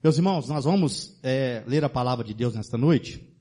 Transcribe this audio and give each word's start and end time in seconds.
Meus 0.00 0.16
irmãos, 0.16 0.48
nós 0.48 0.64
vamos 0.64 1.18
é, 1.24 1.64
ler 1.66 1.82
a 1.82 1.88
palavra 1.88 2.24
de 2.24 2.32
Deus 2.32 2.54
nesta 2.54 2.78
noite. 2.78 3.36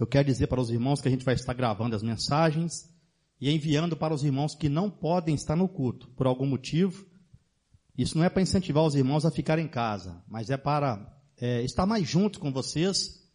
Eu 0.00 0.06
quero 0.06 0.26
dizer 0.26 0.46
para 0.46 0.58
os 0.58 0.70
irmãos 0.70 1.02
que 1.02 1.08
a 1.08 1.10
gente 1.10 1.24
vai 1.24 1.34
estar 1.34 1.52
gravando 1.52 1.94
as 1.94 2.02
mensagens 2.02 2.88
e 3.38 3.50
enviando 3.50 3.94
para 3.94 4.14
os 4.14 4.24
irmãos 4.24 4.54
que 4.54 4.70
não 4.70 4.88
podem 4.90 5.34
estar 5.34 5.54
no 5.54 5.68
culto 5.68 6.08
por 6.16 6.26
algum 6.26 6.46
motivo. 6.46 7.04
Isso 7.96 8.16
não 8.16 8.24
é 8.24 8.30
para 8.30 8.40
incentivar 8.40 8.84
os 8.84 8.94
irmãos 8.94 9.26
a 9.26 9.30
ficar 9.30 9.58
em 9.58 9.68
casa, 9.68 10.24
mas 10.26 10.48
é 10.48 10.56
para 10.56 11.14
é, 11.36 11.62
estar 11.62 11.84
mais 11.84 12.08
junto 12.08 12.40
com 12.40 12.50
vocês, 12.50 13.28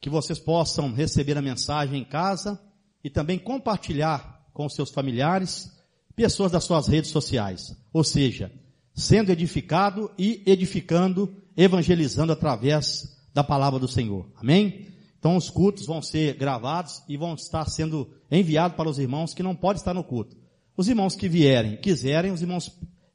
que 0.00 0.10
vocês 0.10 0.40
possam 0.40 0.92
receber 0.92 1.38
a 1.38 1.42
mensagem 1.42 2.00
em 2.00 2.04
casa 2.04 2.60
e 3.04 3.08
também 3.08 3.38
compartilhar 3.38 4.44
com 4.52 4.68
seus 4.68 4.90
familiares, 4.90 5.70
pessoas 6.16 6.50
das 6.50 6.64
suas 6.64 6.88
redes 6.88 7.12
sociais. 7.12 7.76
Ou 7.92 8.02
seja, 8.02 8.50
sendo 8.92 9.30
edificado 9.30 10.10
e 10.18 10.42
edificando, 10.44 11.32
evangelizando 11.58 12.32
através 12.32 13.18
da 13.34 13.42
palavra 13.42 13.80
do 13.80 13.88
Senhor. 13.88 14.30
Amém? 14.36 14.86
Então 15.18 15.36
os 15.36 15.50
cultos 15.50 15.84
vão 15.84 16.00
ser 16.00 16.36
gravados 16.36 17.02
e 17.08 17.16
vão 17.16 17.34
estar 17.34 17.68
sendo 17.68 18.08
enviados 18.30 18.76
para 18.76 18.88
os 18.88 19.00
irmãos 19.00 19.34
que 19.34 19.42
não 19.42 19.56
podem 19.56 19.80
estar 19.80 19.92
no 19.92 20.04
culto. 20.04 20.36
Os 20.76 20.86
irmãos 20.86 21.16
que 21.16 21.28
vierem, 21.28 21.76
quiserem, 21.76 22.30
os 22.30 22.40
irmãos 22.40 22.70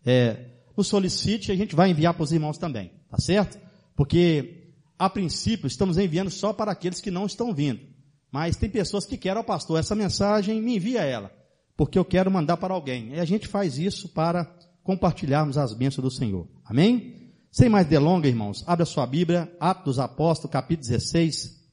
é, 0.06 0.50
nos 0.76 0.88
solicite 0.88 1.50
e 1.50 1.54
a 1.54 1.56
gente 1.56 1.74
vai 1.74 1.90
enviar 1.90 2.14
para 2.14 2.24
os 2.24 2.34
irmãos 2.34 2.58
também. 2.58 2.92
Tá 3.10 3.18
certo? 3.18 3.58
Porque, 3.96 4.74
a 5.00 5.10
princípio, 5.10 5.68
estamos 5.68 5.98
enviando 5.98 6.30
só 6.30 6.52
para 6.52 6.74
aqueles 6.74 7.00
que 7.00 7.10
não 7.10 7.26
estão 7.26 7.54
vindo. 7.54 7.80
Mas 8.30 8.58
tem 8.58 8.70
pessoas 8.70 9.06
que 9.06 9.16
querem, 9.16 9.40
oh, 9.40 9.46
pastor, 9.46 9.80
essa 9.80 9.96
mensagem, 9.96 10.62
me 10.62 10.76
envia 10.76 11.04
ela. 11.04 11.32
Porque 11.78 11.98
eu 11.98 12.04
quero 12.04 12.30
mandar 12.30 12.58
para 12.58 12.74
alguém. 12.74 13.14
E 13.14 13.20
a 13.20 13.26
gente 13.26 13.48
faz 13.48 13.78
isso 13.78 14.10
para 14.10 14.44
compartilharmos 14.84 15.58
as 15.58 15.74
bênçãos 15.74 16.04
do 16.04 16.12
Senhor. 16.12 16.48
Amém? 16.66 17.23
Sem 17.54 17.70
mais 17.70 17.86
delongas, 17.86 18.32
irmãos, 18.32 18.64
abra 18.66 18.84
sua 18.84 19.06
Bíblia, 19.06 19.56
Atos 19.60 19.84
dos 19.86 20.00
Apóstolos, 20.00 20.52
capítulo 20.52 20.88
16, 20.88 21.64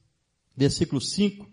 versículo 0.54 1.00
5, 1.00 1.48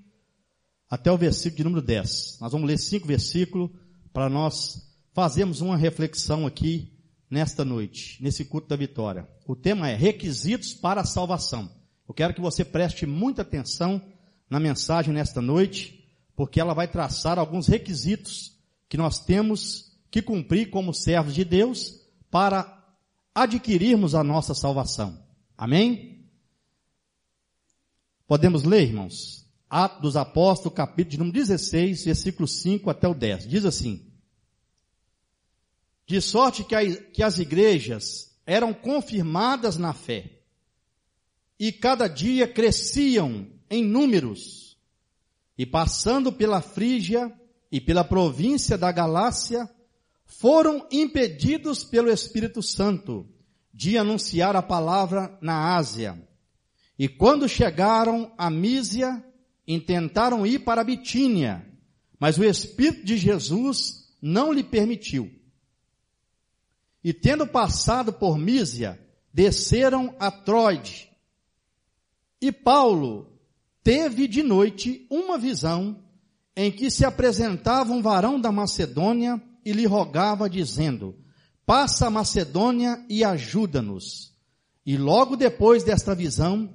até 0.90 1.10
o 1.10 1.18
versículo 1.18 1.56
de 1.56 1.64
número 1.64 1.82
10. 1.82 2.40
Nós 2.42 2.52
vamos 2.52 2.68
ler 2.68 2.78
cinco 2.78 3.08
versículos 3.08 3.70
para 4.12 4.28
nós 4.28 4.86
fazermos 5.14 5.62
uma 5.62 5.78
reflexão 5.78 6.46
aqui 6.46 6.92
nesta 7.32 7.64
noite, 7.64 8.22
nesse 8.22 8.44
culto 8.44 8.68
da 8.68 8.76
vitória. 8.76 9.26
O 9.48 9.56
tema 9.56 9.90
é 9.90 9.96
requisitos 9.96 10.74
para 10.74 11.00
a 11.00 11.06
salvação. 11.06 11.72
Eu 12.06 12.14
quero 12.14 12.34
que 12.34 12.42
você 12.42 12.66
preste 12.66 13.06
muita 13.06 13.44
atenção 13.44 14.02
na 14.50 14.60
mensagem 14.60 15.14
nesta 15.14 15.42
noite, 15.42 16.06
porque 16.36 16.60
ela 16.60 16.74
vai 16.74 16.90
traçar 16.90 17.40
alguns 17.40 17.68
requisitos 17.68 18.58
que 18.90 18.98
nós 18.98 19.20
temos 19.20 19.98
que 20.12 20.22
cumprir 20.22 20.70
como 20.70 20.94
servos 20.94 21.34
de 21.34 21.46
Deus 21.46 22.02
para 22.30 22.77
adquirirmos 23.38 24.16
a 24.16 24.24
nossa 24.24 24.56
salvação. 24.56 25.24
Amém? 25.56 26.28
Podemos 28.26 28.64
ler, 28.64 28.88
irmãos? 28.88 29.46
Atos 29.70 30.02
dos 30.02 30.18
Apóstolos, 30.18 30.76
capítulo 30.76 31.12
de 31.12 31.18
número 31.20 31.36
16, 31.36 32.06
versículo 32.06 32.48
5 32.48 32.90
até 32.90 33.08
o 33.08 33.14
10. 33.14 33.48
Diz 33.48 33.64
assim: 33.64 34.12
De 36.08 36.20
sorte 36.20 36.64
que, 36.64 36.74
a, 36.74 37.02
que 37.12 37.22
as 37.22 37.38
igrejas 37.38 38.36
eram 38.44 38.74
confirmadas 38.74 39.78
na 39.78 39.94
fé, 39.94 40.42
e 41.60 41.72
cada 41.72 42.08
dia 42.08 42.48
cresciam 42.48 43.48
em 43.70 43.86
números, 43.86 44.80
e 45.56 45.64
passando 45.64 46.32
pela 46.32 46.60
Frígia 46.60 47.32
e 47.72 47.80
pela 47.80 48.04
província 48.04 48.78
da 48.78 48.92
Galácia, 48.92 49.70
foram 50.28 50.86
impedidos 50.92 51.84
pelo 51.84 52.12
Espírito 52.12 52.62
Santo 52.62 53.26
de 53.74 53.98
anunciar 53.98 54.56
a 54.56 54.62
palavra 54.62 55.36
na 55.42 55.76
Ásia. 55.76 56.22
E 57.00 57.08
quando 57.08 57.48
chegaram 57.48 58.32
a 58.38 58.50
Mísia, 58.50 59.24
intentaram 59.66 60.46
ir 60.46 60.60
para 60.60 60.84
Bitínia, 60.84 61.66
mas 62.20 62.38
o 62.38 62.44
Espírito 62.44 63.06
de 63.06 63.18
Jesus 63.18 64.14
não 64.22 64.52
lhe 64.52 64.64
permitiu. 64.64 65.32
E 67.04 67.14
tendo 67.14 67.48
passado 67.48 68.12
por 68.12 68.38
Mísia, 68.38 69.00
desceram 69.34 70.14
a 70.20 70.30
Troide. 70.30 71.10
E 72.42 72.52
Paulo 72.52 73.40
teve 73.82 74.28
de 74.28 74.44
noite 74.44 75.08
uma 75.10 75.38
visão 75.38 76.04
em 76.56 76.72
que 76.72 76.92
se 76.92 77.06
apresentava 77.06 77.94
um 77.94 78.02
varão 78.02 78.42
da 78.42 78.52
Macedônia 78.52 79.42
e 79.68 79.74
lhe 79.74 79.86
rogava 79.86 80.50
dizendo, 80.50 81.14
passa 81.66 82.08
a 82.08 82.10
Macedônia 82.10 83.06
e 83.10 83.22
ajuda-nos. 83.22 84.34
E 84.86 84.96
logo 84.96 85.36
depois 85.36 85.84
desta 85.84 86.16
visão, 86.16 86.74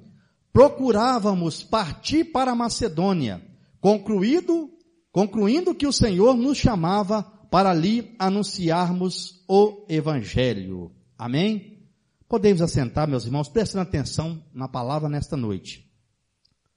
procurávamos 0.53 1.63
partir 1.63 2.25
para 2.25 2.51
a 2.51 2.55
Macedônia, 2.55 3.43
concluído, 3.81 4.69
concluindo 5.11 5.75
que 5.75 5.87
o 5.87 5.93
Senhor 5.93 6.37
nos 6.37 6.59
chamava 6.59 7.23
para 7.51 7.71
ali 7.71 8.15
anunciarmos 8.19 9.43
o 9.49 9.87
Evangelho. 9.89 10.93
Amém? 11.17 11.89
Podemos 12.29 12.61
assentar, 12.61 13.09
meus 13.09 13.25
irmãos, 13.25 13.49
prestando 13.49 13.89
atenção 13.89 14.45
na 14.53 14.69
palavra 14.69 15.09
nesta 15.09 15.35
noite. 15.35 15.91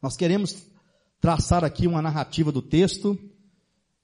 Nós 0.01 0.15
queremos 0.15 0.65
traçar 1.19 1.65
aqui 1.65 1.85
uma 1.87 2.01
narrativa 2.01 2.53
do 2.53 2.61
texto 2.61 3.19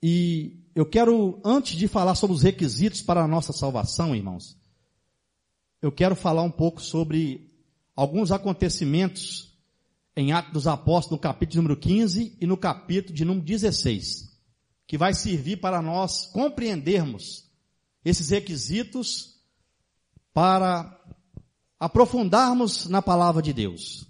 e 0.04 0.61
eu 0.74 0.86
quero, 0.86 1.40
antes 1.44 1.78
de 1.78 1.88
falar 1.88 2.16
sobre 2.16 2.36
os 2.36 2.42
requisitos 2.42 3.02
para 3.02 3.24
a 3.24 3.28
nossa 3.28 3.52
salvação, 3.52 4.16
irmãos, 4.16 4.58
eu 5.82 5.92
quero 5.92 6.16
falar 6.16 6.44
um 6.44 6.52
pouco 6.52 6.82
sobre 6.82 7.52
alguns 7.96 8.32
acontecimentos 8.32 9.58
em 10.16 10.32
Atos 10.32 10.54
dos 10.54 10.68
Apóstolos, 10.68 11.18
no 11.18 11.22
capítulo 11.22 11.64
número 11.64 11.80
15 11.80 12.38
e 12.40 12.46
no 12.46 12.58
capítulo 12.58 13.16
de 13.16 13.26
número 13.26 13.46
16, 13.46 14.38
que 14.88 14.98
vai 14.98 15.14
servir 15.14 15.58
para 15.58 15.82
nós 15.82 16.28
compreendermos 16.28 17.50
esses 18.04 18.30
requisitos 18.30 19.40
para 20.34 20.98
aprofundarmos 21.80 22.88
na 22.88 23.02
palavra 23.02 23.42
de 23.42 23.52
Deus. 23.52 24.08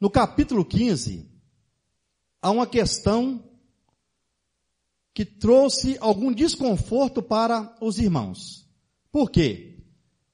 No 0.00 0.10
capítulo 0.10 0.64
15, 0.64 1.28
há 2.42 2.50
uma 2.50 2.66
questão 2.66 3.42
que 5.16 5.24
trouxe 5.24 5.96
algum 5.98 6.30
desconforto 6.30 7.22
para 7.22 7.74
os 7.80 7.98
irmãos. 7.98 8.68
Por 9.10 9.30
quê? 9.30 9.78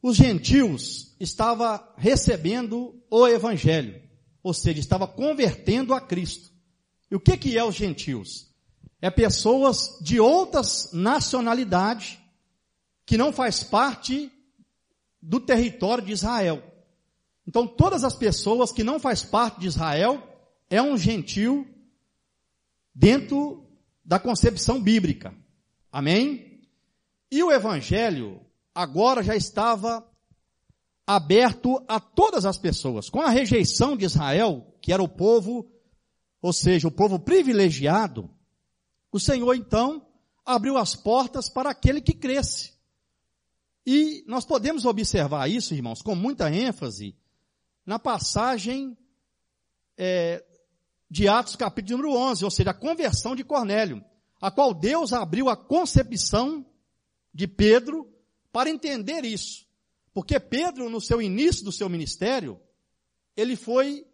Os 0.03 0.16
gentios 0.16 1.15
estavam 1.20 1.81
recebendo 1.97 3.00
o 3.09 3.28
evangelho, 3.28 4.03
ou 4.43 4.53
seja, 4.53 4.81
estava 4.81 5.06
convertendo 5.06 5.94
a 5.94 6.00
Cristo. 6.00 6.50
E 7.09 7.15
o 7.15 7.20
que 7.20 7.37
que 7.37 7.56
é 7.56 7.62
os 7.62 7.76
gentios? 7.76 8.50
É 9.00 9.09
pessoas 9.09 10.00
de 10.00 10.19
outras 10.19 10.91
nacionalidades 10.93 12.19
que 13.06 13.16
não 13.16 13.32
faz 13.32 13.62
parte 13.62 14.32
do 15.22 15.38
território 15.38 16.04
de 16.04 16.10
Israel. 16.10 16.60
Então 17.47 17.69
todas 17.69 18.03
as 18.03 18.16
pessoas 18.16 18.72
que 18.72 18.82
não 18.82 18.99
faz 18.99 19.22
parte 19.22 19.60
de 19.60 19.69
Israel 19.69 20.20
é 20.69 20.82
um 20.82 20.99
gentio 20.99 21.72
dentro 22.93 23.62
da 24.05 24.19
concepção 24.19 24.81
bíblica. 24.83 25.35
Amém? 25.91 26.61
E 27.31 27.43
o 27.43 27.51
evangelho 27.51 28.41
agora 28.75 29.23
já 29.23 29.37
estava 29.37 30.07
aberto 31.07 31.83
a 31.89 32.01
todas 32.01 32.45
as 32.45 32.57
pessoas. 32.57 33.09
Com 33.11 33.21
a 33.21 33.31
rejeição 33.31 33.97
de 33.97 34.05
Israel, 34.05 34.77
que 34.81 34.93
era 34.93 35.03
o 35.03 35.09
povo, 35.09 35.71
ou 36.41 36.53
seja, 36.53 36.89
o 36.89 36.93
povo 36.93 37.19
privilegiado, 37.19 38.31
o 39.11 39.21
Senhor 39.21 39.55
então 39.55 40.07
abriu 40.45 40.77
as 40.77 40.95
portas 40.95 41.49
para 41.49 41.71
aquele 41.71 42.01
que 42.01 42.12
cresce. 42.12 42.73
E 43.87 44.25
nós 44.27 44.45
podemos 44.45 44.85
observar 44.85 45.51
isso, 45.51 45.75
irmãos, 45.75 46.03
com 46.03 46.15
muita 46.15 46.51
ênfase, 46.51 47.17
na 47.85 47.99
passagem 47.99 48.97
é, 49.97 50.44
de 51.12 51.29
Atos 51.29 51.56
capítulo 51.56 51.99
número 51.99 52.19
11, 52.19 52.43
ou 52.43 52.50
seja, 52.50 52.70
a 52.70 52.75
conversão 52.75 53.37
de 53.37 53.44
Cornélio, 53.44 54.03
a 54.41 54.50
qual 54.50 54.73
Deus 54.73 55.12
abriu 55.12 55.50
a 55.50 55.55
concepção 55.55 56.64
de 57.35 57.47
Pedro 57.47 58.11
para 58.50 58.70
entender 58.70 59.23
isso. 59.23 59.67
Porque 60.14 60.41
Pedro, 60.41 60.88
no 60.88 61.03
seu 61.03 61.20
início 61.20 61.67
do 61.67 61.70
seu 61.70 61.87
ministério, 61.87 62.59
ele 63.37 63.56
foi 63.56 64.06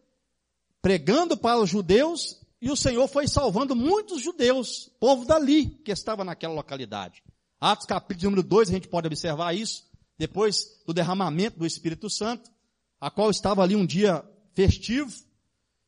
pregando 0.83 1.37
para 1.37 1.61
os 1.61 1.71
judeus 1.71 2.41
e 2.61 2.69
o 2.69 2.75
Senhor 2.75 3.07
foi 3.07 3.29
salvando 3.29 3.77
muitos 3.77 4.21
judeus, 4.21 4.91
povo 4.99 5.25
dali, 5.25 5.67
que 5.85 5.93
estava 5.93 6.25
naquela 6.25 6.55
localidade. 6.55 7.23
Atos 7.61 7.87
capítulo 7.87 8.31
número 8.33 8.43
2, 8.43 8.71
a 8.71 8.73
gente 8.73 8.89
pode 8.89 9.07
observar 9.07 9.55
isso, 9.55 9.85
depois 10.19 10.83
do 10.85 10.93
derramamento 10.93 11.61
do 11.61 11.67
Espírito 11.67 12.11
Santo, 12.11 12.51
a 13.01 13.09
qual 13.09 13.31
estava 13.31 13.63
ali 13.63 13.77
um 13.77 13.87
dia 13.87 14.25
festivo, 14.53 15.28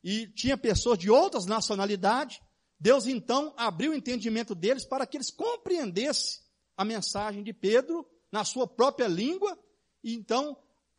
e 0.03 0.27
tinha 0.29 0.57
pessoas 0.57 0.99
de 0.99 1.11
outras 1.11 1.47
nacionalidades, 1.47 2.41
Deus 2.79 3.07
então 3.07 3.53
abriu 3.57 3.93
o 3.93 3.95
entendimento 3.95 4.55
deles 4.55 4.87
para 4.87 5.07
que 5.07 5.17
eles 5.17 5.31
compreendessem 5.31 6.41
a 6.77 6.85
mensagem 6.85 7.43
de 7.43 7.53
Pedro 7.53 8.07
na 8.33 8.45
sua 8.45 8.67
própria 8.67 9.07
língua, 9.07 9.59
e 10.03 10.15
então 10.15 10.57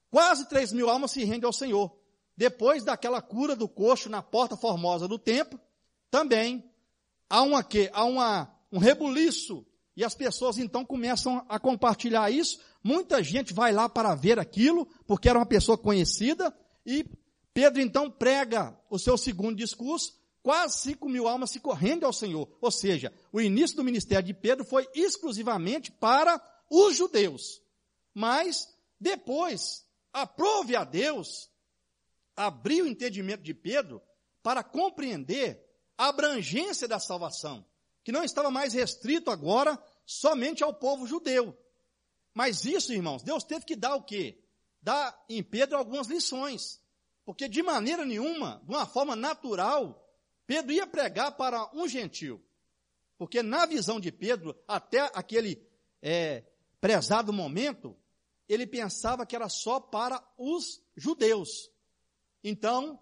quase 0.10 0.48
3 0.48 0.74
mil 0.74 0.90
almas 0.90 1.12
se 1.12 1.24
rendem 1.24 1.48
ao 1.48 1.54
Senhor. 1.54 1.98
Depois 2.38 2.84
daquela 2.84 3.22
cura 3.22 3.56
do 3.56 3.68
coxo 3.68 4.10
na 4.10 4.22
porta 4.22 4.56
formosa 4.56 5.08
do 5.08 5.18
templo, 5.18 5.60
também 6.10 6.70
há 7.30 7.42
uma 7.42 7.64
que 7.64 7.90
há 7.94 8.04
uma 8.06 8.56
um 8.72 8.78
rebuliço 8.78 9.66
e 9.96 10.04
as 10.04 10.16
pessoas 10.16 10.58
então 10.58 10.86
começam 10.86 11.46
a 11.50 11.60
compartilhar 11.60 12.32
isso. 12.32 12.60
Muita 12.84 13.22
gente 13.22 13.54
vai 13.54 13.72
lá 13.72 13.90
para 13.90 14.16
ver 14.16 14.40
aquilo, 14.40 14.88
porque 15.06 15.28
era 15.28 15.38
uma 15.38 15.46
pessoa 15.46 15.78
conhecida, 15.78 16.56
e 16.86 17.06
Pedro 17.54 17.82
então 17.82 18.10
prega 18.10 18.78
o 18.90 18.98
seu 18.98 19.18
segundo 19.18 19.58
discurso, 19.58 20.18
quase 20.42 20.80
5 20.80 21.10
mil 21.10 21.28
almas 21.28 21.52
se 21.52 21.60
correndo 21.60 22.06
ao 22.06 22.14
Senhor. 22.14 22.50
Ou 22.62 22.72
seja, 22.72 23.14
o 23.32 23.42
início 23.42 23.76
do 23.76 23.84
ministério 23.84 24.26
de 24.26 24.34
Pedro 24.34 24.64
foi 24.64 24.88
exclusivamente 24.94 25.92
para 25.92 26.42
os 26.70 26.96
judeus. 26.96 27.62
Mas, 28.14 28.68
depois, 29.00 29.86
aprove 30.14 30.76
a 30.76 30.84
Deus 30.84 31.50
abrir 32.36 32.82
o 32.82 32.88
entendimento 32.88 33.44
de 33.44 33.54
Pedro 33.54 34.02
para 34.42 34.64
compreender 34.64 35.64
a 35.98 36.08
abrangência 36.08 36.88
da 36.88 37.00
salvação, 37.00 37.66
que 38.04 38.12
não 38.12 38.24
estava 38.24 38.50
mais 38.50 38.74
restrito 38.74 39.30
agora 39.30 39.82
somente 40.06 40.64
ao 40.64 40.74
povo 40.74 41.06
judeu. 41.06 41.56
Mas 42.34 42.66
isso, 42.66 42.94
irmãos, 42.94 43.22
Deus 43.22 43.44
teve 43.44 43.66
que 43.66 43.76
dar 43.76 43.96
o 43.96 44.04
quê? 44.04 44.42
Dar 44.82 45.24
em 45.30 45.44
Pedro 45.44 45.78
algumas 45.78 46.08
lições. 46.08 46.81
Porque 47.26 47.48
de 47.48 47.62
maneira 47.62 48.06
nenhuma, 48.06 48.62
de 48.66 48.74
uma 48.74 48.86
forma 48.86 49.16
natural, 49.16 50.08
Pedro 50.46 50.72
ia 50.72 50.88
pregar 50.88 51.38
para 51.38 51.70
um 51.74 51.88
gentil. 51.88 52.44
Porque 53.18 53.44
na 53.44 53.66
visão 53.66 54.00
de 54.00 54.12
Pedro, 54.12 54.58
até 54.68 55.12
aquele 55.14 55.66
é, 56.02 56.44
prezado 56.80 57.32
momento, 57.32 57.96
ele 58.50 58.66
pensava 58.66 59.26
que 59.26 59.36
era 59.36 59.48
só 59.48 59.80
para 59.80 60.22
os 60.38 60.82
judeus. 60.96 61.72
Então, 62.44 63.00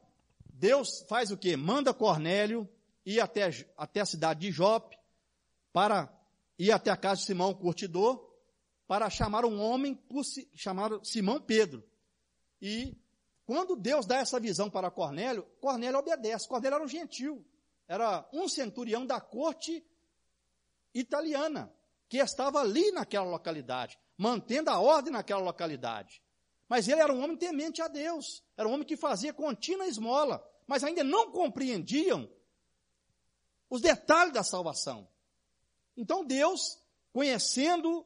Deus 0.54 1.06
faz 1.07 1.31
o 1.31 1.38
quê? 1.38 1.56
Manda 1.56 1.94
Cornélio 1.94 2.69
ir 3.06 3.19
até, 3.21 3.50
até 3.77 4.01
a 4.01 4.06
cidade 4.06 4.42
de 4.42 4.51
Jope 4.51 4.98
para 5.71 6.13
ir 6.57 6.71
até 6.71 6.92
a 6.92 6.98
casa 6.98 7.21
de 7.21 7.27
Simão, 7.27 7.51
o 7.51 7.56
curtidor, 7.56 8.30
para 8.86 9.10
chamar 9.10 9.45
um 9.45 9.62
homem 9.62 9.98
chamado 10.54 11.00
Simão 11.06 11.39
Pedro. 11.39 11.83
E 12.62 12.98
quando 13.49 13.75
Deus 13.75 14.05
dá 14.05 14.17
essa 14.17 14.39
visão 14.39 14.69
para 14.69 14.91
Cornélio, 14.91 15.41
Cornélio 15.59 15.97
obedece. 15.97 16.47
Cornélio 16.47 16.75
era 16.75 16.83
um 16.83 16.87
gentil, 16.87 17.43
era 17.87 18.29
um 18.31 18.47
centurião 18.47 19.07
da 19.07 19.19
corte 19.19 19.83
italiana, 20.93 21.73
que 22.07 22.17
estava 22.17 22.59
ali 22.59 22.91
naquela 22.91 23.25
localidade, 23.25 23.97
mantendo 24.15 24.69
a 24.69 24.79
ordem 24.79 25.11
naquela 25.11 25.41
localidade. 25.41 26.21
Mas 26.67 26.87
ele 26.87 27.01
era 27.01 27.11
um 27.11 27.23
homem 27.23 27.35
temente 27.35 27.81
a 27.81 27.87
Deus, 27.87 28.43
era 28.55 28.69
um 28.69 28.71
homem 28.71 28.85
que 28.85 28.95
fazia 28.95 29.33
contínua 29.33 29.87
esmola, 29.87 30.47
mas 30.67 30.83
ainda 30.83 31.03
não 31.03 31.31
compreendiam 31.31 32.31
os 33.67 33.81
detalhes 33.81 34.31
da 34.31 34.43
salvação. 34.43 35.09
Então 35.97 36.23
Deus, 36.23 36.77
conhecendo 37.11 38.05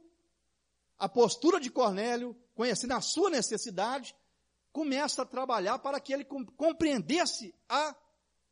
a 0.97 1.09
postura 1.09 1.59
de 1.59 1.69
Cornélio, 1.69 2.33
conhecendo 2.55 2.93
a 2.93 3.01
sua 3.01 3.29
necessidade, 3.29 4.15
começa 4.73 5.21
a 5.21 5.25
trabalhar 5.25 5.77
para 5.79 5.99
que 5.99 6.11
ele 6.11 6.25
compreendesse 6.25 7.53
a 7.69 7.95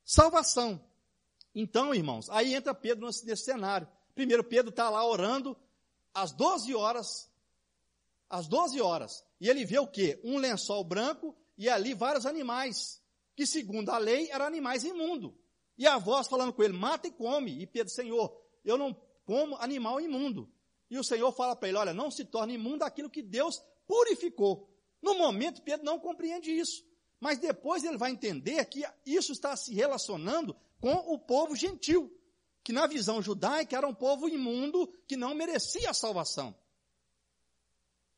salvação. 0.06 0.80
Então, 1.54 1.94
irmãos, 1.94 2.30
aí 2.30 2.54
entra 2.54 2.74
Pedro 2.74 3.08
nesse, 3.08 3.36
cenário. 3.36 3.88
Primeiro, 4.14 4.44
Pedro 4.44 4.70
está 4.70 4.90
lá 4.90 5.06
orando 5.06 5.58
às 6.14 6.32
12 6.32 6.74
horas, 6.76 7.30
às 8.30 8.48
12 8.48 8.80
horas, 8.80 9.26
e 9.40 9.50
ele 9.50 9.66
vê 9.66 9.80
o 9.80 9.88
quê? 9.88 10.22
Um 10.24 10.38
lençol 10.38 10.84
branco 10.84 11.36
e 11.58 11.68
ali 11.68 11.94
vários 11.94 12.26
animais, 12.26 13.02
que 13.36 13.46
segundo 13.46 13.90
a 13.90 13.98
lei 13.98 14.30
eram 14.32 14.46
animais 14.46 14.84
imundos. 14.84 15.34
E 15.78 15.88
a 15.88 15.98
voz 15.98 16.28
falando 16.28 16.54
com 16.54 16.62
ele, 16.62 16.74
mata 16.74 17.08
e 17.08 17.12
come. 17.12 17.60
E 17.62 17.66
Pedro, 17.66 17.92
Senhor, 17.92 18.40
eu 18.64 18.78
não 18.78 18.96
como 19.26 19.56
animal 19.58 20.00
imundo. 20.00 20.52
E 20.90 21.00
o 21.00 21.04
Senhor 21.04 21.32
fala 21.32 21.56
para 21.56 21.70
ele: 21.70 21.78
olha, 21.78 21.94
não 21.94 22.12
se 22.12 22.26
torne 22.26 22.54
imundo 22.54 22.84
aquilo 22.84 23.10
que 23.10 23.24
Deus 23.24 23.62
purificou. 23.88 24.71
No 25.02 25.16
momento, 25.16 25.62
Pedro 25.62 25.86
não 25.86 26.00
compreende 26.00 26.52
isso. 26.52 26.86
Mas 27.20 27.38
depois 27.38 27.84
ele 27.84 27.98
vai 27.98 28.12
entender 28.12 28.66
que 28.66 28.84
isso 29.06 29.32
está 29.32 29.56
se 29.56 29.74
relacionando 29.74 30.56
com 30.80 30.94
o 30.94 31.20
povo 31.20 31.56
gentil, 31.56 32.12
que 32.64 32.74
na 32.74 32.88
visão 32.88 33.22
judaica 33.22 33.78
era 33.78 33.88
um 33.88 33.94
povo 33.94 34.28
imundo 34.28 34.88
que 35.08 35.16
não 35.16 35.36
merecia 35.36 35.90
a 35.90 35.94
salvação. 35.94 36.56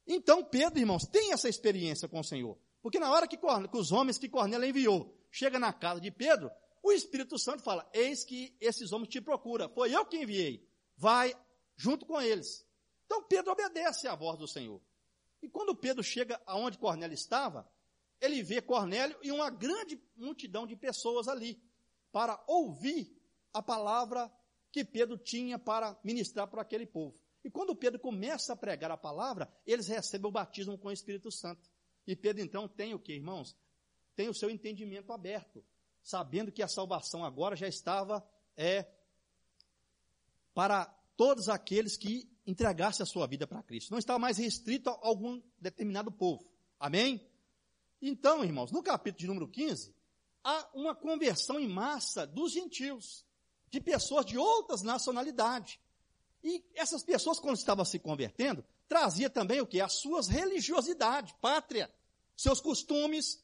Então 0.08 0.44
Pedro, 0.44 0.80
irmãos, 0.80 1.06
tem 1.06 1.34
essa 1.34 1.50
experiência 1.50 2.08
com 2.08 2.20
o 2.20 2.24
Senhor. 2.24 2.58
Porque 2.82 3.00
na 3.00 3.12
hora 3.12 3.28
que, 3.28 3.38
que 3.38 3.78
os 3.78 3.92
homens 3.92 4.18
que 4.18 4.30
Cornélio 4.30 4.68
enviou 4.68 5.14
chega 5.32 5.60
na 5.60 5.72
casa 5.74 6.00
de 6.00 6.12
Pedro, 6.12 6.52
o 6.82 6.92
Espírito 6.92 7.38
Santo 7.38 7.64
fala: 7.64 7.90
Eis 7.94 8.24
que 8.26 8.56
esses 8.60 8.92
homens 8.92 9.10
te 9.10 9.22
procuram. 9.22 9.70
Foi 9.70 9.94
eu 9.94 10.06
que 10.06 10.18
enviei 10.18 10.66
vai 10.98 11.36
junto 11.76 12.06
com 12.06 12.22
eles. 12.22 12.66
Então 13.06 13.24
Pedro 13.24 13.52
obedece 13.52 14.08
à 14.08 14.16
voz 14.16 14.38
do 14.38 14.48
Senhor. 14.48 14.82
E 15.44 15.50
quando 15.50 15.76
Pedro 15.76 16.02
chega 16.02 16.42
aonde 16.46 16.78
Cornélio 16.78 17.14
estava, 17.14 17.70
ele 18.22 18.42
vê 18.42 18.62
Cornélio 18.62 19.20
e 19.22 19.30
uma 19.30 19.50
grande 19.50 20.02
multidão 20.16 20.66
de 20.66 20.74
pessoas 20.74 21.28
ali 21.28 21.62
para 22.14 22.42
ouvir 22.48 23.14
a 23.52 23.62
palavra 23.62 24.32
que 24.72 24.86
Pedro 24.86 25.18
tinha 25.18 25.60
para 25.60 26.00
ministrar 26.02 26.48
para 26.48 26.62
aquele 26.62 26.86
povo. 26.86 27.20
E 27.44 27.52
quando 27.52 27.76
Pedro 27.76 28.00
começa 28.00 28.54
a 28.54 28.56
pregar 28.56 28.90
a 28.90 28.96
palavra, 28.96 29.54
eles 29.66 29.88
recebem 29.88 30.30
o 30.30 30.32
batismo 30.32 30.78
com 30.78 30.88
o 30.88 30.94
Espírito 30.94 31.30
Santo. 31.30 31.70
E 32.08 32.16
Pedro 32.16 32.42
então 32.42 32.66
tem 32.66 32.94
o 32.94 33.00
que, 33.00 33.12
irmãos? 33.12 33.54
Tem 34.16 34.30
o 34.30 34.34
seu 34.34 34.50
entendimento 34.50 35.12
aberto, 35.12 35.62
sabendo 36.02 36.54
que 36.54 36.64
a 36.64 36.70
salvação 36.70 37.26
agora 37.26 37.54
já 37.54 37.68
estava 37.68 38.26
é, 38.56 38.90
para 40.54 40.98
todos 41.16 41.50
aqueles 41.50 41.98
que 41.98 42.30
entregassem 42.46 43.04
a 43.04 43.08
sua 43.08 43.28
vida 43.28 43.48
para 43.48 43.64
Cristo. 43.64 43.92
Não 43.92 44.00
estava 44.00 44.20
mais 44.20 44.38
restrito 44.38 44.90
a 44.90 45.00
algum 45.02 45.42
determinado 45.60 46.12
povo. 46.12 46.52
Amém? 46.80 47.26
Então, 48.02 48.44
irmãos, 48.44 48.72
no 48.72 48.84
capítulo 48.84 49.20
de 49.20 49.28
número 49.28 49.48
15, 49.48 49.96
há 50.44 50.70
uma 50.74 50.94
conversão 50.94 51.60
em 51.60 51.68
massa 51.68 52.28
dos 52.28 52.52
gentios, 52.52 53.26
de 53.70 53.80
pessoas 53.80 54.26
de 54.26 54.38
outras 54.38 54.82
nacionalidades. 54.82 55.80
E 56.44 56.64
essas 56.76 57.02
pessoas, 57.02 57.40
quando 57.40 57.56
estavam 57.56 57.86
se 57.86 57.98
convertendo, 57.98 58.64
trazia 58.88 59.30
também 59.30 59.62
o 59.62 59.66
que? 59.66 59.80
As 59.80 59.94
suas 59.94 60.28
religiosidades, 60.28 61.34
pátria, 61.40 61.90
seus 62.36 62.60
costumes, 62.60 63.42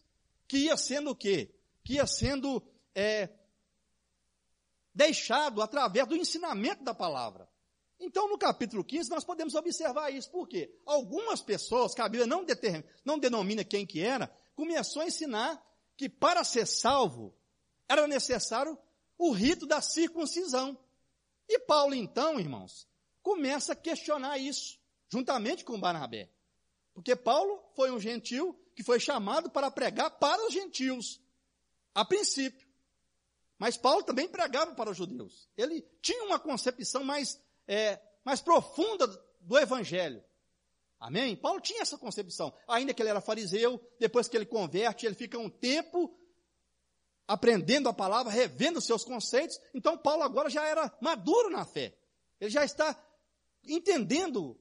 que 0.48 0.58
ia 0.58 0.76
sendo 0.76 1.12
o 1.12 1.16
quê? 1.16 1.56
Que 1.84 1.94
ia 1.94 2.06
sendo 2.06 2.62
é, 2.94 3.30
deixado 4.94 5.62
através 5.62 6.06
do 6.08 6.16
ensinamento 6.18 6.84
da 6.84 6.94
palavra. 6.94 7.49
Então, 8.00 8.30
no 8.30 8.38
capítulo 8.38 8.84
15, 8.84 9.10
nós 9.10 9.24
podemos 9.24 9.56
observar 9.56 10.10
isso. 10.10 10.32
Por 10.32 10.48
quê? 10.48 10.74
Algumas 10.86 11.42
pessoas, 11.42 11.94
que 11.94 12.02
a 12.02 12.08
Bíblia 12.08 12.26
não, 12.26 12.46
determina, 12.46 12.86
não 13.04 13.20
denomina 13.20 13.64
quem 13.64 13.86
que 13.86 14.02
era, 14.02 14.34
começou 14.56 15.02
a 15.02 15.08
ensinar 15.08 15.62
que 15.98 16.08
para 16.08 16.44
ser 16.44 16.66
salvo, 16.66 17.36
era 17.88 18.08
necessário 18.08 18.78
o 19.18 19.32
rito 19.32 19.66
da 19.66 19.82
circuncisão. 19.82 20.78
E 21.48 21.60
Paulo, 21.60 21.94
então, 21.94 22.40
irmãos, 22.40 22.88
começa 23.22 23.74
a 23.74 23.76
questionar 23.76 24.38
isso, 24.38 24.80
juntamente 25.10 25.66
com 25.66 25.80
Barnabé. 25.80 26.30
Porque 26.94 27.16
Paulo 27.16 27.62
foi 27.76 27.92
um 27.92 28.00
gentil 28.00 28.58
que 28.76 28.84
foi 28.84 29.00
chamado 29.00 29.50
para 29.50 29.70
pregar 29.70 30.10
para 30.12 30.48
os 30.48 30.54
gentios, 30.54 31.22
a 31.94 32.06
princípio. 32.06 32.68
Mas 33.58 33.76
Paulo 33.76 34.04
também 34.04 34.28
pregava 34.28 34.74
para 34.74 34.90
os 34.90 34.96
judeus. 34.96 35.50
Ele 35.58 35.82
tinha 36.02 36.24
uma 36.24 36.40
concepção 36.40 37.04
mais, 37.04 37.38
é, 37.70 38.02
mais 38.26 38.42
profunda 38.42 39.08
do 39.40 39.58
evangelho. 39.58 40.24
Amém? 41.00 41.36
Paulo 41.36 41.62
tinha 41.62 41.84
essa 41.84 42.00
concepção. 42.00 42.52
Ainda 42.68 42.94
que 42.94 43.02
ele 43.02 43.10
era 43.10 43.22
fariseu, 43.22 43.80
depois 44.00 44.28
que 44.28 44.36
ele 44.36 44.46
converte, 44.46 45.06
ele 45.06 45.14
fica 45.14 45.38
um 45.38 45.50
tempo 45.50 46.14
aprendendo 47.28 47.88
a 47.88 47.94
palavra, 47.94 48.32
revendo 48.32 48.82
seus 48.82 49.06
conceitos. 49.06 49.62
Então 49.74 49.96
Paulo 49.96 50.24
agora 50.24 50.50
já 50.50 50.66
era 50.66 50.92
maduro 51.00 51.52
na 51.52 51.64
fé. 51.64 51.96
Ele 52.42 52.50
já 52.50 52.66
está 52.66 53.00
entendendo 53.64 54.60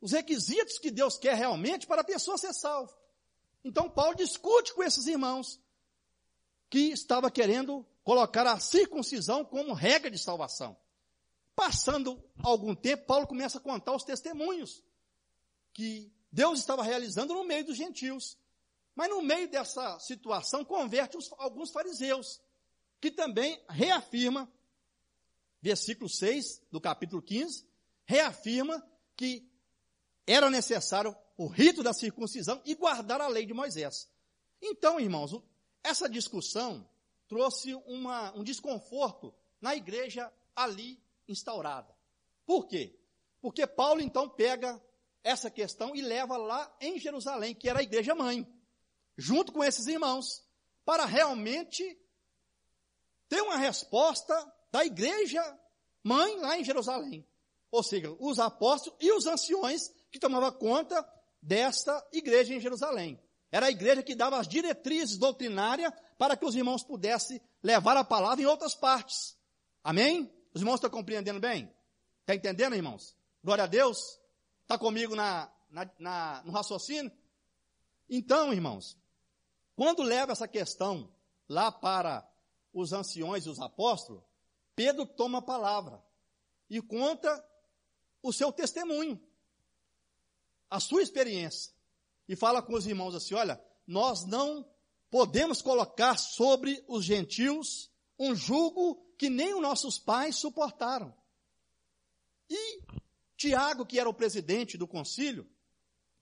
os 0.00 0.10
requisitos 0.10 0.76
que 0.78 0.90
Deus 0.90 1.16
quer 1.16 1.36
realmente 1.36 1.86
para 1.86 2.00
a 2.00 2.04
pessoa 2.04 2.36
ser 2.36 2.52
salva. 2.52 2.92
Então 3.62 3.88
Paulo 3.88 4.16
discute 4.16 4.74
com 4.74 4.82
esses 4.82 5.06
irmãos 5.06 5.60
que 6.68 6.90
estava 6.90 7.30
querendo 7.30 7.86
colocar 8.02 8.46
a 8.46 8.58
circuncisão 8.58 9.44
como 9.44 9.72
regra 9.72 10.10
de 10.10 10.18
salvação. 10.18 10.76
Passando 11.60 12.18
algum 12.42 12.74
tempo, 12.74 13.04
Paulo 13.04 13.26
começa 13.26 13.58
a 13.58 13.60
contar 13.60 13.94
os 13.94 14.02
testemunhos 14.02 14.82
que 15.74 16.10
Deus 16.32 16.58
estava 16.58 16.82
realizando 16.82 17.34
no 17.34 17.44
meio 17.44 17.66
dos 17.66 17.76
gentios. 17.76 18.38
Mas 18.94 19.10
no 19.10 19.20
meio 19.20 19.46
dessa 19.46 19.98
situação, 19.98 20.64
converte 20.64 21.18
os, 21.18 21.30
alguns 21.36 21.70
fariseus, 21.70 22.40
que 22.98 23.10
também 23.10 23.62
reafirma, 23.68 24.50
versículo 25.60 26.08
6 26.08 26.62
do 26.72 26.80
capítulo 26.80 27.20
15, 27.20 27.68
reafirma 28.06 28.82
que 29.14 29.46
era 30.26 30.48
necessário 30.48 31.14
o 31.36 31.46
rito 31.46 31.82
da 31.82 31.92
circuncisão 31.92 32.58
e 32.64 32.74
guardar 32.74 33.20
a 33.20 33.28
lei 33.28 33.44
de 33.44 33.52
Moisés. 33.52 34.08
Então, 34.62 34.98
irmãos, 34.98 35.38
essa 35.84 36.08
discussão 36.08 36.88
trouxe 37.28 37.74
uma, 37.84 38.32
um 38.32 38.42
desconforto 38.42 39.34
na 39.60 39.76
igreja 39.76 40.32
ali 40.56 40.98
instaurada. 41.28 41.94
Por 42.46 42.66
quê? 42.66 42.98
Porque 43.40 43.66
Paulo 43.66 44.00
então 44.00 44.28
pega 44.28 44.80
essa 45.22 45.50
questão 45.50 45.94
e 45.94 46.00
leva 46.00 46.36
lá 46.36 46.74
em 46.80 46.98
Jerusalém, 46.98 47.54
que 47.54 47.68
era 47.68 47.80
a 47.80 47.82
igreja 47.82 48.14
mãe, 48.14 48.46
junto 49.16 49.52
com 49.52 49.62
esses 49.62 49.86
irmãos, 49.86 50.42
para 50.84 51.04
realmente 51.04 51.98
ter 53.28 53.40
uma 53.42 53.56
resposta 53.56 54.34
da 54.72 54.84
igreja 54.84 55.42
mãe 56.02 56.36
lá 56.38 56.58
em 56.58 56.64
Jerusalém. 56.64 57.26
Ou 57.70 57.82
seja, 57.82 58.14
os 58.18 58.38
apóstolos 58.38 58.98
e 59.00 59.12
os 59.12 59.26
anciões 59.26 59.92
que 60.10 60.18
tomavam 60.18 60.52
conta 60.52 61.06
desta 61.40 62.06
igreja 62.12 62.54
em 62.54 62.60
Jerusalém. 62.60 63.22
Era 63.52 63.66
a 63.66 63.70
igreja 63.70 64.02
que 64.02 64.14
dava 64.14 64.38
as 64.38 64.48
diretrizes 64.48 65.18
doutrinárias 65.18 65.92
para 66.18 66.36
que 66.36 66.44
os 66.44 66.54
irmãos 66.54 66.82
pudessem 66.82 67.40
levar 67.62 67.96
a 67.96 68.04
palavra 68.04 68.42
em 68.42 68.46
outras 68.46 68.74
partes. 68.74 69.36
Amém? 69.82 70.32
Os 70.52 70.60
irmãos 70.60 70.76
estão 70.76 70.90
compreendendo 70.90 71.38
bem? 71.38 71.72
Está 72.20 72.34
entendendo, 72.34 72.74
irmãos? 72.74 73.16
Glória 73.42 73.64
a 73.64 73.66
Deus. 73.66 74.18
Está 74.62 74.78
comigo 74.78 75.14
na, 75.14 75.50
na, 75.70 75.90
na, 75.98 76.42
no 76.44 76.52
raciocínio? 76.52 77.10
Então, 78.08 78.52
irmãos, 78.52 78.96
quando 79.76 80.02
leva 80.02 80.32
essa 80.32 80.48
questão 80.48 81.10
lá 81.48 81.70
para 81.70 82.28
os 82.72 82.92
anciões 82.92 83.46
e 83.46 83.48
os 83.48 83.60
apóstolos, 83.60 84.22
Pedro 84.74 85.06
toma 85.06 85.38
a 85.38 85.42
palavra 85.42 86.02
e 86.68 86.80
conta 86.80 87.44
o 88.22 88.32
seu 88.32 88.52
testemunho, 88.52 89.20
a 90.68 90.78
sua 90.80 91.02
experiência, 91.02 91.72
e 92.28 92.36
fala 92.36 92.62
com 92.62 92.74
os 92.74 92.86
irmãos 92.86 93.14
assim: 93.14 93.34
olha, 93.34 93.62
nós 93.86 94.24
não 94.24 94.68
podemos 95.10 95.60
colocar 95.62 96.16
sobre 96.16 96.84
os 96.86 97.04
gentios 97.04 97.90
um 98.18 98.34
jugo 98.34 99.04
que 99.20 99.28
nem 99.28 99.52
os 99.52 99.60
nossos 99.60 99.98
pais 99.98 100.36
suportaram. 100.36 101.14
E 102.48 102.80
Tiago, 103.36 103.84
que 103.84 104.00
era 104.00 104.08
o 104.08 104.14
presidente 104.14 104.78
do 104.78 104.88
concílio, 104.88 105.46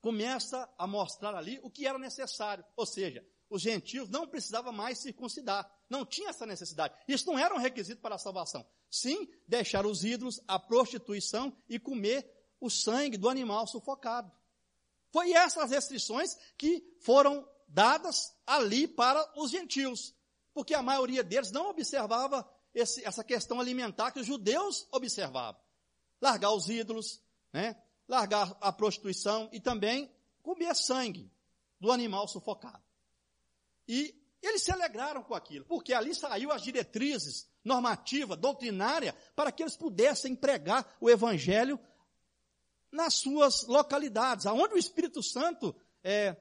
começa 0.01 0.69
a 0.77 0.85
mostrar 0.85 1.33
ali 1.33 1.61
o 1.63 1.69
que 1.69 1.87
era 1.87 1.97
necessário. 1.97 2.65
Ou 2.75 2.85
seja, 2.85 3.25
os 3.49 3.61
gentios 3.61 4.09
não 4.09 4.27
precisavam 4.27 4.73
mais 4.73 4.99
circuncidar. 4.99 5.65
Não 5.89 6.05
tinha 6.05 6.31
essa 6.31 6.45
necessidade. 6.45 6.93
Isso 7.07 7.25
não 7.25 7.39
era 7.39 7.55
um 7.55 7.57
requisito 7.57 8.01
para 8.01 8.15
a 8.15 8.19
salvação. 8.19 8.67
Sim, 8.91 9.29
deixar 9.47 9.85
os 9.85 10.03
ídolos, 10.03 10.41
a 10.45 10.59
prostituição 10.59 11.55
e 11.69 11.79
comer 11.79 12.29
o 12.59 12.69
sangue 12.69 13.15
do 13.15 13.29
animal 13.29 13.65
sufocado. 13.65 14.29
Foi 15.09 15.31
essas 15.31 15.71
restrições 15.71 16.35
que 16.57 16.83
foram 16.99 17.47
dadas 17.65 18.35
ali 18.45 18.89
para 18.89 19.25
os 19.39 19.51
gentios. 19.51 20.13
Porque 20.53 20.73
a 20.73 20.81
maioria 20.81 21.23
deles 21.23 21.49
não 21.49 21.69
observava 21.69 22.45
esse, 22.73 23.03
essa 23.05 23.23
questão 23.23 23.59
alimentar 23.59 24.11
que 24.11 24.19
os 24.19 24.27
judeus 24.27 24.87
observavam 24.91 25.61
largar 26.21 26.51
os 26.51 26.67
ídolos, 26.69 27.21
né? 27.53 27.81
largar 28.07 28.57
a 28.59 28.71
prostituição 28.71 29.49
e 29.51 29.59
também 29.59 30.11
comer 30.41 30.75
sangue 30.75 31.31
do 31.79 31.91
animal 31.91 32.27
sufocado. 32.27 32.83
E 33.87 34.15
eles 34.41 34.63
se 34.63 34.71
alegraram 34.71 35.23
com 35.23 35.33
aquilo, 35.33 35.65
porque 35.65 35.93
ali 35.93 36.13
saiu 36.15 36.51
as 36.51 36.61
diretrizes 36.61 37.47
normativa, 37.63 38.35
doutrinária, 38.35 39.13
para 39.35 39.51
que 39.51 39.63
eles 39.63 39.75
pudessem 39.75 40.35
pregar 40.35 40.97
o 40.99 41.09
evangelho 41.09 41.79
nas 42.91 43.15
suas 43.15 43.63
localidades, 43.67 44.45
aonde 44.45 44.73
o 44.73 44.77
Espírito 44.77 45.21
Santo 45.21 45.75
é, 46.03 46.35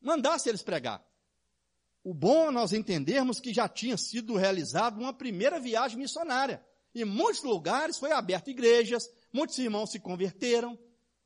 mandasse 0.00 0.48
eles 0.48 0.62
pregar. 0.62 1.04
O 2.06 2.14
bom 2.14 2.46
é 2.46 2.50
nós 2.52 2.72
entendermos 2.72 3.40
que 3.40 3.52
já 3.52 3.68
tinha 3.68 3.96
sido 3.96 4.36
realizada 4.36 4.96
uma 4.96 5.12
primeira 5.12 5.58
viagem 5.58 5.98
missionária. 5.98 6.64
Em 6.94 7.04
muitos 7.04 7.42
lugares 7.42 7.98
foi 7.98 8.12
aberta 8.12 8.48
igrejas, 8.48 9.10
muitos 9.32 9.58
irmãos 9.58 9.90
se 9.90 9.98
converteram. 9.98 10.78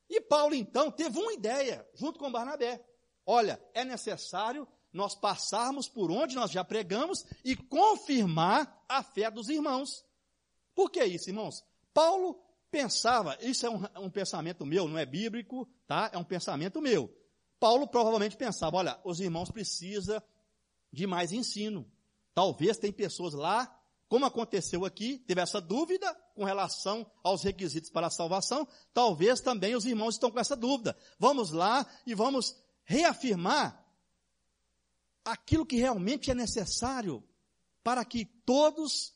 E 0.08 0.22
Paulo 0.22 0.54
então 0.54 0.90
teve 0.90 1.18
uma 1.18 1.34
ideia, 1.34 1.86
junto 1.92 2.18
com 2.18 2.32
Barnabé. 2.32 2.82
Olha, 3.26 3.62
é 3.74 3.84
necessário 3.84 4.66
nós 4.90 5.14
passarmos 5.14 5.86
por 5.86 6.10
onde 6.10 6.34
nós 6.34 6.50
já 6.50 6.64
pregamos 6.64 7.26
e 7.44 7.54
confirmar 7.54 8.82
a 8.88 9.02
fé 9.02 9.30
dos 9.30 9.50
irmãos. 9.50 10.02
Por 10.74 10.90
que 10.90 11.04
isso, 11.04 11.28
irmãos? 11.28 11.62
Paulo 11.92 12.42
pensava, 12.70 13.36
isso 13.42 13.66
é 13.66 13.68
um, 13.68 13.82
um, 13.98 14.10
pensamento 14.10 14.64
meu, 14.64 14.88
não 14.88 14.96
é 14.96 15.04
bíblico, 15.04 15.68
tá? 15.86 16.10
É 16.10 16.16
um 16.16 16.24
pensamento 16.24 16.80
meu. 16.80 17.14
Paulo 17.58 17.86
provavelmente 17.86 18.34
pensava, 18.34 18.78
olha, 18.78 18.98
os 19.04 19.20
irmãos 19.20 19.50
precisam 19.50 20.22
de 20.92 21.06
mais 21.06 21.32
ensino. 21.32 21.90
Talvez 22.34 22.78
tem 22.78 22.92
pessoas 22.92 23.34
lá 23.34 23.80
como 24.10 24.26
aconteceu 24.26 24.84
aqui, 24.84 25.18
teve 25.18 25.40
essa 25.40 25.60
dúvida 25.60 26.12
com 26.34 26.42
relação 26.42 27.08
aos 27.22 27.44
requisitos 27.44 27.90
para 27.90 28.08
a 28.08 28.10
salvação, 28.10 28.66
talvez 28.92 29.40
também 29.40 29.76
os 29.76 29.84
irmãos 29.84 30.16
estão 30.16 30.32
com 30.32 30.40
essa 30.40 30.56
dúvida. 30.56 30.98
Vamos 31.16 31.52
lá 31.52 31.86
e 32.04 32.12
vamos 32.12 32.56
reafirmar 32.82 33.86
aquilo 35.24 35.64
que 35.64 35.76
realmente 35.76 36.28
é 36.28 36.34
necessário 36.34 37.22
para 37.84 38.04
que 38.04 38.24
todos 38.24 39.14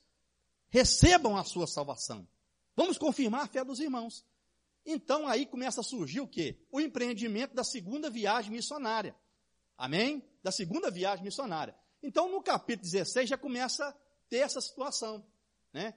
recebam 0.68 1.36
a 1.36 1.42
sua 1.42 1.66
salvação. 1.66 2.24
Vamos 2.76 2.96
confirmar 2.96 3.40
a 3.40 3.48
fé 3.48 3.64
dos 3.64 3.80
irmãos. 3.80 4.24
Então 4.86 5.26
aí 5.26 5.44
começa 5.44 5.80
a 5.80 5.84
surgir 5.84 6.20
o 6.20 6.28
quê? 6.28 6.64
O 6.70 6.80
empreendimento 6.80 7.52
da 7.52 7.64
segunda 7.64 8.08
viagem 8.08 8.52
missionária. 8.52 9.16
Amém? 9.76 10.22
Da 10.44 10.52
segunda 10.52 10.90
viagem 10.90 11.24
missionária. 11.24 11.74
Então 12.02 12.30
no 12.30 12.40
capítulo 12.40 12.88
16 12.88 13.30
já 13.30 13.36
começa 13.36 13.96
ter 14.28 14.38
essa 14.38 14.60
situação, 14.60 15.24
né? 15.72 15.94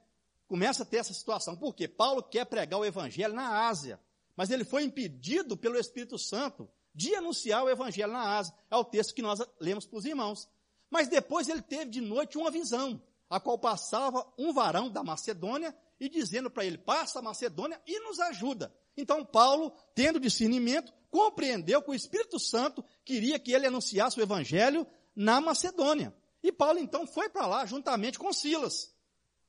Começa 0.48 0.84
a 0.84 0.86
ter 0.86 0.98
essa 0.98 1.14
situação. 1.14 1.58
Porque 1.58 1.88
Paulo 1.88 2.24
quer 2.24 2.46
pregar 2.46 2.80
o 2.80 2.86
evangelho 2.86 3.34
na 3.34 3.68
Ásia, 3.68 4.00
mas 4.36 4.50
ele 4.50 4.64
foi 4.64 4.84
impedido 4.84 5.58
pelo 5.58 5.78
Espírito 5.78 6.18
Santo 6.18 6.70
de 6.96 7.14
anunciar 7.14 7.64
o 7.64 7.70
evangelho 7.70 8.14
na 8.14 8.38
Ásia. 8.38 8.54
É 8.72 8.76
o 8.76 8.86
texto 8.86 9.14
que 9.14 9.22
nós 9.22 9.40
lemos 9.60 9.86
para 9.86 10.00
os 10.00 10.06
irmãos. 10.06 10.50
Mas 10.90 11.08
depois 11.10 11.50
ele 11.50 11.62
teve 11.62 11.92
de 11.92 12.00
noite 12.00 12.38
uma 12.38 12.50
visão, 12.50 13.02
a 13.30 13.40
qual 13.40 13.60
passava 13.60 14.26
um 14.38 14.54
varão 14.54 14.90
da 14.90 15.04
Macedônia 15.04 15.76
e 16.00 16.08
dizendo 16.08 16.50
para 16.50 16.66
ele: 16.66 16.78
passa 16.78 17.20
a 17.20 17.22
Macedônia 17.22 17.82
e 17.86 18.00
nos 18.00 18.20
ajuda. 18.20 18.74
Então 18.96 19.26
Paulo, 19.26 19.74
tendo 19.94 20.20
discernimento, 20.20 20.94
compreendeu 21.10 21.82
que 21.82 21.92
o 21.92 21.96
Espírito 21.96 22.40
Santo 22.40 22.84
queria 23.04 23.40
que 23.40 23.52
ele 23.52 23.68
anunciasse 23.68 24.20
o 24.20 24.24
evangelho 24.24 24.86
na 25.16 25.42
Macedônia. 25.42 26.14
E 26.44 26.52
Paulo 26.52 26.80
então 26.80 27.08
foi 27.08 27.30
para 27.30 27.48
lá 27.48 27.66
juntamente 27.66 28.20
com 28.20 28.32
Silas. 28.32 28.94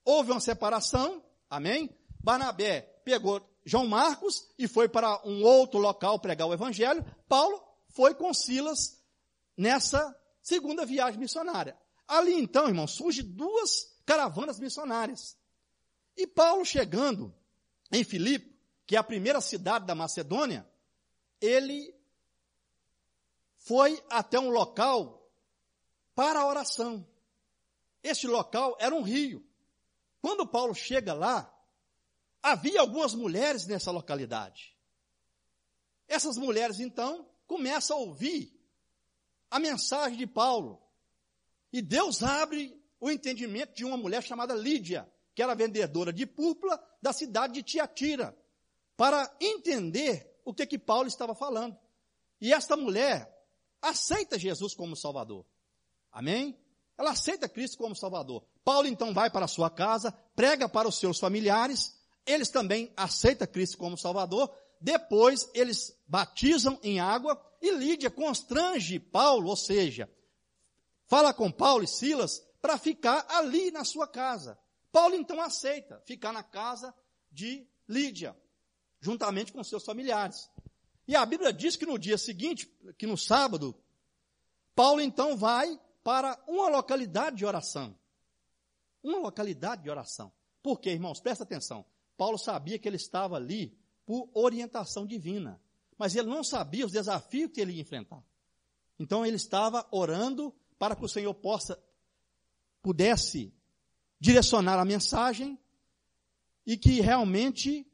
Houve 0.05 0.31
uma 0.31 0.41
separação, 0.41 1.23
amém? 1.51 1.95
Barnabé 2.21 2.83
pegou 3.05 3.41
João 3.65 3.87
Marcos 3.87 4.49
e 4.59 4.67
foi 4.67 4.89
para 4.89 5.21
um 5.27 5.45
outro 5.45 5.79
local 5.79 6.19
pregar 6.19 6.49
o 6.49 6.55
evangelho. 6.55 7.05
Paulo 7.29 7.63
foi 7.91 8.15
com 8.15 8.33
Silas 8.33 9.03
nessa 9.57 10.17
segunda 10.43 10.87
viagem 10.87 11.21
missionária. 11.21 11.77
Ali 12.07 12.33
então, 12.33 12.67
irmão, 12.67 12.87
surge 12.87 13.23
duas 13.23 13.95
caravanas 14.07 14.59
missionárias. 14.59 15.37
E 16.17 16.27
Paulo 16.27 16.65
chegando 16.65 17.35
em 17.93 18.03
Filipe, 18.03 18.59
que 18.87 18.97
é 18.97 18.99
a 18.99 19.05
primeira 19.05 19.41
cidade 19.41 19.87
da 19.87 19.95
Macedônia, 19.95 20.67
ele 21.41 21.95
foi 23.57 24.03
até 24.09 24.39
um 24.39 24.49
local 24.49 25.31
para 26.15 26.41
a 26.41 26.47
oração. 26.47 27.07
Este 28.03 28.27
local 28.27 28.77
era 28.81 28.95
um 28.95 29.03
rio. 29.03 29.45
Quando 30.21 30.47
Paulo 30.47 30.75
chega 30.75 31.13
lá, 31.13 31.53
havia 32.43 32.81
algumas 32.81 33.15
mulheres 33.15 33.67
nessa 33.67 33.91
localidade. 33.91 34.77
Essas 36.09 36.37
mulheres, 36.37 36.81
então, 36.81 37.29
começam 37.47 37.97
a 37.97 38.01
ouvir 38.01 38.59
a 39.51 39.59
mensagem 39.59 40.17
de 40.17 40.27
Paulo. 40.27 40.83
E 41.73 41.83
Deus 41.83 42.23
abre 42.23 42.75
o 42.99 43.11
entendimento 43.11 43.75
de 43.75 43.85
uma 43.85 43.97
mulher 43.97 44.23
chamada 44.23 44.55
Lídia, 44.55 45.11
que 45.35 45.43
era 45.43 45.55
vendedora 45.55 46.13
de 46.13 46.27
púrpura 46.27 46.83
da 47.01 47.13
cidade 47.13 47.55
de 47.55 47.63
Tiatira, 47.63 48.37
para 48.97 49.31
entender 49.41 50.38
o 50.49 50.55
que 50.55 50.67
que 50.67 50.79
Paulo 50.79 51.07
estava 51.07 51.35
falando. 51.35 51.77
E 52.41 52.55
esta 52.55 52.75
mulher 52.75 53.31
aceita 53.83 54.39
Jesus 54.39 54.75
como 54.75 54.97
Salvador. 54.97 55.45
Amém? 56.11 56.59
Ela 56.97 57.11
aceita 57.11 57.51
Cristo 57.51 57.77
como 57.77 57.95
Salvador. 57.95 58.43
Paulo 58.65 58.89
então 58.89 59.13
vai 59.13 59.29
para 59.29 59.45
a 59.45 59.49
sua 59.49 59.69
casa, 59.69 60.11
prega 60.35 60.67
para 60.67 60.89
os 60.89 60.99
seus 60.99 61.19
familiares, 61.19 61.95
eles 62.25 62.49
também 62.49 62.91
aceitam 62.97 63.47
Cristo 63.47 63.77
como 63.77 63.99
Salvador, 63.99 64.51
depois 64.81 65.51
eles 65.53 65.95
batizam 66.07 66.81
em 66.83 66.99
água 66.99 67.39
e 67.61 67.71
Lídia 67.71 68.11
constrange 68.11 68.99
Paulo, 68.99 69.51
ou 69.51 69.57
seja, 69.57 70.11
fala 71.05 71.35
com 71.35 71.53
Paulo 71.53 71.85
e 71.85 71.89
Silas 71.89 72.43
para 72.63 72.79
ficar 72.79 73.27
ali 73.29 73.71
na 73.71 73.85
sua 73.85 74.09
casa. 74.09 74.59
Paulo 74.91 75.15
então 75.15 75.43
aceita 75.43 76.03
ficar 76.07 76.33
na 76.33 76.43
casa 76.43 76.95
de 77.31 77.69
Lídia, 77.87 78.35
juntamente 79.01 79.53
com 79.53 79.63
seus 79.63 79.85
familiares. 79.85 80.51
E 81.07 81.17
a 81.17 81.25
Bíblia 81.25 81.53
diz 81.53 81.77
que 81.77 81.87
no 81.87 81.99
dia 81.99 82.19
seguinte, 82.19 82.71
que 82.99 83.07
no 83.07 83.17
sábado, 83.17 83.75
Paulo 84.75 85.01
então 85.01 85.37
vai 85.37 85.81
para 86.05 86.39
uma 86.47 86.69
localidade 86.69 87.37
de 87.37 87.47
oração. 87.47 87.99
Uma 89.03 89.19
localidade 89.19 89.83
de 89.83 89.91
oração. 89.91 90.33
Por 90.63 90.81
quê, 90.81 90.91
irmãos? 90.91 91.21
Presta 91.21 91.45
atenção. 91.45 91.85
Paulo 92.17 92.37
sabia 92.37 92.79
que 92.79 92.89
ele 92.89 92.97
estava 92.97 93.37
ali 93.37 93.77
por 94.05 94.29
orientação 94.35 95.07
divina. 95.07 95.61
Mas 95.97 96.15
ele 96.15 96.29
não 96.29 96.45
sabia 96.45 96.85
os 96.85 96.93
desafios 96.93 97.51
que 97.53 97.61
ele 97.61 97.73
ia 97.73 97.81
enfrentar. 97.81 98.23
Então 98.99 99.25
ele 99.25 99.37
estava 99.37 99.87
orando 99.91 100.55
para 100.79 100.95
que 100.95 101.05
o 101.05 101.09
Senhor 101.09 101.33
possa, 101.35 101.83
pudesse 102.83 103.53
direcionar 104.21 104.79
a 104.79 104.85
mensagem 104.85 105.59
e 106.67 106.77
que 106.77 107.01
realmente 107.01 107.88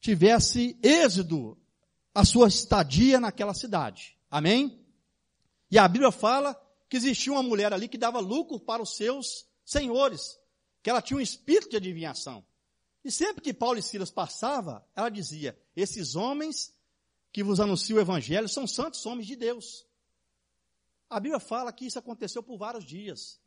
tivesse 0.00 0.78
êxito 0.82 1.56
a 2.14 2.24
sua 2.24 2.48
estadia 2.48 3.20
naquela 3.20 3.54
cidade. 3.54 4.18
Amém? 4.30 4.84
E 5.70 5.78
a 5.78 5.86
Bíblia 5.86 6.10
fala 6.10 6.54
que 6.88 6.96
existia 6.96 7.32
uma 7.32 7.42
mulher 7.42 7.72
ali 7.72 7.88
que 7.88 7.98
dava 7.98 8.18
lucro 8.18 8.58
para 8.58 8.82
os 8.82 8.96
seus 8.96 9.46
senhores, 9.64 10.38
que 10.82 10.90
ela 10.90 11.00
tinha 11.00 11.18
um 11.18 11.20
espírito 11.20 11.70
de 11.70 11.76
adivinhação. 11.76 12.44
E 13.04 13.10
sempre 13.10 13.42
que 13.42 13.54
Paulo 13.54 13.78
e 13.78 13.82
Silas 13.82 14.10
passava, 14.10 14.86
ela 14.94 15.08
dizia: 15.08 15.58
esses 15.76 16.16
homens 16.16 16.74
que 17.32 17.42
vos 17.42 17.60
anunciam 17.60 17.98
o 17.98 18.00
evangelho 18.00 18.48
são 18.48 18.66
santos 18.66 19.06
homens 19.06 19.26
de 19.26 19.36
Deus. 19.36 19.86
A 21.08 21.18
Bíblia 21.18 21.40
fala 21.40 21.72
que 21.72 21.86
isso 21.86 21.98
aconteceu 21.98 22.42
por 22.42 22.58
vários 22.58 22.84
dias. 22.84 23.40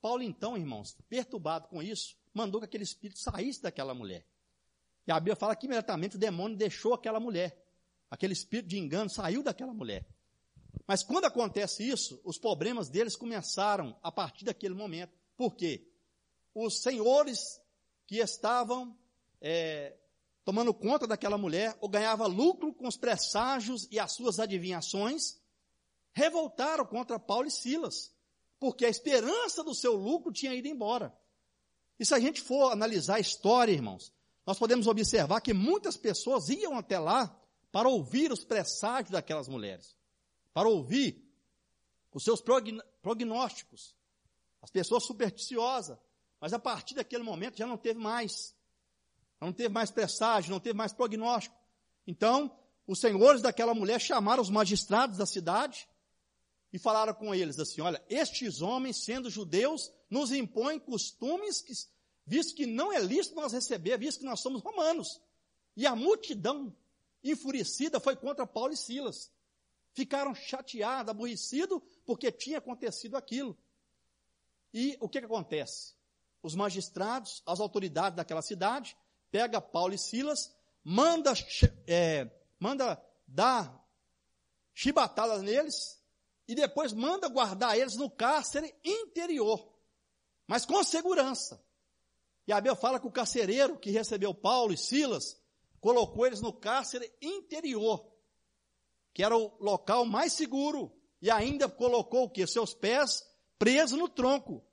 Paulo, 0.00 0.22
então, 0.22 0.56
irmãos, 0.56 0.96
perturbado 1.08 1.68
com 1.68 1.82
isso, 1.82 2.16
mandou 2.32 2.60
que 2.60 2.66
aquele 2.66 2.84
espírito 2.84 3.18
saísse 3.18 3.62
daquela 3.62 3.94
mulher. 3.94 4.26
E 5.06 5.12
a 5.12 5.18
Bíblia 5.18 5.36
fala 5.36 5.56
que 5.56 5.66
imediatamente 5.66 6.16
o 6.16 6.18
demônio 6.18 6.56
deixou 6.56 6.94
aquela 6.94 7.20
mulher. 7.20 7.56
Aquele 8.10 8.32
espírito 8.32 8.68
de 8.68 8.78
engano 8.78 9.10
saiu 9.10 9.42
daquela 9.42 9.72
mulher. 9.72 10.06
Mas 10.86 11.02
quando 11.02 11.24
acontece 11.24 11.88
isso, 11.88 12.20
os 12.24 12.38
problemas 12.38 12.88
deles 12.88 13.16
começaram 13.16 13.96
a 14.02 14.10
partir 14.10 14.44
daquele 14.44 14.74
momento. 14.74 15.16
Por 15.36 15.54
quê? 15.54 15.86
Os 16.54 16.82
senhores 16.82 17.60
que 18.06 18.18
estavam 18.18 18.98
é, 19.40 19.96
tomando 20.44 20.74
conta 20.74 21.06
daquela 21.06 21.38
mulher, 21.38 21.76
ou 21.80 21.88
ganhava 21.88 22.26
lucro 22.26 22.74
com 22.74 22.88
os 22.88 22.96
presságios 22.96 23.86
e 23.90 23.98
as 23.98 24.12
suas 24.12 24.40
adivinhações, 24.40 25.40
revoltaram 26.12 26.84
contra 26.84 27.18
Paulo 27.18 27.46
e 27.46 27.50
Silas, 27.50 28.12
porque 28.58 28.84
a 28.84 28.88
esperança 28.88 29.62
do 29.62 29.74
seu 29.74 29.94
lucro 29.94 30.32
tinha 30.32 30.54
ido 30.54 30.66
embora. 30.66 31.16
E 31.98 32.04
se 32.04 32.14
a 32.14 32.18
gente 32.18 32.40
for 32.40 32.72
analisar 32.72 33.16
a 33.16 33.20
história, 33.20 33.72
irmãos, 33.72 34.12
nós 34.46 34.58
podemos 34.58 34.86
observar 34.86 35.40
que 35.40 35.52
muitas 35.52 35.96
pessoas 35.96 36.48
iam 36.48 36.76
até 36.76 36.98
lá 36.98 37.36
para 37.70 37.88
ouvir 37.88 38.32
os 38.32 38.44
presságios 38.44 39.10
daquelas 39.10 39.48
mulheres, 39.48 39.96
para 40.52 40.68
ouvir 40.68 41.30
os 42.12 42.24
seus 42.24 42.42
prognósticos. 43.02 43.94
As 44.62 44.70
pessoas 44.70 45.04
supersticiosas, 45.04 45.98
mas 46.40 46.52
a 46.52 46.58
partir 46.58 46.94
daquele 46.94 47.22
momento 47.22 47.56
já 47.56 47.66
não 47.66 47.76
teve 47.76 47.98
mais. 47.98 48.54
Não 49.40 49.52
teve 49.52 49.70
mais 49.70 49.90
presságio, 49.90 50.50
não 50.50 50.60
teve 50.60 50.76
mais 50.76 50.92
prognóstico. 50.92 51.56
Então, 52.06 52.54
os 52.86 52.98
senhores 52.98 53.40
daquela 53.40 53.74
mulher 53.74 54.00
chamaram 54.00 54.42
os 54.42 54.50
magistrados 54.50 55.16
da 55.16 55.24
cidade 55.24 55.88
e 56.72 56.78
falaram 56.78 57.14
com 57.14 57.34
eles 57.34 57.58
assim: 57.58 57.80
olha, 57.80 58.02
estes 58.08 58.60
homens, 58.60 58.96
sendo 58.96 59.30
judeus, 59.30 59.92
nos 60.10 60.32
impõem 60.32 60.78
costumes 60.78 61.60
que, 61.60 61.72
visto 62.30 62.54
que 62.54 62.64
não 62.64 62.92
é 62.92 63.00
lícito 63.00 63.34
nós 63.34 63.52
receber, 63.52 63.98
visto 63.98 64.20
que 64.20 64.24
nós 64.24 64.38
somos 64.38 64.62
romanos. 64.62 65.20
E 65.76 65.84
a 65.84 65.96
multidão 65.96 66.72
enfurecida 67.24 67.98
foi 67.98 68.14
contra 68.14 68.46
Paulo 68.46 68.72
e 68.72 68.76
Silas. 68.76 69.32
Ficaram 69.92 70.32
chateados, 70.32 71.10
aborrecidos, 71.10 71.82
porque 72.06 72.30
tinha 72.30 72.58
acontecido 72.58 73.16
aquilo. 73.16 73.58
E 74.72 74.96
o 75.00 75.08
que, 75.08 75.18
que 75.18 75.26
acontece? 75.26 75.96
Os 76.40 76.54
magistrados, 76.54 77.42
as 77.44 77.58
autoridades 77.58 78.16
daquela 78.16 78.42
cidade, 78.42 78.96
pega 79.32 79.60
Paulo 79.60 79.92
e 79.92 79.98
Silas, 79.98 80.54
manda, 80.84 81.32
é, 81.84 82.30
manda 82.60 83.04
dar 83.26 83.84
chibatadas 84.72 85.42
neles, 85.42 86.00
e 86.46 86.54
depois 86.54 86.92
manda 86.92 87.28
guardar 87.28 87.76
eles 87.76 87.96
no 87.96 88.08
cárcere 88.08 88.72
interior, 88.84 89.68
mas 90.46 90.64
com 90.64 90.84
segurança. 90.84 91.60
E 92.50 92.52
a 92.52 92.56
Bíblia 92.56 92.74
fala 92.74 92.98
que 92.98 93.06
o 93.06 93.12
carcereiro 93.12 93.78
que 93.78 93.92
recebeu 93.92 94.34
Paulo 94.34 94.72
e 94.72 94.76
Silas 94.76 95.40
colocou 95.80 96.26
eles 96.26 96.40
no 96.40 96.52
cárcere 96.52 97.08
interior, 97.22 98.12
que 99.14 99.22
era 99.22 99.36
o 99.36 99.56
local 99.60 100.04
mais 100.04 100.32
seguro, 100.32 100.92
e 101.22 101.30
ainda 101.30 101.68
colocou 101.68 102.24
o 102.24 102.28
que? 102.28 102.44
Seus 102.48 102.74
pés 102.74 103.24
presos 103.56 103.96
no 103.96 104.08
tronco. 104.08 104.66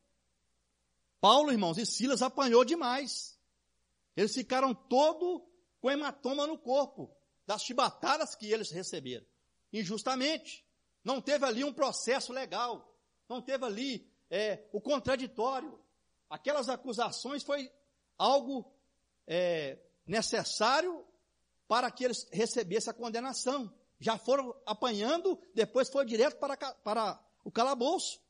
Paulo, 1.22 1.52
irmãos, 1.52 1.78
e 1.78 1.86
Silas 1.86 2.24
apanhou 2.24 2.66
demais. 2.66 3.40
Eles 4.16 4.34
ficaram 4.34 4.74
todo 4.74 5.48
com 5.80 5.92
hematoma 5.92 6.48
no 6.48 6.58
corpo, 6.58 7.16
das 7.46 7.62
chibatadas 7.62 8.34
que 8.34 8.52
eles 8.52 8.72
receberam, 8.72 9.28
injustamente. 9.72 10.66
Não 11.04 11.22
teve 11.22 11.46
ali 11.46 11.64
um 11.64 11.72
processo 11.72 12.34
legal. 12.34 12.92
Não 13.30 13.40
teve 13.40 13.64
ali 13.64 14.12
é, 14.32 14.68
o 14.74 14.82
contraditório. 14.82 15.80
Aquelas 16.30 16.70
acusações 16.70 17.44
foi 17.44 17.72
algo 18.18 18.72
é, 19.26 19.78
necessário 20.06 21.06
para 21.68 21.92
que 21.92 22.06
eles 22.06 22.28
recebessem 22.32 22.92
a 22.92 22.94
condenação. 22.94 23.74
Já 24.00 24.18
foram 24.18 24.56
apanhando, 24.66 25.40
depois 25.54 25.90
foi 25.90 26.06
direto 26.06 26.38
para, 26.38 26.56
para 26.58 27.20
o 27.44 27.52
calabouço. 27.52 28.22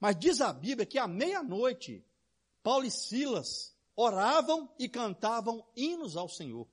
Mas 0.00 0.18
diz 0.18 0.40
a 0.40 0.52
Bíblia 0.52 0.86
que 0.86 0.98
à 0.98 1.06
meia-noite, 1.06 2.04
Paulo 2.62 2.84
e 2.84 2.90
Silas 2.90 3.74
oravam 3.96 4.72
e 4.78 4.88
cantavam 4.88 5.66
hinos 5.76 6.16
ao 6.16 6.28
Senhor. 6.28 6.68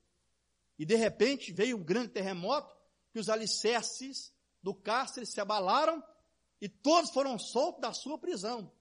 E 0.77 0.86
de 0.86 0.95
repente 0.95 1.53
veio 1.53 1.77
um 1.77 1.84
grande 1.84 2.10
terremoto 2.10 2.75
que 3.12 3.19
os 3.19 3.29
alicerces 3.29 4.34
do 4.63 4.73
cárcere 4.73 5.25
se 5.25 5.39
abalaram 5.39 6.03
e 6.60 6.67
todos 6.67 7.12
foram 7.12 7.38
soltos 7.38 7.81
da 7.81 7.93
sua 7.93 8.17
prisão. 8.17 8.71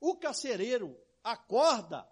O 0.00 0.16
carcereiro 0.16 0.96
acorda, 1.22 2.08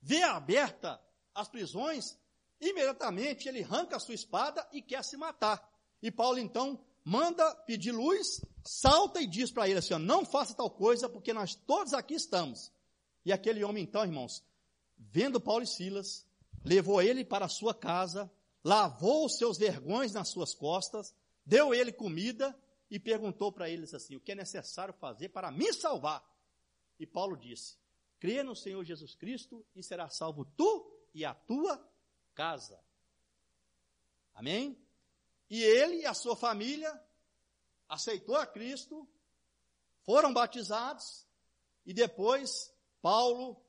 vê 0.00 0.22
aberta 0.22 1.00
as 1.34 1.48
prisões, 1.48 2.18
imediatamente 2.60 3.48
ele 3.48 3.62
arranca 3.62 3.96
a 3.96 4.00
sua 4.00 4.14
espada 4.14 4.66
e 4.72 4.82
quer 4.82 5.04
se 5.04 5.16
matar. 5.16 5.66
E 6.02 6.10
Paulo 6.10 6.38
então 6.38 6.84
manda 7.04 7.54
pedir 7.66 7.92
luz, 7.92 8.40
salta 8.64 9.20
e 9.20 9.26
diz 9.26 9.50
para 9.50 9.68
ele 9.68 9.78
assim: 9.78 9.94
ó, 9.94 9.98
não 9.98 10.24
faça 10.24 10.54
tal 10.54 10.70
coisa, 10.70 11.08
porque 11.08 11.32
nós 11.32 11.54
todos 11.54 11.94
aqui 11.94 12.14
estamos. 12.14 12.72
E 13.24 13.32
aquele 13.32 13.64
homem 13.64 13.84
então, 13.84 14.04
irmãos, 14.04 14.44
vendo 14.96 15.40
Paulo 15.40 15.62
e 15.62 15.66
Silas, 15.66 16.26
levou 16.64 17.00
ele 17.02 17.24
para 17.24 17.46
a 17.46 17.48
sua 17.48 17.74
casa, 17.74 18.30
lavou 18.64 19.26
os 19.26 19.36
seus 19.36 19.58
vergões 19.58 20.12
nas 20.12 20.28
suas 20.28 20.54
costas, 20.54 21.14
deu 21.44 21.74
ele 21.74 21.92
comida 21.92 22.56
e 22.90 22.98
perguntou 22.98 23.52
para 23.52 23.68
eles 23.68 23.94
assim: 23.94 24.16
o 24.16 24.20
que 24.20 24.32
é 24.32 24.34
necessário 24.34 24.94
fazer 24.94 25.28
para 25.30 25.50
me 25.50 25.72
salvar? 25.72 26.24
E 26.98 27.06
Paulo 27.06 27.36
disse: 27.36 27.76
crê 28.18 28.42
no 28.42 28.54
Senhor 28.54 28.84
Jesus 28.84 29.14
Cristo 29.14 29.64
e 29.74 29.82
será 29.82 30.08
salvo 30.08 30.44
tu 30.56 30.90
e 31.14 31.24
a 31.24 31.34
tua 31.34 31.82
casa. 32.34 32.78
Amém? 34.34 34.78
E 35.50 35.62
ele 35.62 36.02
e 36.02 36.06
a 36.06 36.14
sua 36.14 36.36
família 36.36 37.00
aceitou 37.88 38.36
a 38.36 38.46
Cristo, 38.46 39.08
foram 40.04 40.32
batizados 40.32 41.26
e 41.86 41.94
depois 41.94 42.72
Paulo 43.00 43.60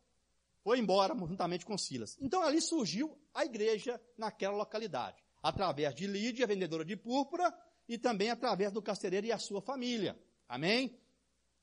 foi 0.61 0.79
embora 0.79 1.15
juntamente 1.17 1.65
com 1.65 1.77
Silas. 1.77 2.17
Então 2.19 2.43
ali 2.43 2.61
surgiu 2.61 3.17
a 3.33 3.45
igreja 3.45 3.99
naquela 4.17 4.57
localidade, 4.57 5.23
através 5.41 5.95
de 5.95 6.05
Lídia, 6.05 6.45
vendedora 6.45 6.83
de 6.83 6.95
púrpura, 6.95 7.53
e 7.87 7.97
também 7.97 8.29
através 8.29 8.71
do 8.71 8.81
carcereiro 8.81 9.25
e 9.25 9.31
a 9.31 9.39
sua 9.39 9.61
família. 9.61 10.15
Amém? 10.47 10.99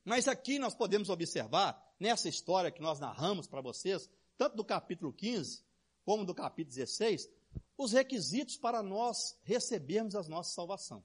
Mas 0.04 0.26
aqui 0.26 0.58
nós 0.58 0.74
podemos 0.74 1.08
observar, 1.08 1.85
nessa 1.98 2.28
história 2.28 2.70
que 2.70 2.80
nós 2.80 3.00
narramos 3.00 3.46
para 3.46 3.60
vocês, 3.60 4.08
tanto 4.36 4.56
do 4.56 4.64
capítulo 4.64 5.12
15 5.12 5.64
como 6.04 6.24
do 6.24 6.34
capítulo 6.34 6.74
16, 6.74 7.28
os 7.76 7.92
requisitos 7.92 8.56
para 8.56 8.82
nós 8.82 9.38
recebermos 9.42 10.14
a 10.14 10.22
nossa 10.24 10.54
salvação. 10.54 11.04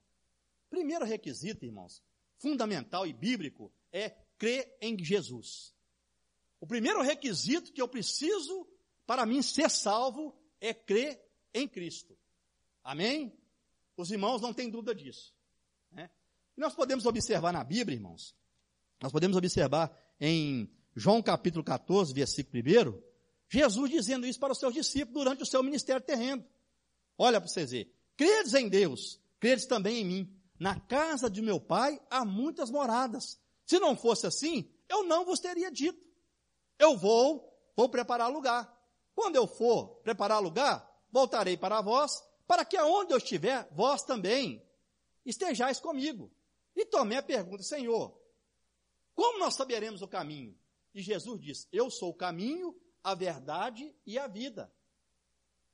Primeiro 0.69 1.03
requisito, 1.05 1.65
irmãos, 1.65 2.03
fundamental 2.37 3.05
e 3.05 3.11
bíblico, 3.11 3.73
é 3.91 4.11
crer 4.37 4.77
em 4.79 4.97
Jesus. 5.03 5.73
O 6.59 6.67
primeiro 6.67 7.01
requisito 7.01 7.73
que 7.73 7.81
eu 7.81 7.87
preciso 7.87 8.67
para 9.05 9.25
mim 9.25 9.41
ser 9.41 9.69
salvo 9.69 10.37
é 10.59 10.73
crer 10.73 11.19
em 11.53 11.67
Cristo. 11.67 12.17
Amém? 12.83 13.35
Os 13.97 14.11
irmãos 14.11 14.41
não 14.41 14.53
têm 14.53 14.69
dúvida 14.69 14.95
disso. 14.95 15.33
Né? 15.91 16.09
Nós 16.55 16.73
podemos 16.73 17.05
observar 17.05 17.51
na 17.51 17.63
Bíblia, 17.63 17.95
irmãos, 17.95 18.35
nós 19.01 19.11
podemos 19.11 19.35
observar 19.35 19.91
em 20.19 20.71
João 20.95 21.21
capítulo 21.21 21.63
14, 21.63 22.13
versículo 22.13 22.61
1, 22.61 23.01
Jesus 23.49 23.89
dizendo 23.89 24.25
isso 24.25 24.39
para 24.39 24.53
os 24.53 24.59
seus 24.59 24.73
discípulos 24.73 25.23
durante 25.23 25.43
o 25.43 25.45
seu 25.45 25.61
ministério 25.63 26.01
terreno. 26.01 26.45
Olha 27.17 27.39
para 27.39 27.49
vocês 27.49 27.71
verem. 27.71 27.91
credes 28.15 28.53
em 28.53 28.67
Deus, 28.67 29.19
credes 29.39 29.65
também 29.65 30.01
em 30.01 30.05
mim. 30.05 30.37
Na 30.59 30.79
casa 30.79 31.29
de 31.29 31.41
meu 31.41 31.59
pai 31.59 31.99
há 32.09 32.23
muitas 32.23 32.69
moradas. 32.69 33.39
Se 33.65 33.79
não 33.79 33.95
fosse 33.95 34.27
assim, 34.27 34.69
eu 34.87 35.03
não 35.03 35.25
vos 35.25 35.39
teria 35.39 35.71
dito. 35.71 35.99
Eu 36.77 36.97
vou, 36.97 37.51
vou 37.75 37.89
preparar 37.89 38.31
lugar. 38.31 38.71
Quando 39.15 39.35
eu 39.35 39.47
for 39.47 40.01
preparar 40.03 40.41
lugar, 40.41 40.87
voltarei 41.11 41.57
para 41.57 41.81
vós, 41.81 42.11
para 42.47 42.65
que 42.65 42.77
aonde 42.77 43.13
eu 43.13 43.17
estiver, 43.17 43.67
vós 43.71 44.03
também 44.03 44.65
estejais 45.25 45.79
comigo. 45.79 46.31
E 46.75 46.85
Tomé 46.85 47.21
pergunta, 47.21 47.63
Senhor, 47.63 48.17
como 49.13 49.39
nós 49.39 49.55
saberemos 49.55 50.01
o 50.01 50.07
caminho? 50.07 50.57
E 50.93 51.01
Jesus 51.01 51.39
diz, 51.39 51.67
eu 51.71 51.89
sou 51.89 52.09
o 52.09 52.13
caminho, 52.13 52.75
a 53.03 53.15
verdade 53.15 53.95
e 54.05 54.17
a 54.17 54.27
vida. 54.27 54.71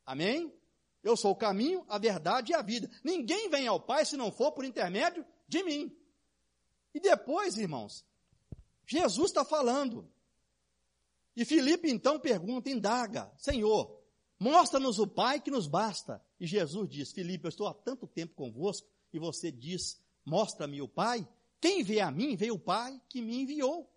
Amém? 0.06 0.53
Eu 1.03 1.15
sou 1.15 1.32
o 1.32 1.36
caminho, 1.36 1.86
a 1.88 1.97
verdade 1.97 2.51
e 2.51 2.56
a 2.56 2.62
vida. 2.62 2.89
Ninguém 3.03 3.49
vem 3.49 3.67
ao 3.67 3.80
Pai 3.80 4.06
se 4.06 4.17
não 4.17 4.32
for 4.32 4.51
por 4.51 4.65
intermédio 4.65 5.25
de 5.47 5.63
mim. 5.63 5.95
E 6.93 6.99
depois, 6.99 7.58
irmãos, 7.58 8.06
Jesus 8.86 9.30
está 9.30 9.45
falando. 9.45 10.10
E 11.36 11.45
Filipe 11.45 11.89
então 11.89 12.19
pergunta, 12.19 12.69
indaga, 12.69 13.32
Senhor, 13.38 14.01
mostra-nos 14.39 14.97
o 14.97 15.08
Pai 15.08 15.39
que 15.39 15.51
nos 15.51 15.67
basta. 15.67 16.23
E 16.39 16.47
Jesus 16.47 16.89
diz, 16.89 17.12
Filipe, 17.12 17.45
eu 17.45 17.49
estou 17.49 17.67
há 17.67 17.73
tanto 17.73 18.08
tempo 18.08 18.34
convosco, 18.34 18.88
e 19.13 19.19
você 19.19 19.51
diz, 19.51 20.01
mostra-me 20.25 20.82
o 20.82 20.88
Pai. 20.88 21.27
Quem 21.62 21.84
vê 21.84 21.99
a 21.99 22.12
mim, 22.12 22.36
vê 22.36 22.51
o 22.51 22.60
Pai 22.60 22.99
que 23.10 23.21
me 23.21 23.41
enviou. 23.41 23.89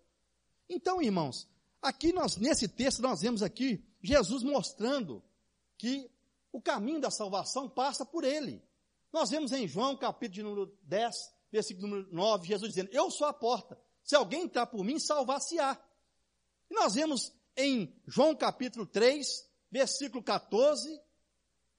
Então, 0.73 1.01
irmãos, 1.01 1.49
aqui 1.81 2.13
nós, 2.13 2.37
nesse 2.37 2.65
texto, 2.65 3.01
nós 3.01 3.19
vemos 3.19 3.43
aqui 3.43 3.83
Jesus 4.01 4.41
mostrando 4.41 5.21
que 5.77 6.09
o 6.49 6.61
caminho 6.61 7.01
da 7.01 7.11
salvação 7.11 7.69
passa 7.69 8.05
por 8.05 8.23
ele. 8.23 8.63
Nós 9.11 9.29
vemos 9.29 9.51
em 9.51 9.67
João, 9.67 9.97
capítulo 9.97 10.49
número 10.49 10.79
10, 10.83 11.13
versículo 11.51 11.87
número 11.87 12.07
9, 12.13 12.47
Jesus 12.47 12.69
dizendo, 12.69 12.89
eu 12.93 13.11
sou 13.11 13.27
a 13.27 13.33
porta. 13.33 13.77
Se 14.01 14.15
alguém 14.15 14.43
entrar 14.43 14.65
por 14.65 14.81
mim, 14.85 14.97
salvar-se-á. 14.97 15.77
E 16.69 16.73
nós 16.73 16.93
vemos 16.93 17.33
em 17.57 17.93
João 18.07 18.33
capítulo 18.33 18.85
3, 18.85 19.27
versículo 19.69 20.23
14, 20.23 21.01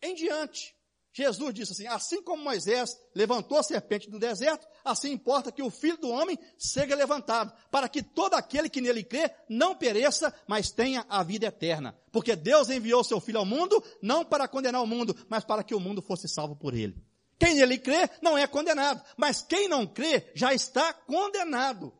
em 0.02 0.14
diante. 0.14 0.76
Jesus 1.12 1.52
disse 1.52 1.72
assim: 1.72 1.86
assim 1.86 2.22
como 2.22 2.42
Moisés 2.42 2.98
levantou 3.14 3.58
a 3.58 3.62
serpente 3.62 4.10
do 4.10 4.18
deserto, 4.18 4.66
assim 4.82 5.12
importa 5.12 5.52
que 5.52 5.62
o 5.62 5.70
filho 5.70 5.98
do 5.98 6.08
homem 6.08 6.38
seja 6.56 6.96
levantado, 6.96 7.52
para 7.70 7.88
que 7.88 8.02
todo 8.02 8.34
aquele 8.34 8.70
que 8.70 8.80
nele 8.80 9.04
crê 9.04 9.30
não 9.48 9.76
pereça, 9.76 10.34
mas 10.48 10.70
tenha 10.70 11.04
a 11.08 11.22
vida 11.22 11.46
eterna. 11.46 11.94
Porque 12.10 12.34
Deus 12.34 12.70
enviou 12.70 13.04
seu 13.04 13.20
filho 13.20 13.38
ao 13.38 13.44
mundo, 13.44 13.82
não 14.00 14.24
para 14.24 14.48
condenar 14.48 14.82
o 14.82 14.86
mundo, 14.86 15.14
mas 15.28 15.44
para 15.44 15.62
que 15.62 15.74
o 15.74 15.80
mundo 15.80 16.00
fosse 16.00 16.26
salvo 16.26 16.56
por 16.56 16.72
ele. 16.72 16.96
Quem 17.38 17.56
nele 17.56 17.78
crê 17.78 18.08
não 18.22 18.38
é 18.38 18.46
condenado, 18.46 19.02
mas 19.16 19.42
quem 19.42 19.68
não 19.68 19.86
crê 19.86 20.30
já 20.34 20.54
está 20.54 20.94
condenado. 20.94 21.92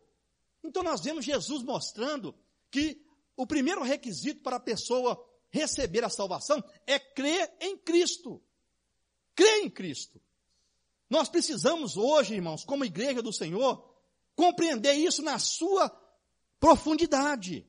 Então 0.64 0.83
nós 0.83 1.03
vemos 1.03 1.25
Jesus 1.25 1.62
mostrando 1.62 2.35
que 2.70 3.05
o 3.37 3.46
primeiro 3.46 3.83
requisito 3.83 4.42
para 4.42 4.57
a 4.57 4.61
pessoa 4.61 5.22
receber 5.51 6.03
a 6.03 6.09
salvação 6.09 6.64
é 6.87 6.98
crer 6.98 7.53
em 7.61 7.77
Cristo 7.77 8.42
crê 9.34 9.60
em 9.60 9.70
Cristo. 9.70 10.20
Nós 11.08 11.28
precisamos 11.28 11.96
hoje, 11.96 12.34
irmãos, 12.34 12.64
como 12.64 12.84
igreja 12.84 13.20
do 13.20 13.32
Senhor, 13.32 13.84
compreender 14.34 14.94
isso 14.94 15.22
na 15.22 15.38
sua 15.38 15.90
profundidade. 16.58 17.66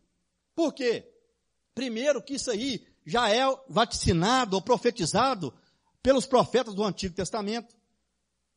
Por 0.56 0.74
quê? 0.74 1.12
Primeiro 1.76 2.24
que 2.24 2.36
isso 2.36 2.50
aí 2.52 2.88
já 3.06 3.30
é 3.30 3.44
vaticinado 3.68 4.56
ou 4.56 4.62
profetizado 4.62 5.54
pelos 6.02 6.26
profetas 6.26 6.74
do 6.74 6.84
Antigo 6.84 7.16
Testamento. 7.16 7.76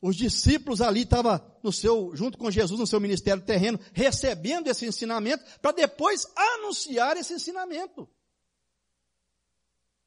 Os 0.00 0.14
discípulos 0.14 0.80
ali 0.80 1.02
estavam 1.02 1.40
no 1.62 1.72
seu, 1.72 2.14
junto 2.14 2.36
com 2.38 2.50
Jesus 2.50 2.78
no 2.78 2.86
seu 2.86 3.00
ministério 3.00 3.42
terreno, 3.42 3.80
recebendo 3.92 4.68
esse 4.68 4.86
ensinamento, 4.86 5.44
para 5.60 5.72
depois 5.72 6.26
anunciar 6.36 7.16
esse 7.16 7.32
ensinamento. 7.32 8.08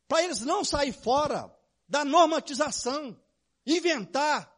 Para 0.07 0.23
eles 0.23 0.41
não 0.41 0.63
sair 0.63 0.93
fora 0.93 1.53
da 1.89 2.05
normatização, 2.05 3.19
inventar, 3.65 4.55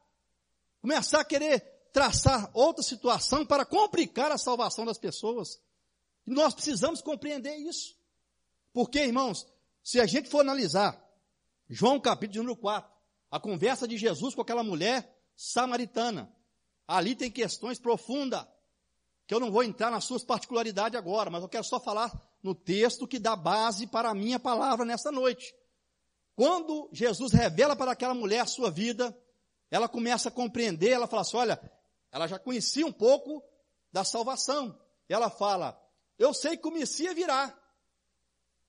começar 0.82 1.22
a 1.22 1.26
querer 1.26 1.62
traçar 1.94 2.52
outra 2.54 2.84
situação 2.84 3.46
para 3.46 3.66
complicar 3.66 4.32
a 4.32 4.38
salvação 4.38 4.86
das 4.86 4.98
pessoas. 4.98 5.62
E 6.28 6.32
nós 6.32 6.54
precisamos 6.54 7.02
compreender 7.02 7.56
isso. 7.56 7.96
Porque, 8.74 9.00
irmãos, 9.00 9.48
se 9.84 10.00
a 10.00 10.06
gente 10.06 10.30
for 10.30 10.42
analisar 10.42 11.02
João 11.70 12.00
capítulo 12.00 12.44
número 12.44 12.60
4, 12.60 12.92
a 13.32 13.40
conversa 13.40 13.88
de 13.88 13.98
Jesus 13.98 14.36
com 14.36 14.42
aquela 14.42 14.64
mulher 14.64 15.18
samaritana, 15.36 16.34
ali 16.86 17.16
tem 17.16 17.32
questões 17.32 17.80
profundas, 17.80 18.46
que 19.26 19.34
eu 19.34 19.40
não 19.40 19.50
vou 19.50 19.64
entrar 19.64 19.90
nas 19.90 20.04
suas 20.04 20.24
particularidades 20.24 20.98
agora, 20.98 21.30
mas 21.30 21.42
eu 21.42 21.48
quero 21.48 21.64
só 21.64 21.80
falar 21.80 22.12
no 22.44 22.54
texto 22.54 23.08
que 23.08 23.18
dá 23.18 23.36
base 23.38 23.88
para 23.88 24.10
a 24.10 24.14
minha 24.14 24.38
palavra 24.38 24.86
nessa 24.86 25.12
noite. 25.12 25.56
Quando 26.36 26.90
Jesus 26.92 27.34
revela 27.34 27.76
para 27.76 27.92
aquela 27.92 28.14
mulher 28.14 28.40
a 28.40 28.46
sua 28.46 28.72
vida, 28.72 29.16
ela 29.70 29.88
começa 29.88 30.30
a 30.30 30.32
compreender, 30.32 30.90
ela 30.90 31.08
fala 31.08 31.22
assim, 31.22 31.38
olha, 31.38 31.72
ela 32.12 32.28
já 32.28 32.40
conhecia 32.40 32.86
um 32.86 32.92
pouco 32.92 33.44
da 33.92 34.04
salvação. 34.04 34.78
Ela 35.08 35.30
fala, 35.30 35.80
eu 36.18 36.34
sei 36.34 36.58
que 36.58 36.68
o 36.68 36.72
Messias 36.72 37.16
virá. 37.16 37.58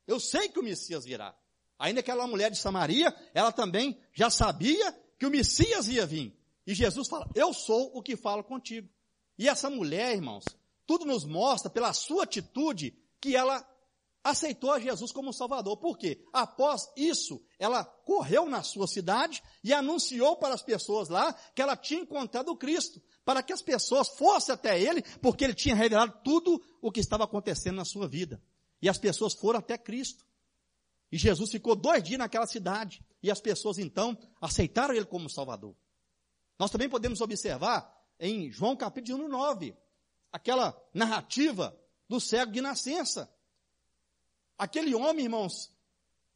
Eu 0.07 0.19
sei 0.19 0.49
que 0.49 0.59
o 0.59 0.63
Messias 0.63 1.05
virá. 1.05 1.35
Ainda 1.79 2.01
aquela 2.01 2.27
mulher 2.27 2.51
de 2.51 2.59
Samaria, 2.59 3.15
ela 3.35 3.51
também 3.51 4.01
já 4.13 4.31
sabia 4.31 4.93
que 5.19 5.27
o 5.27 5.31
Messias 5.31 5.89
ia 5.89 6.07
vir. 6.07 6.37
E 6.67 6.75
Jesus 6.75 7.09
fala, 7.09 7.29
eu 7.35 7.53
sou 7.53 7.91
o 7.97 8.03
que 8.03 8.17
falo 8.17 8.45
contigo. 8.45 8.89
E 9.37 9.49
essa 9.49 9.69
mulher, 9.69 10.15
irmãos, 10.15 10.45
tudo 10.87 11.05
nos 11.05 11.25
mostra 11.25 11.71
pela 11.71 11.93
sua 11.93 12.25
atitude 12.25 12.97
que 13.21 13.35
ela 13.35 13.61
aceitou 14.23 14.71
a 14.71 14.79
Jesus 14.79 15.11
como 15.13 15.33
Salvador. 15.33 15.77
Por 15.77 15.99
quê? 15.99 16.25
Após 16.33 16.91
isso, 16.97 17.45
ela 17.59 17.85
correu 17.85 18.47
na 18.47 18.63
sua 18.63 18.87
cidade 18.87 19.43
e 19.65 19.73
anunciou 19.73 20.37
para 20.37 20.55
as 20.55 20.63
pessoas 20.63 21.09
lá 21.09 21.33
que 21.55 21.63
ela 21.63 21.77
tinha 21.77 22.01
encontrado 22.01 22.57
Cristo, 22.57 23.03
para 23.25 23.43
que 23.43 23.53
as 23.53 23.63
pessoas 23.63 24.09
fossem 24.11 24.55
até 24.55 24.81
ele, 24.81 25.03
porque 25.21 25.45
ele 25.45 25.55
tinha 25.55 25.75
revelado 25.75 26.21
tudo 26.23 26.63
o 26.81 26.91
que 26.93 27.01
estava 27.01 27.25
acontecendo 27.25 27.77
na 27.77 27.85
sua 27.85 28.07
vida. 28.07 28.43
E 28.81 28.89
as 28.89 28.99
pessoas 28.99 29.35
foram 29.35 29.59
até 29.59 29.77
Cristo. 29.77 30.25
E 31.11 31.19
Jesus 31.19 31.51
ficou 31.51 31.77
dois 31.77 32.03
dias 32.03 32.19
naquela 32.19 32.47
cidade. 32.47 33.05
E 33.23 33.31
as 33.31 33.41
pessoas 33.41 33.79
então 33.79 34.17
aceitaram 34.41 34.95
ele 34.95 35.05
como 35.05 35.29
Salvador. 35.29 35.77
Nós 36.59 36.71
também 36.71 36.89
podemos 36.89 37.21
observar 37.21 37.93
em 38.19 38.51
João 38.51 38.77
capítulo 38.77 39.29
9, 39.29 39.77
aquela 40.33 40.81
narrativa 40.95 41.77
do 42.09 42.21
cego 42.21 42.53
de 42.53 42.61
nascença. 42.61 43.29
Aquele 44.59 44.95
homem, 44.95 45.25
irmãos, 45.25 45.71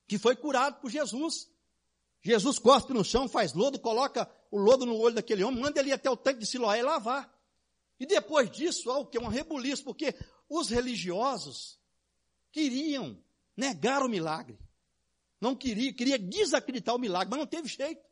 que 0.06 0.18
foi 0.18 0.36
curado 0.36 0.80
por 0.80 0.90
Jesus. 0.90 1.50
Jesus 2.22 2.58
cospe 2.58 2.92
no 2.92 3.04
chão, 3.04 3.28
faz 3.28 3.52
lodo, 3.52 3.78
coloca 3.78 4.28
o 4.50 4.58
lodo 4.58 4.84
no 4.84 4.96
olho 4.96 5.14
daquele 5.14 5.44
homem, 5.44 5.60
manda 5.60 5.80
ele 5.80 5.92
até 5.92 6.10
o 6.10 6.16
tanque 6.16 6.40
de 6.40 6.46
Siloé 6.46 6.80
e 6.80 6.82
lavar. 6.82 7.32
E 7.98 8.06
depois 8.06 8.50
disso, 8.50 8.90
ó, 8.90 9.00
o 9.00 9.06
que 9.06 9.16
é 9.16 9.20
um 9.20 9.28
rebuliço, 9.28 9.84
porque 9.84 10.14
os 10.48 10.68
religiosos 10.68 11.78
queriam 12.52 13.22
negar 13.56 14.02
o 14.02 14.08
milagre. 14.08 14.58
Não 15.40 15.54
queria, 15.54 15.92
queria 15.92 16.18
desacreditar 16.18 16.94
o 16.94 16.98
milagre, 16.98 17.30
mas 17.30 17.38
não 17.38 17.46
teve 17.46 17.68
jeito. 17.68 18.04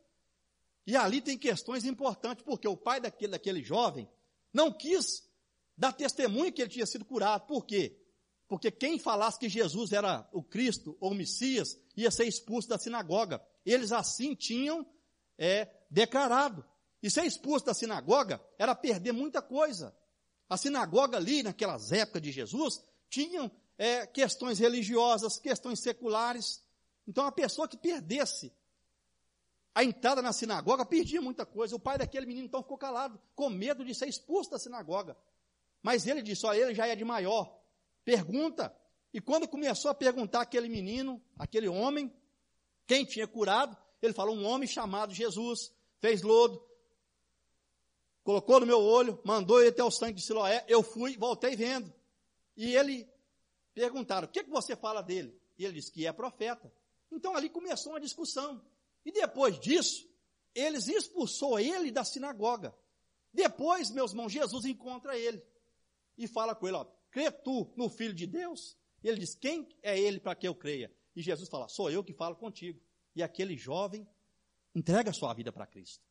E 0.87 0.95
ali 0.95 1.21
tem 1.21 1.37
questões 1.37 1.83
importantes, 1.85 2.43
porque 2.43 2.67
o 2.67 2.77
pai 2.77 3.01
daquele, 3.01 3.31
daquele 3.31 3.63
jovem 3.63 4.07
não 4.53 4.71
quis 4.71 5.27
dar 5.77 5.91
testemunho 5.91 6.53
que 6.53 6.61
ele 6.61 6.69
tinha 6.69 6.85
sido 6.85 7.03
curado. 7.03 7.47
Por 7.47 7.65
quê? 7.65 7.99
Porque 8.47 8.69
quem 8.69 8.99
falasse 8.99 9.39
que 9.39 9.49
Jesus 9.49 9.91
era 9.91 10.27
o 10.31 10.43
Cristo 10.43 10.95
ou 10.99 11.11
o 11.11 11.15
Messias 11.15 11.77
ia 11.97 12.11
ser 12.11 12.25
expulso 12.25 12.69
da 12.69 12.77
sinagoga. 12.77 13.41
Eles 13.65 13.91
assim 13.91 14.35
tinham 14.35 14.85
é, 15.37 15.67
declarado. 15.89 16.63
E 17.01 17.09
ser 17.09 17.25
expulso 17.25 17.65
da 17.65 17.73
sinagoga 17.73 18.41
era 18.57 18.75
perder 18.75 19.11
muita 19.11 19.41
coisa. 19.41 19.95
A 20.47 20.57
sinagoga 20.57 21.17
ali, 21.17 21.41
naquelas 21.41 21.91
épocas 21.91 22.21
de 22.21 22.31
Jesus, 22.31 22.83
tinham 23.09 23.51
é, 23.77 24.05
questões 24.05 24.59
religiosas, 24.59 25.39
questões 25.39 25.79
seculares. 25.79 26.63
Então 27.07 27.25
a 27.25 27.31
pessoa 27.31 27.67
que 27.67 27.77
perdesse 27.77 28.53
a 29.73 29.83
entrada 29.83 30.21
na 30.21 30.31
sinagoga 30.31 30.85
perdia 30.85 31.21
muita 31.21 31.45
coisa. 31.45 31.75
O 31.75 31.79
pai 31.79 31.97
daquele 31.97 32.25
menino 32.25 32.45
então 32.45 32.61
ficou 32.61 32.77
calado, 32.77 33.19
com 33.35 33.49
medo 33.49 33.83
de 33.83 33.93
ser 33.93 34.07
expulso 34.07 34.49
da 34.51 34.57
sinagoga. 34.57 35.17
Mas 35.83 36.07
ele 36.07 36.21
disse: 36.21 36.45
Olha, 36.45 36.59
ele 36.59 36.73
já 36.73 36.87
é 36.87 36.95
de 36.95 37.03
maior, 37.03 37.61
Pergunta. 38.05 38.73
E 39.11 39.19
quando 39.19 39.47
começou 39.47 39.89
a 39.89 39.95
perguntar 39.95 40.41
aquele 40.41 40.69
menino, 40.69 41.21
aquele 41.37 41.67
homem, 41.67 42.13
quem 42.85 43.03
tinha 43.03 43.27
curado, 43.27 43.75
ele 44.01 44.13
falou: 44.13 44.35
um 44.35 44.45
homem 44.45 44.67
chamado 44.67 45.13
Jesus, 45.13 45.73
fez 45.99 46.21
lodo, 46.21 46.63
colocou 48.23 48.59
no 48.59 48.65
meu 48.65 48.79
olho, 48.79 49.19
mandou 49.25 49.59
ele 49.59 49.69
até 49.69 49.83
o 49.83 49.89
sangue 49.89 50.13
de 50.13 50.21
Siloé. 50.21 50.63
Eu 50.67 50.83
fui, 50.83 51.17
voltei 51.17 51.55
vendo. 51.55 51.91
E 52.55 52.75
ele 52.75 53.09
perguntaram: 53.73 54.27
o 54.27 54.31
que, 54.31 54.43
que 54.43 54.49
você 54.49 54.75
fala 54.75 55.01
dele? 55.01 55.37
E 55.57 55.65
ele 55.65 55.73
disse 55.73 55.91
que 55.91 56.05
é 56.05 56.13
profeta. 56.13 56.71
Então 57.11 57.35
ali 57.35 57.49
começou 57.49 57.93
uma 57.93 57.99
discussão. 57.99 58.61
E 59.03 59.11
depois 59.11 59.59
disso, 59.59 60.07
eles 60.53 60.87
expulsou 60.87 61.59
ele 61.59 61.91
da 61.91 62.03
sinagoga. 62.03 62.75
Depois, 63.33 63.91
meus 63.91 64.11
irmãos, 64.11 64.31
Jesus 64.31 64.65
encontra 64.65 65.17
ele 65.17 65.43
e 66.17 66.27
fala 66.27 66.55
com 66.55 66.67
ele, 66.67 66.77
ó, 66.77 66.85
crê 67.15 67.31
tu 67.31 67.71
no 67.77 67.87
Filho 67.87 68.13
de 68.13 68.27
Deus? 68.27 68.77
E 69.01 69.07
ele 69.07 69.19
diz, 69.19 69.33
quem 69.33 69.69
é 69.81 69.97
ele 69.97 70.19
para 70.19 70.35
que 70.35 70.45
eu 70.45 70.53
creia? 70.53 70.93
E 71.15 71.21
Jesus 71.21 71.47
fala, 71.47 71.69
sou 71.69 71.89
eu 71.89 72.03
que 72.03 72.13
falo 72.13 72.35
contigo. 72.35 72.77
E 73.15 73.23
aquele 73.23 73.55
jovem 73.55 74.05
entrega 74.75 75.11
a 75.11 75.13
sua 75.13 75.33
vida 75.33 75.49
para 75.49 75.65
Cristo. 75.65 76.03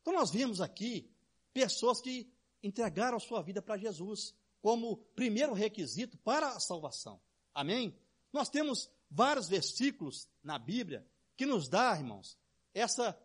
Então 0.00 0.12
nós 0.12 0.30
vimos 0.30 0.60
aqui 0.60 1.10
pessoas 1.52 2.00
que 2.00 2.32
entregaram 2.62 3.16
a 3.16 3.20
sua 3.20 3.42
vida 3.42 3.60
para 3.60 3.76
Jesus 3.76 4.36
como 4.60 4.98
primeiro 5.16 5.52
requisito 5.52 6.16
para 6.18 6.50
a 6.50 6.60
salvação. 6.60 7.20
Amém? 7.52 7.98
Nós 8.32 8.48
temos 8.48 8.88
vários 9.10 9.48
versículos 9.48 10.28
na 10.44 10.60
Bíblia 10.60 11.04
que 11.36 11.44
nos 11.44 11.68
dá, 11.68 11.96
irmãos, 11.96 12.38
essa 12.72 13.20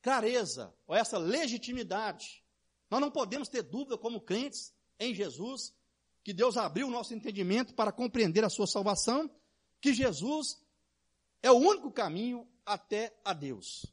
clareza 0.00 0.72
ou 0.86 0.94
essa 0.94 1.18
legitimidade. 1.18 2.44
Nós 2.88 3.00
não 3.00 3.10
podemos 3.10 3.48
ter 3.48 3.62
dúvida 3.62 3.98
como 3.98 4.20
crentes 4.20 4.72
em 5.00 5.12
Jesus, 5.12 5.74
que 6.24 6.32
Deus 6.32 6.56
abriu 6.56 6.86
o 6.86 6.90
nosso 6.90 7.14
entendimento 7.14 7.74
para 7.74 7.92
compreender 7.92 8.44
a 8.44 8.50
sua 8.50 8.66
salvação, 8.66 9.30
que 9.80 9.92
Jesus 9.92 10.60
é 11.42 11.50
o 11.50 11.56
único 11.56 11.90
caminho 11.90 12.46
até 12.64 13.16
a 13.24 13.32
Deus. 13.32 13.86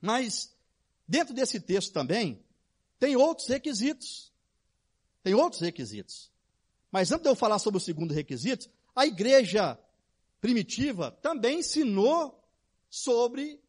Mas, 0.00 0.54
dentro 1.06 1.34
desse 1.34 1.60
texto 1.60 1.92
também, 1.92 2.42
tem 2.98 3.16
outros 3.16 3.48
requisitos. 3.48 4.32
Tem 5.22 5.34
outros 5.34 5.60
requisitos. 5.60 6.30
Mas 6.90 7.10
antes 7.10 7.22
de 7.22 7.28
eu 7.28 7.34
falar 7.34 7.58
sobre 7.58 7.78
o 7.78 7.80
segundo 7.80 8.14
requisito, 8.14 8.70
a 8.94 9.06
igreja 9.06 9.78
primitiva 10.40 11.10
também 11.10 11.58
ensinou 11.58 12.42
sobre 12.88 13.60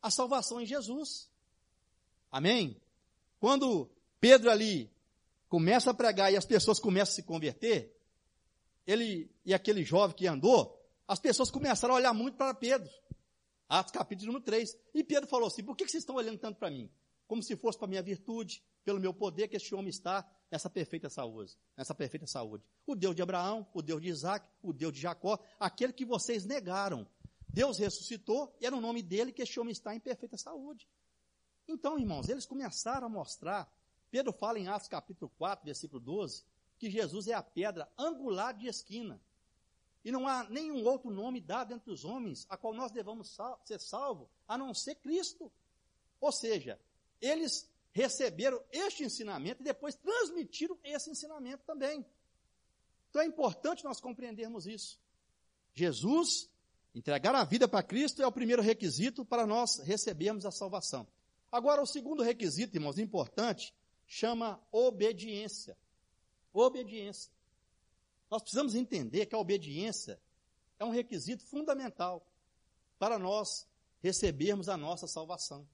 a 0.00 0.10
salvação 0.10 0.60
em 0.60 0.66
Jesus. 0.66 1.28
Amém? 2.30 2.80
Quando 3.38 3.90
Pedro 4.20 4.50
ali 4.50 4.90
começa 5.48 5.90
a 5.90 5.94
pregar 5.94 6.32
e 6.32 6.36
as 6.36 6.44
pessoas 6.44 6.78
começam 6.78 7.12
a 7.12 7.16
se 7.16 7.22
converter, 7.22 7.96
ele 8.86 9.30
e 9.44 9.52
aquele 9.52 9.84
jovem 9.84 10.16
que 10.16 10.26
andou, 10.26 10.78
as 11.06 11.18
pessoas 11.18 11.50
começaram 11.50 11.94
a 11.94 11.96
olhar 11.98 12.12
muito 12.12 12.36
para 12.36 12.54
Pedro. 12.54 12.90
Atos 13.68 13.92
capítulo 13.92 14.28
número 14.28 14.44
3. 14.44 14.76
E 14.94 15.04
Pedro 15.04 15.28
falou 15.28 15.48
assim: 15.48 15.62
por 15.62 15.76
que 15.76 15.86
vocês 15.86 16.02
estão 16.02 16.16
olhando 16.16 16.38
tanto 16.38 16.58
para 16.58 16.70
mim? 16.70 16.90
Como 17.26 17.42
se 17.42 17.56
fosse 17.56 17.78
para 17.78 17.86
minha 17.86 18.02
virtude, 18.02 18.62
pelo 18.84 18.98
meu 18.98 19.12
poder, 19.12 19.48
que 19.48 19.56
este 19.56 19.74
homem 19.74 19.90
está 19.90 20.26
nessa 20.50 20.70
perfeita 20.70 21.10
saúde. 21.10 21.58
Nessa 21.76 21.94
perfeita 21.94 22.26
saúde. 22.26 22.64
O 22.86 22.94
Deus 22.94 23.14
de 23.14 23.20
Abraão, 23.20 23.66
o 23.74 23.82
Deus 23.82 24.00
de 24.00 24.08
Isaac, 24.08 24.46
o 24.62 24.72
Deus 24.72 24.92
de 24.94 25.00
Jacó, 25.00 25.38
aquele 25.60 25.92
que 25.92 26.06
vocês 26.06 26.46
negaram. 26.46 27.06
Deus 27.46 27.78
ressuscitou 27.78 28.56
e 28.60 28.66
era 28.66 28.74
o 28.74 28.80
nome 28.80 29.02
dele 29.02 29.32
que 29.32 29.42
este 29.42 29.60
homem 29.60 29.72
está 29.72 29.94
em 29.94 30.00
perfeita 30.00 30.38
saúde. 30.38 30.88
Então, 31.66 31.98
irmãos, 31.98 32.28
eles 32.28 32.46
começaram 32.46 33.06
a 33.06 33.10
mostrar, 33.10 33.70
Pedro 34.10 34.32
fala 34.32 34.58
em 34.58 34.68
Atos 34.68 34.88
capítulo 34.88 35.30
4, 35.38 35.64
versículo 35.64 36.00
12, 36.00 36.44
que 36.78 36.90
Jesus 36.90 37.28
é 37.28 37.34
a 37.34 37.42
pedra 37.42 37.90
angular 37.98 38.54
de 38.54 38.66
esquina. 38.66 39.20
E 40.04 40.12
não 40.12 40.26
há 40.26 40.48
nenhum 40.48 40.84
outro 40.84 41.10
nome 41.10 41.40
dado 41.40 41.74
entre 41.74 41.90
os 41.90 42.04
homens 42.04 42.46
a 42.48 42.56
qual 42.56 42.72
nós 42.72 42.90
devamos 42.90 43.30
sal 43.30 43.60
ser 43.64 43.80
salvos, 43.80 44.28
a 44.46 44.56
não 44.56 44.72
ser 44.72 44.94
Cristo. 44.96 45.52
Ou 46.20 46.32
seja, 46.32 46.80
eles 47.20 47.70
receberam 47.92 48.62
este 48.70 49.04
ensinamento 49.04 49.62
e 49.62 49.64
depois 49.64 49.94
transmitiram 49.96 50.78
esse 50.84 51.10
ensinamento 51.10 51.64
também. 51.64 52.06
Então 53.10 53.22
é 53.22 53.26
importante 53.26 53.84
nós 53.84 54.00
compreendermos 54.00 54.66
isso. 54.66 54.98
Jesus 55.74 56.48
Entregar 56.98 57.34
a 57.34 57.44
vida 57.44 57.68
para 57.68 57.82
Cristo 57.82 58.22
é 58.22 58.26
o 58.26 58.32
primeiro 58.32 58.60
requisito 58.60 59.24
para 59.24 59.46
nós 59.46 59.78
recebermos 59.84 60.44
a 60.44 60.50
salvação. 60.50 61.06
Agora, 61.50 61.80
o 61.80 61.86
segundo 61.86 62.24
requisito, 62.24 62.76
irmãos, 62.76 62.98
importante, 62.98 63.72
chama 64.08 64.60
obediência. 64.72 65.76
Obediência. 66.52 67.30
Nós 68.30 68.42
precisamos 68.42 68.74
entender 68.74 69.26
que 69.26 69.34
a 69.34 69.38
obediência 69.38 70.18
é 70.78 70.84
um 70.84 70.90
requisito 70.90 71.44
fundamental 71.44 72.26
para 72.98 73.18
nós 73.18 73.68
recebermos 74.00 74.68
a 74.68 74.76
nossa 74.76 75.06
salvação. 75.06 75.68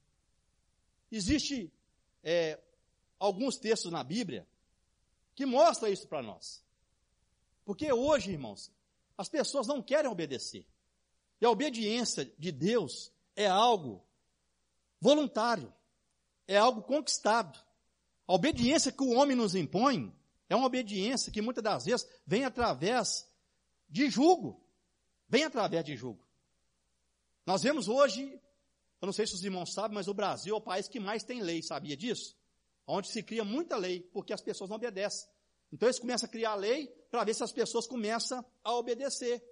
Existem 1.11 1.71
é, 2.23 2.59
alguns 3.17 3.57
textos 3.57 3.91
na 3.91 4.03
Bíblia 4.03 4.45
que 5.33 5.45
mostram 5.45 5.89
isso 5.89 6.07
para 6.07 6.21
nós. 6.21 6.63
Porque 7.63 7.91
hoje, 7.91 8.31
irmãos, 8.31 8.71
as 9.17 9.29
pessoas 9.29 9.67
não 9.67 9.81
querem 9.81 10.09
obedecer. 10.09 10.65
E 11.39 11.45
a 11.45 11.49
obediência 11.49 12.25
de 12.37 12.51
Deus 12.51 13.11
é 13.35 13.47
algo 13.47 14.03
voluntário, 14.99 15.73
é 16.47 16.57
algo 16.57 16.81
conquistado. 16.81 17.59
A 18.27 18.33
obediência 18.33 18.91
que 18.91 19.03
o 19.03 19.11
homem 19.11 19.35
nos 19.35 19.55
impõe 19.55 20.13
é 20.49 20.55
uma 20.55 20.67
obediência 20.67 21.31
que 21.31 21.41
muitas 21.41 21.63
das 21.63 21.85
vezes 21.85 22.07
vem 22.25 22.43
através 22.45 23.29
de 23.89 24.09
julgo. 24.09 24.63
Vem 25.27 25.43
através 25.43 25.83
de 25.85 25.95
julgo. 25.95 26.25
Nós 27.45 27.61
vemos 27.61 27.87
hoje, 27.87 28.23
eu 29.01 29.05
não 29.05 29.13
sei 29.13 29.27
se 29.27 29.35
os 29.35 29.43
irmãos 29.43 29.73
sabem, 29.73 29.93
mas 29.93 30.07
o 30.07 30.13
Brasil 30.13 30.55
é 30.55 30.57
o 30.57 30.61
país 30.61 30.87
que 30.87 30.99
mais 30.99 31.23
tem 31.23 31.41
lei, 31.41 31.61
sabia 31.61 31.95
disso? 31.95 32.35
Onde 32.87 33.09
se 33.09 33.21
cria 33.21 33.43
muita 33.43 33.75
lei, 33.75 34.01
porque 34.01 34.33
as 34.33 34.41
pessoas 34.41 34.69
não 34.69 34.77
obedecem. 34.77 35.27
Então 35.71 35.87
eles 35.87 35.99
começam 35.99 36.27
a 36.27 36.31
criar 36.31 36.55
lei 36.55 36.87
para 37.09 37.23
ver 37.23 37.33
se 37.33 37.43
as 37.43 37.51
pessoas 37.51 37.87
começam 37.87 38.43
a 38.63 38.73
obedecer. 38.73 39.43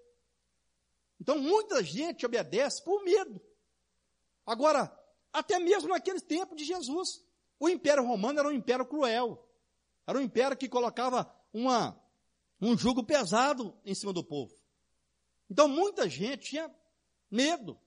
Então 1.20 1.38
muita 1.38 1.84
gente 1.84 2.26
obedece 2.26 2.84
por 2.84 3.04
medo. 3.04 3.42
Agora, 4.46 4.92
até 5.32 5.58
mesmo 5.60 5.90
naquele 5.90 6.20
tempo 6.20 6.56
de 6.56 6.66
Jesus, 6.66 7.23
o 7.64 7.70
Império 7.70 8.06
Romano 8.06 8.40
era 8.40 8.50
um 8.50 8.52
império 8.52 8.86
cruel. 8.86 9.42
Era 10.06 10.18
um 10.18 10.22
império 10.22 10.58
que 10.58 10.68
colocava 10.68 11.34
uma, 11.54 11.98
um 12.60 12.78
jugo 12.78 13.06
pesado 13.06 13.74
em 13.86 13.96
cima 13.96 14.12
do 14.12 14.22
povo. 14.22 14.54
Então 15.50 15.70
muita 15.70 16.10
gente 16.10 16.50
tinha 16.50 16.70
medo. 17.32 17.80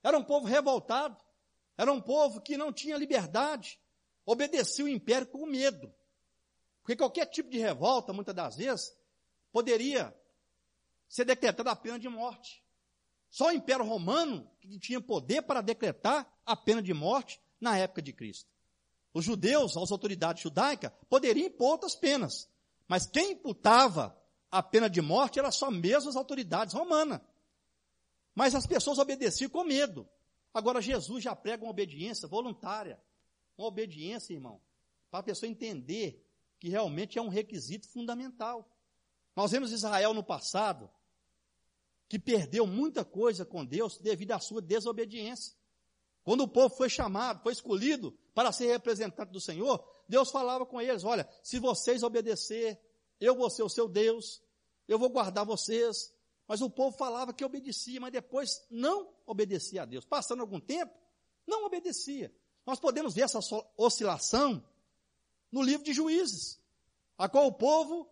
Era 0.00 0.16
um 0.16 0.22
povo 0.22 0.46
revoltado. 0.46 1.20
Era 1.76 1.92
um 1.92 2.00
povo 2.00 2.40
que 2.40 2.56
não 2.56 2.72
tinha 2.72 2.96
liberdade. 2.96 3.80
Obedecia 4.24 4.84
o 4.84 4.88
império 4.88 5.26
com 5.26 5.44
medo. 5.44 5.92
Porque 6.82 6.94
qualquer 6.94 7.26
tipo 7.26 7.50
de 7.50 7.58
revolta, 7.58 8.12
muitas 8.12 8.32
das 8.32 8.54
vezes, 8.54 8.96
poderia 9.50 10.16
ser 11.08 11.24
decretada 11.24 11.72
a 11.72 11.74
pena 11.74 11.98
de 11.98 12.08
morte. 12.08 12.64
Só 13.28 13.48
o 13.48 13.52
Império 13.52 13.84
Romano 13.84 14.48
que 14.60 14.78
tinha 14.78 15.00
poder 15.00 15.42
para 15.42 15.60
decretar 15.60 16.32
a 16.44 16.54
pena 16.54 16.80
de 16.80 16.94
morte 16.94 17.40
na 17.60 17.76
época 17.76 18.00
de 18.00 18.12
Cristo. 18.12 18.55
Os 19.16 19.24
judeus, 19.24 19.74
as 19.78 19.90
autoridades 19.90 20.42
judaicas, 20.42 20.92
poderiam 21.08 21.46
impor 21.46 21.70
outras 21.70 21.94
penas. 21.94 22.50
Mas 22.86 23.06
quem 23.06 23.32
imputava 23.32 24.14
a 24.50 24.62
pena 24.62 24.90
de 24.90 25.00
morte 25.00 25.38
era 25.38 25.50
só 25.50 25.70
mesmo 25.70 26.10
as 26.10 26.16
autoridades 26.16 26.74
romanas. 26.74 27.22
Mas 28.34 28.54
as 28.54 28.66
pessoas 28.66 28.98
obedeciam 28.98 29.48
com 29.48 29.64
medo. 29.64 30.06
Agora 30.52 30.82
Jesus 30.82 31.24
já 31.24 31.34
prega 31.34 31.64
uma 31.64 31.70
obediência 31.70 32.28
voluntária. 32.28 33.00
Uma 33.56 33.68
obediência, 33.68 34.34
irmão, 34.34 34.60
para 35.10 35.20
a 35.20 35.22
pessoa 35.22 35.48
entender 35.48 36.22
que 36.60 36.68
realmente 36.68 37.18
é 37.18 37.22
um 37.22 37.28
requisito 37.28 37.88
fundamental. 37.88 38.70
Nós 39.34 39.50
vemos 39.50 39.72
Israel 39.72 40.12
no 40.12 40.22
passado, 40.22 40.90
que 42.06 42.18
perdeu 42.18 42.66
muita 42.66 43.02
coisa 43.02 43.46
com 43.46 43.64
Deus 43.64 43.96
devido 43.96 44.32
à 44.32 44.38
sua 44.38 44.60
desobediência. 44.60 45.56
Quando 46.22 46.42
o 46.42 46.48
povo 46.48 46.76
foi 46.76 46.90
chamado, 46.90 47.42
foi 47.42 47.54
escolhido 47.54 48.14
para 48.36 48.52
ser 48.52 48.66
representante 48.66 49.32
do 49.32 49.40
Senhor, 49.40 49.82
Deus 50.06 50.30
falava 50.30 50.66
com 50.66 50.78
eles: 50.78 51.04
olha, 51.04 51.26
se 51.42 51.58
vocês 51.58 52.02
obedecer, 52.02 52.78
eu 53.18 53.34
vou 53.34 53.48
ser 53.48 53.62
o 53.62 53.68
seu 53.68 53.88
Deus, 53.88 54.42
eu 54.86 54.98
vou 54.98 55.08
guardar 55.08 55.46
vocês. 55.46 56.14
Mas 56.46 56.60
o 56.60 56.68
povo 56.68 56.94
falava 56.98 57.32
que 57.32 57.42
obedecia, 57.42 57.98
mas 57.98 58.12
depois 58.12 58.62
não 58.70 59.10
obedecia 59.24 59.82
a 59.82 59.84
Deus. 59.86 60.04
Passando 60.04 60.42
algum 60.42 60.60
tempo, 60.60 60.92
não 61.46 61.64
obedecia. 61.64 62.30
Nós 62.66 62.78
podemos 62.78 63.14
ver 63.14 63.22
essa 63.22 63.40
oscilação 63.74 64.62
no 65.50 65.62
livro 65.62 65.82
de 65.82 65.94
Juízes, 65.94 66.60
a 67.16 67.30
qual 67.30 67.46
o 67.46 67.52
povo, 67.52 68.06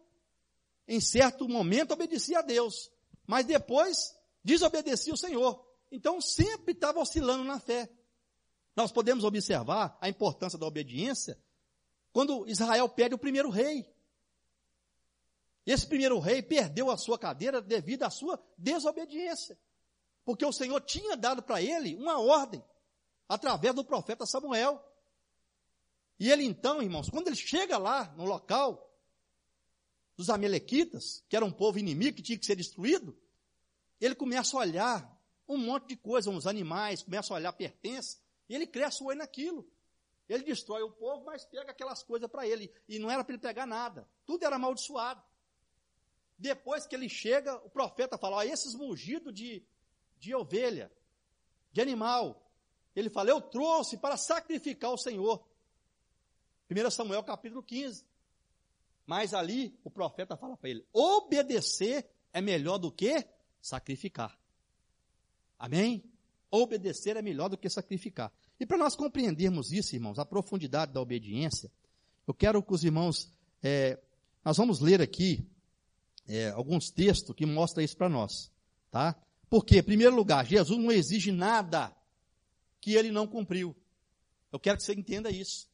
em 0.88 1.02
certo 1.02 1.46
momento, 1.46 1.92
obedecia 1.92 2.38
a 2.38 2.42
Deus, 2.42 2.90
mas 3.26 3.44
depois 3.44 4.16
desobedecia 4.42 5.12
o 5.12 5.18
Senhor. 5.18 5.62
Então 5.92 6.18
sempre 6.18 6.72
estava 6.72 6.98
oscilando 6.98 7.44
na 7.44 7.60
fé. 7.60 7.90
Nós 8.76 8.90
podemos 8.90 9.24
observar 9.24 9.96
a 10.00 10.08
importância 10.08 10.58
da 10.58 10.66
obediência 10.66 11.38
quando 12.12 12.46
Israel 12.48 12.88
perde 12.88 13.14
o 13.14 13.18
primeiro 13.18 13.50
rei. 13.50 13.92
Esse 15.66 15.86
primeiro 15.86 16.18
rei 16.18 16.42
perdeu 16.42 16.90
a 16.90 16.96
sua 16.96 17.18
cadeira 17.18 17.62
devido 17.62 18.02
à 18.02 18.10
sua 18.10 18.42
desobediência. 18.58 19.58
Porque 20.24 20.44
o 20.44 20.52
Senhor 20.52 20.80
tinha 20.80 21.16
dado 21.16 21.42
para 21.42 21.60
ele 21.62 21.96
uma 21.96 22.20
ordem, 22.20 22.62
através 23.28 23.74
do 23.74 23.84
profeta 23.84 24.26
Samuel. 24.26 24.82
E 26.18 26.30
ele 26.30 26.44
então, 26.44 26.82
irmãos, 26.82 27.08
quando 27.08 27.28
ele 27.28 27.36
chega 27.36 27.78
lá 27.78 28.12
no 28.16 28.24
local 28.24 28.90
dos 30.16 30.30
Amalequitas, 30.30 31.24
que 31.28 31.36
era 31.36 31.44
um 31.44 31.52
povo 31.52 31.78
inimigo 31.78 32.16
que 32.16 32.22
tinha 32.22 32.38
que 32.38 32.46
ser 32.46 32.56
destruído, 32.56 33.16
ele 34.00 34.14
começa 34.14 34.56
a 34.56 34.60
olhar 34.60 35.20
um 35.48 35.56
monte 35.58 35.88
de 35.88 35.96
coisa, 35.96 36.30
uns 36.30 36.46
animais, 36.46 37.02
começa 37.02 37.32
a 37.32 37.36
olhar 37.36 37.52
pertences, 37.52 38.23
E 38.48 38.54
ele 38.54 38.66
cresce 38.66 39.02
o 39.02 39.06
olho 39.06 39.18
naquilo. 39.18 39.68
Ele 40.28 40.42
destrói 40.42 40.82
o 40.82 40.90
povo, 40.90 41.24
mas 41.24 41.44
pega 41.44 41.70
aquelas 41.70 42.02
coisas 42.02 42.30
para 42.30 42.46
ele. 42.46 42.72
E 42.88 42.98
não 42.98 43.10
era 43.10 43.22
para 43.22 43.34
ele 43.34 43.42
pegar 43.42 43.66
nada. 43.66 44.08
Tudo 44.24 44.44
era 44.44 44.56
amaldiçoado. 44.56 45.22
Depois 46.38 46.86
que 46.86 46.94
ele 46.94 47.08
chega, 47.08 47.54
o 47.56 47.70
profeta 47.70 48.18
fala: 48.18 48.36
ó, 48.36 48.42
esses 48.42 48.74
mugidos 48.74 49.34
de, 49.34 49.62
de 50.18 50.34
ovelha, 50.34 50.90
de 51.72 51.80
animal. 51.80 52.40
Ele 52.96 53.10
fala: 53.10 53.30
Eu 53.30 53.40
trouxe 53.40 53.96
para 53.98 54.16
sacrificar 54.16 54.92
o 54.92 54.98
Senhor. 54.98 55.46
1 56.70 56.90
Samuel 56.90 57.22
capítulo 57.22 57.62
15. 57.62 58.04
Mas 59.06 59.34
ali 59.34 59.78
o 59.84 59.90
profeta 59.90 60.36
fala 60.36 60.56
para 60.56 60.70
ele: 60.70 60.86
obedecer 60.92 62.08
é 62.32 62.40
melhor 62.40 62.78
do 62.78 62.90
que 62.90 63.26
sacrificar. 63.60 64.38
Amém? 65.58 66.02
Obedecer 66.54 67.16
é 67.16 67.22
melhor 67.22 67.48
do 67.48 67.58
que 67.58 67.68
sacrificar. 67.68 68.32
E 68.60 68.64
para 68.64 68.78
nós 68.78 68.94
compreendermos 68.94 69.72
isso, 69.72 69.94
irmãos, 69.94 70.18
a 70.18 70.24
profundidade 70.24 70.92
da 70.92 71.00
obediência, 71.00 71.70
eu 72.26 72.32
quero 72.32 72.62
que 72.62 72.72
os 72.72 72.84
irmãos, 72.84 73.32
é, 73.62 73.98
nós 74.44 74.56
vamos 74.56 74.80
ler 74.80 75.02
aqui 75.02 75.46
é, 76.28 76.50
alguns 76.50 76.90
textos 76.90 77.34
que 77.34 77.44
mostram 77.44 77.82
isso 77.82 77.96
para 77.96 78.08
nós, 78.08 78.52
tá? 78.90 79.16
Porque, 79.50 79.78
em 79.78 79.82
primeiro 79.82 80.14
lugar, 80.14 80.46
Jesus 80.46 80.78
não 80.78 80.92
exige 80.92 81.32
nada 81.32 81.94
que 82.80 82.94
ele 82.94 83.10
não 83.10 83.26
cumpriu. 83.26 83.74
Eu 84.52 84.60
quero 84.60 84.76
que 84.76 84.84
você 84.84 84.94
entenda 84.94 85.30
isso. 85.30 85.68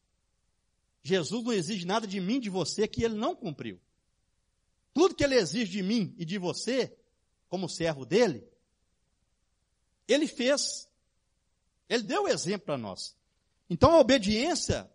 Jesus 1.03 1.43
não 1.43 1.53
exige 1.53 1.85
nada 1.85 2.07
de 2.07 2.19
mim, 2.19 2.39
de 2.39 2.49
você, 2.49 2.87
que 2.87 3.03
ele 3.03 3.15
não 3.15 3.35
cumpriu. 3.35 3.79
Tudo 4.93 5.15
que 5.15 5.23
ele 5.23 5.35
exige 5.35 5.71
de 5.71 5.83
mim 5.83 6.13
e 6.17 6.25
de 6.25 6.37
você, 6.37 6.95
como 7.47 7.69
servo 7.69 8.05
dele, 8.05 8.43
ele 10.11 10.27
fez. 10.27 10.87
Ele 11.89 12.03
deu 12.03 12.27
exemplo 12.27 12.65
para 12.65 12.77
nós. 12.77 13.15
Então 13.69 13.91
a 13.91 13.99
obediência, 13.99 14.89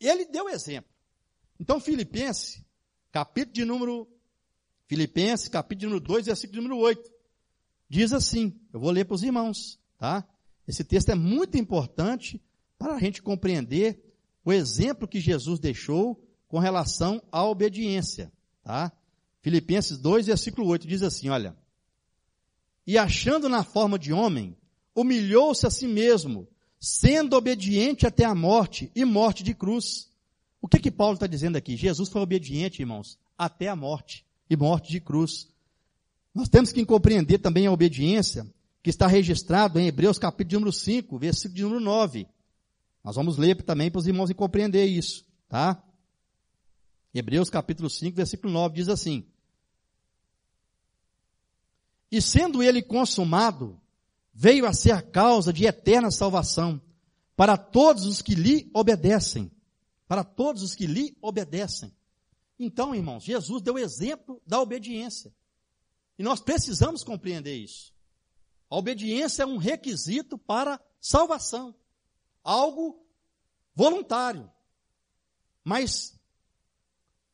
ele 0.00 0.26
deu 0.26 0.48
exemplo. 0.48 0.90
Então 1.58 1.80
Filipenses, 1.80 2.62
capítulo 3.10 3.54
de 3.54 3.64
número, 3.64 4.08
Filipenses, 4.86 5.48
capítulo 5.48 5.80
de 5.80 5.86
número 5.86 6.06
2, 6.06 6.26
versículo 6.26 6.62
número 6.62 6.80
8, 6.80 7.10
diz 7.88 8.12
assim, 8.12 8.58
eu 8.72 8.80
vou 8.80 8.90
ler 8.90 9.04
para 9.04 9.14
os 9.14 9.22
irmãos, 9.22 9.78
tá? 9.98 10.26
Esse 10.66 10.84
texto 10.84 11.10
é 11.10 11.14
muito 11.14 11.56
importante 11.56 12.42
para 12.78 12.94
a 12.94 12.98
gente 12.98 13.22
compreender 13.22 14.02
o 14.44 14.52
exemplo 14.52 15.08
que 15.08 15.20
Jesus 15.20 15.58
deixou 15.58 16.22
com 16.48 16.58
relação 16.58 17.22
à 17.32 17.44
obediência, 17.44 18.32
tá? 18.62 18.92
Filipenses 19.40 19.98
2, 19.98 20.26
versículo 20.26 20.66
8 20.66 20.86
diz 20.86 21.02
assim, 21.02 21.28
olha: 21.28 21.56
E 22.86 22.96
achando 22.96 23.48
na 23.48 23.64
forma 23.64 23.98
de 23.98 24.12
homem, 24.12 24.56
humilhou-se 24.94 25.66
a 25.66 25.70
si 25.70 25.86
mesmo, 25.86 26.46
sendo 26.78 27.36
obediente 27.36 28.06
até 28.06 28.24
a 28.24 28.34
morte 28.34 28.90
e 28.94 29.04
morte 29.04 29.42
de 29.42 29.54
cruz. 29.54 30.08
O 30.60 30.68
que 30.68 30.78
que 30.78 30.90
Paulo 30.90 31.14
está 31.14 31.26
dizendo 31.26 31.56
aqui? 31.56 31.76
Jesus 31.76 32.08
foi 32.08 32.22
obediente, 32.22 32.80
irmãos, 32.80 33.18
até 33.36 33.68
a 33.68 33.76
morte 33.76 34.24
e 34.48 34.56
morte 34.56 34.90
de 34.90 35.00
cruz. 35.00 35.48
Nós 36.34 36.48
temos 36.48 36.72
que 36.72 36.84
compreender 36.84 37.38
também 37.38 37.66
a 37.66 37.72
obediência 37.72 38.46
que 38.82 38.90
está 38.90 39.06
registrado 39.06 39.80
em 39.80 39.88
Hebreus 39.88 40.18
capítulo 40.18 40.60
número 40.60 40.72
5, 40.72 41.18
versículo 41.18 41.54
de 41.54 41.62
número 41.62 41.80
9. 41.80 42.26
Nós 43.02 43.16
vamos 43.16 43.36
ler 43.36 43.60
também 43.62 43.90
para 43.90 43.98
os 43.98 44.06
irmãos 44.06 44.32
compreender 44.32 44.86
isso, 44.86 45.24
tá? 45.48 45.82
Hebreus 47.12 47.48
capítulo 47.48 47.88
5, 47.88 48.14
versículo 48.14 48.52
9 48.52 48.74
diz 48.74 48.88
assim: 48.88 49.24
E 52.10 52.22
sendo 52.22 52.62
ele 52.62 52.82
consumado, 52.82 53.80
veio 54.32 54.66
a 54.66 54.72
ser 54.72 54.92
a 54.92 55.02
causa 55.02 55.52
de 55.52 55.66
eterna 55.66 56.10
salvação 56.10 56.80
para 57.34 57.56
todos 57.56 58.04
os 58.04 58.22
que 58.22 58.34
lhe 58.34 58.70
obedecem. 58.74 59.50
Para 60.06 60.22
todos 60.22 60.62
os 60.62 60.74
que 60.74 60.86
lhe 60.86 61.16
obedecem. 61.20 61.94
Então, 62.58 62.94
irmãos, 62.94 63.24
Jesus 63.24 63.62
deu 63.62 63.78
exemplo 63.78 64.40
da 64.46 64.60
obediência. 64.60 65.34
E 66.18 66.22
nós 66.22 66.40
precisamos 66.40 67.02
compreender 67.02 67.56
isso. 67.56 67.92
A 68.70 68.76
obediência 68.76 69.42
é 69.42 69.46
um 69.46 69.56
requisito 69.56 70.38
para 70.38 70.80
salvação 71.00 71.74
algo 72.46 73.04
voluntário. 73.74 74.50
Mas 75.64 76.16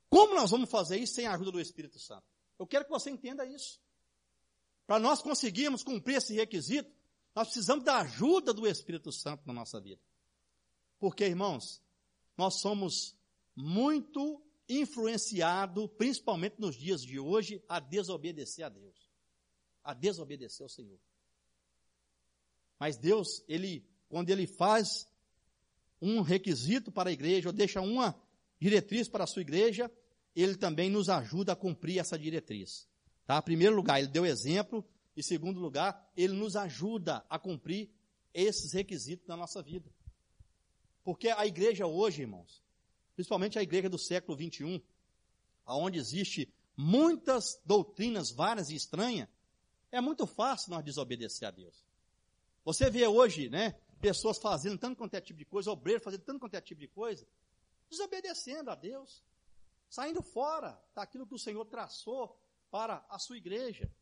como 0.08 0.34
nós 0.34 0.50
vamos 0.50 0.70
fazer 0.70 0.96
isso 0.96 1.14
sem 1.14 1.26
a 1.26 1.34
ajuda 1.34 1.52
do 1.52 1.60
Espírito 1.60 1.98
Santo? 1.98 2.24
Eu 2.58 2.66
quero 2.66 2.86
que 2.86 2.90
você 2.90 3.10
entenda 3.10 3.44
isso. 3.44 3.80
Para 4.86 4.98
nós 4.98 5.22
conseguirmos 5.22 5.82
cumprir 5.82 6.16
esse 6.16 6.34
requisito, 6.34 6.90
nós 7.34 7.48
precisamos 7.48 7.84
da 7.84 7.98
ajuda 7.98 8.52
do 8.52 8.66
Espírito 8.66 9.10
Santo 9.10 9.46
na 9.46 9.52
nossa 9.52 9.80
vida. 9.80 10.00
Porque, 10.98 11.24
irmãos, 11.24 11.82
nós 12.36 12.60
somos 12.60 13.16
muito 13.54 14.42
influenciados, 14.68 15.90
principalmente 15.96 16.60
nos 16.60 16.76
dias 16.76 17.02
de 17.02 17.18
hoje, 17.18 17.62
a 17.68 17.80
desobedecer 17.80 18.64
a 18.64 18.68
Deus. 18.68 19.10
A 19.82 19.94
desobedecer 19.94 20.64
ao 20.64 20.68
Senhor. 20.68 20.98
Mas 22.78 22.96
Deus, 22.96 23.44
Ele 23.48 23.86
quando 24.12 24.28
ele 24.28 24.46
faz 24.46 25.08
um 25.98 26.20
requisito 26.20 26.92
para 26.92 27.08
a 27.08 27.12
igreja, 27.14 27.48
ou 27.48 27.52
deixa 27.52 27.80
uma 27.80 28.14
diretriz 28.60 29.08
para 29.08 29.24
a 29.24 29.26
sua 29.26 29.40
igreja, 29.40 29.90
ele 30.36 30.54
também 30.54 30.90
nos 30.90 31.08
ajuda 31.08 31.54
a 31.54 31.56
cumprir 31.56 31.98
essa 31.98 32.18
diretriz. 32.18 32.86
Tá? 33.32 33.40
Primeiro 33.40 33.74
lugar, 33.74 33.98
ele 33.98 34.08
deu 34.08 34.26
exemplo, 34.26 34.84
e 35.16 35.22
segundo 35.22 35.58
lugar, 35.58 36.06
ele 36.14 36.34
nos 36.34 36.54
ajuda 36.54 37.24
a 37.30 37.38
cumprir 37.38 37.88
esses 38.34 38.74
requisitos 38.74 39.26
na 39.26 39.34
nossa 39.34 39.62
vida. 39.62 39.90
Porque 41.02 41.30
a 41.30 41.46
igreja 41.46 41.86
hoje, 41.86 42.20
irmãos, 42.20 42.62
principalmente 43.14 43.58
a 43.58 43.62
igreja 43.62 43.88
do 43.88 43.98
século 43.98 44.36
21, 44.36 44.78
aonde 45.64 45.98
existe 45.98 46.52
muitas 46.76 47.58
doutrinas 47.64 48.30
várias 48.30 48.68
e 48.68 48.74
estranhas, 48.74 49.30
é 49.90 49.98
muito 49.98 50.26
fácil 50.26 50.68
nós 50.68 50.84
desobedecer 50.84 51.48
a 51.48 51.50
Deus. 51.50 51.82
Você 52.66 52.90
vê 52.90 53.06
hoje, 53.06 53.48
né, 53.48 53.70
pessoas 53.98 54.36
fazendo 54.36 54.76
tanto 54.76 54.98
quanto 54.98 55.14
é 55.14 55.22
tipo 55.22 55.38
de 55.38 55.46
coisa, 55.46 55.70
obreiros 55.70 56.04
fazendo 56.04 56.22
tanto 56.22 56.38
quanto 56.38 56.54
é 56.54 56.60
tipo 56.60 56.82
de 56.82 56.88
coisa, 56.88 57.26
desobedecendo 57.88 58.70
a 58.70 58.74
Deus, 58.74 59.24
saindo 59.88 60.20
fora 60.20 60.78
daquilo 60.94 61.26
que 61.26 61.34
o 61.34 61.38
Senhor 61.38 61.64
traçou 61.64 62.38
para 62.72 63.04
a 63.10 63.18
sua 63.18 63.36
igreja. 63.36 63.92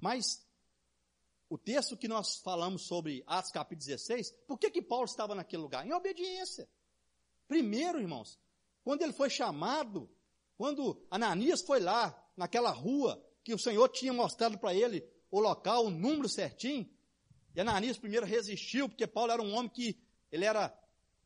Mas 0.00 0.46
o 1.50 1.58
texto 1.58 1.96
que 1.96 2.06
nós 2.06 2.36
falamos 2.36 2.86
sobre 2.86 3.24
Atos 3.26 3.50
capítulo 3.50 3.84
16, 3.84 4.30
por 4.46 4.58
que 4.58 4.70
que 4.70 4.80
Paulo 4.80 5.04
estava 5.04 5.34
naquele 5.34 5.60
lugar? 5.60 5.84
Em 5.84 5.92
obediência. 5.92 6.68
Primeiro, 7.48 8.00
irmãos, 8.00 8.38
quando 8.84 9.02
ele 9.02 9.12
foi 9.12 9.28
chamado, 9.28 10.08
quando 10.56 11.04
Ananias 11.10 11.62
foi 11.62 11.80
lá, 11.80 12.16
naquela 12.36 12.70
rua, 12.70 13.20
que 13.42 13.52
o 13.52 13.58
Senhor 13.58 13.88
tinha 13.88 14.12
mostrado 14.12 14.56
para 14.56 14.72
ele 14.72 15.04
o 15.32 15.40
local, 15.40 15.86
o 15.86 15.90
número 15.90 16.28
certinho, 16.28 16.88
e 17.56 17.60
Ananias 17.60 17.98
primeiro 17.98 18.24
resistiu, 18.24 18.88
porque 18.88 19.06
Paulo 19.06 19.32
era 19.32 19.42
um 19.42 19.52
homem 19.52 19.68
que 19.68 20.00
ele 20.30 20.44
era 20.44 20.72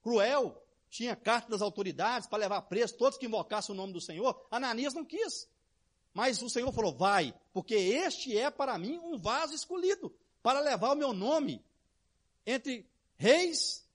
cruel, 0.03 0.66
tinha 0.97 1.15
carta 1.15 1.51
das 1.51 1.61
autoridades 1.61 2.27
para 2.27 2.39
levar 2.39 2.63
preso 2.63 2.97
todos 2.97 3.19
que 3.19 3.27
invocassem 3.27 3.75
o 3.75 3.77
nome 3.77 3.93
do 3.93 4.01
Senhor. 4.01 4.47
Ananias 4.51 4.95
não 4.95 5.05
quis. 5.05 5.47
Mas 6.15 6.41
o 6.41 6.49
Senhor 6.49 6.73
falou: 6.73 6.97
vai, 6.97 7.35
porque 7.53 7.75
este 7.75 8.37
é 8.37 8.51
para 8.51 8.79
mim 8.79 8.99
um 8.99 9.19
vaso 9.19 9.55
escolhido 9.55 10.15
para 10.43 10.61
levar 10.61 10.93
o 10.93 10.97
meu 10.97 11.13
nome 11.13 11.63
entre 12.47 12.89
reis 13.17 13.87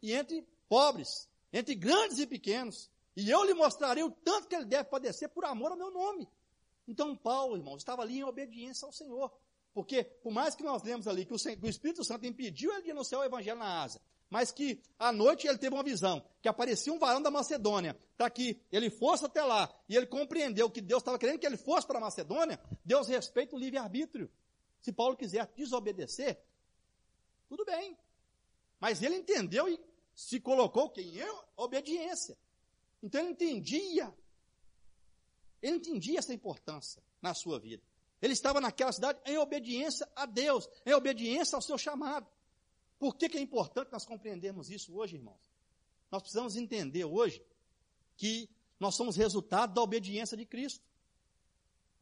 e 0.00 0.12
entre 0.12 0.46
pobres, 0.68 1.28
entre 1.52 1.74
grandes 1.74 2.18
e 2.18 2.26
pequenos. 2.26 2.88
E 3.16 3.28
eu 3.28 3.42
lhe 3.44 3.54
mostrarei 3.54 4.04
o 4.04 4.10
tanto 4.10 4.46
que 4.46 4.54
ele 4.54 4.64
deve 4.64 4.84
padecer 4.84 5.28
por 5.30 5.44
amor 5.44 5.72
ao 5.72 5.76
meu 5.76 5.90
nome. 5.90 6.28
Então 6.86 7.16
Paulo, 7.16 7.56
irmão, 7.56 7.76
estava 7.76 8.02
ali 8.02 8.18
em 8.18 8.24
obediência 8.24 8.86
ao 8.86 8.92
Senhor. 8.92 9.32
Porque, 9.72 10.04
por 10.04 10.32
mais 10.32 10.54
que 10.54 10.62
nós 10.62 10.84
lemos 10.84 11.08
ali 11.08 11.24
que 11.24 11.32
o, 11.32 11.68
Espírito 11.68 12.04
Santo 12.04 12.24
impediu 12.24 12.72
ele 12.72 12.82
de 12.82 12.90
anunciar 12.92 13.20
o 13.20 13.24
Evangelho 13.24 13.58
na 13.58 13.82
Ásia, 13.82 14.00
mas 14.34 14.50
que 14.50 14.82
à 14.98 15.12
noite 15.12 15.46
ele 15.46 15.58
teve 15.58 15.76
uma 15.76 15.84
visão, 15.84 16.20
que 16.42 16.48
aparecia 16.48 16.92
um 16.92 16.98
varão 16.98 17.22
da 17.22 17.30
Macedônia, 17.30 17.96
para 18.16 18.28
que 18.28 18.60
ele 18.72 18.90
fosse 18.90 19.24
até 19.24 19.44
lá, 19.44 19.72
e 19.88 19.94
ele 19.94 20.08
compreendeu 20.08 20.68
que 20.68 20.80
Deus 20.80 21.02
estava 21.02 21.16
querendo 21.20 21.38
que 21.38 21.46
ele 21.46 21.56
fosse 21.56 21.86
para 21.86 21.98
a 21.98 22.00
Macedônia, 22.00 22.58
Deus 22.84 23.06
respeita 23.06 23.54
o 23.54 23.58
livre-arbítrio. 23.60 24.28
Se 24.80 24.92
Paulo 24.92 25.16
quiser 25.16 25.46
desobedecer, 25.54 26.42
tudo 27.48 27.64
bem. 27.64 27.96
Mas 28.80 29.04
ele 29.04 29.14
entendeu 29.14 29.68
e 29.68 29.78
se 30.16 30.40
colocou 30.40 30.90
quem 30.90 31.20
é 31.20 31.32
obediência. 31.56 32.36
Então 33.00 33.20
ele 33.20 33.30
entendia, 33.30 34.12
ele 35.62 35.76
entendia 35.76 36.18
essa 36.18 36.34
importância 36.34 37.00
na 37.22 37.34
sua 37.34 37.60
vida. 37.60 37.84
Ele 38.20 38.32
estava 38.32 38.60
naquela 38.60 38.90
cidade 38.90 39.20
em 39.26 39.38
obediência 39.38 40.08
a 40.16 40.26
Deus, 40.26 40.68
em 40.84 40.92
obediência 40.92 41.54
ao 41.54 41.62
seu 41.62 41.78
chamado. 41.78 42.26
Por 42.98 43.16
que, 43.16 43.28
que 43.28 43.36
é 43.36 43.40
importante 43.40 43.92
nós 43.92 44.04
compreendermos 44.04 44.70
isso 44.70 44.96
hoje, 44.96 45.16
irmãos? 45.16 45.52
Nós 46.10 46.22
precisamos 46.22 46.56
entender 46.56 47.04
hoje 47.04 47.44
que 48.16 48.48
nós 48.78 48.94
somos 48.94 49.16
resultado 49.16 49.74
da 49.74 49.82
obediência 49.82 50.36
de 50.36 50.46
Cristo. 50.46 50.84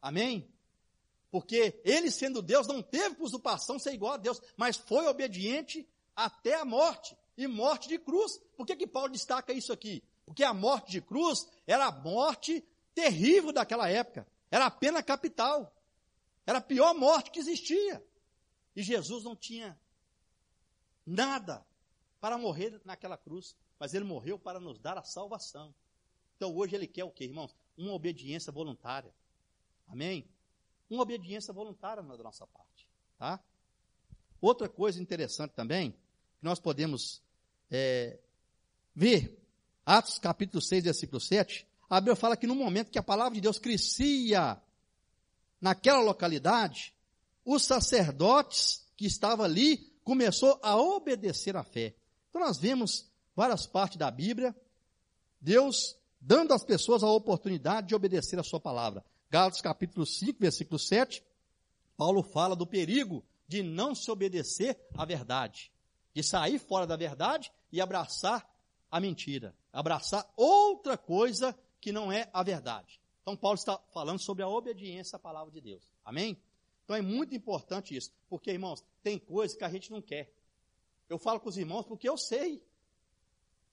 Amém? 0.01 0.47
Porque 1.31 1.81
ele, 1.83 2.11
sendo 2.11 2.41
Deus, 2.41 2.67
não 2.67 2.81
teve 2.81 3.15
por 3.15 3.25
usurpação 3.25 3.79
ser 3.79 3.93
igual 3.93 4.13
a 4.13 4.17
Deus, 4.17 4.39
mas 4.55 4.77
foi 4.77 5.07
obediente 5.07 5.87
até 6.15 6.55
a 6.55 6.65
morte 6.65 7.17
e 7.35 7.47
morte 7.47 7.87
de 7.87 7.97
cruz. 7.97 8.39
Por 8.55 8.65
que, 8.65 8.75
que 8.75 8.85
Paulo 8.85 9.09
destaca 9.09 9.51
isso 9.51 9.73
aqui? 9.73 10.03
Porque 10.25 10.43
a 10.43 10.53
morte 10.53 10.91
de 10.91 11.01
cruz 11.01 11.47
era 11.65 11.87
a 11.87 11.91
morte 11.91 12.63
terrível 12.93 13.51
daquela 13.51 13.89
época. 13.89 14.27
Era 14.51 14.67
a 14.67 14.71
pena 14.71 15.01
capital. 15.01 15.73
Era 16.45 16.59
a 16.59 16.61
pior 16.61 16.93
morte 16.93 17.31
que 17.31 17.39
existia. 17.39 18.05
E 18.75 18.83
Jesus 18.83 19.23
não 19.23 19.35
tinha 19.35 19.79
nada 21.05 21.65
para 22.19 22.37
morrer 22.37 22.81
naquela 22.85 23.17
cruz, 23.17 23.55
mas 23.79 23.93
ele 23.93 24.05
morreu 24.05 24.39
para 24.39 24.59
nos 24.59 24.79
dar 24.79 24.97
a 24.97 25.03
salvação. 25.03 25.73
Então 26.35 26.55
hoje 26.55 26.75
ele 26.75 26.87
quer 26.87 27.03
o 27.03 27.11
que, 27.11 27.25
irmãos? 27.25 27.55
Uma 27.77 27.93
obediência 27.93 28.51
voluntária. 28.51 29.13
Amém? 29.87 30.27
Uma 30.89 31.03
obediência 31.03 31.53
voluntária 31.53 32.01
da 32.01 32.23
nossa 32.23 32.47
parte. 32.47 32.87
Tá? 33.17 33.39
Outra 34.41 34.67
coisa 34.67 35.01
interessante 35.01 35.51
também, 35.51 35.91
que 35.91 36.43
nós 36.43 36.59
podemos 36.59 37.21
é, 37.71 38.19
ver, 38.95 39.39
Atos 39.85 40.19
capítulo 40.19 40.61
6, 40.61 40.83
versículo 40.83 41.19
7, 41.19 41.67
a 41.89 41.99
Bíblia 41.99 42.15
fala 42.15 42.37
que 42.37 42.47
no 42.47 42.55
momento 42.55 42.91
que 42.91 42.99
a 42.99 43.03
palavra 43.03 43.35
de 43.35 43.41
Deus 43.41 43.59
crescia 43.59 44.61
naquela 45.61 45.99
localidade, 45.99 46.93
os 47.45 47.63
sacerdotes 47.63 48.85
que 48.97 49.05
estavam 49.05 49.45
ali 49.45 49.92
começou 50.03 50.59
a 50.61 50.75
obedecer 50.77 51.55
à 51.55 51.63
fé. 51.63 51.95
Então 52.29 52.41
nós 52.41 52.57
vemos 52.57 53.09
várias 53.35 53.65
partes 53.65 53.97
da 53.97 54.11
Bíblia, 54.11 54.55
Deus 55.39 55.97
dando 56.19 56.53
às 56.53 56.63
pessoas 56.63 57.03
a 57.03 57.11
oportunidade 57.11 57.87
de 57.87 57.95
obedecer 57.95 58.39
a 58.39 58.43
sua 58.43 58.59
palavra. 58.59 59.03
Gálatas 59.29 59.61
capítulo 59.61 60.05
5, 60.05 60.39
versículo 60.39 60.79
7, 60.79 61.23
Paulo 61.97 62.23
fala 62.23 62.55
do 62.55 62.67
perigo 62.67 63.23
de 63.47 63.61
não 63.61 63.93
se 63.93 64.09
obedecer 64.09 64.77
à 64.95 65.05
verdade, 65.05 65.71
de 66.13 66.23
sair 66.23 66.59
fora 66.59 66.87
da 66.87 66.95
verdade 66.95 67.51
e 67.71 67.81
abraçar 67.81 68.47
a 68.89 68.99
mentira, 68.99 69.55
abraçar 69.71 70.31
outra 70.37 70.97
coisa 70.97 71.57
que 71.81 71.91
não 71.91 72.11
é 72.11 72.29
a 72.31 72.43
verdade. 72.43 73.01
Então 73.21 73.35
Paulo 73.35 73.55
está 73.55 73.77
falando 73.93 74.19
sobre 74.19 74.43
a 74.43 74.47
obediência 74.47 75.15
à 75.15 75.19
palavra 75.19 75.51
de 75.51 75.59
Deus. 75.59 75.83
Amém? 76.05 76.37
Então 76.83 76.95
é 76.95 77.01
muito 77.01 77.33
importante 77.33 77.95
isso, 77.95 78.11
porque 78.29 78.51
irmãos, 78.51 78.83
tem 79.03 79.19
coisas 79.19 79.55
que 79.55 79.63
a 79.63 79.69
gente 79.69 79.91
não 79.91 80.01
quer. 80.01 80.33
Eu 81.09 81.19
falo 81.19 81.39
com 81.39 81.49
os 81.49 81.57
irmãos 81.57 81.83
porque 81.85 82.07
eu 82.07 82.17
sei. 82.17 82.65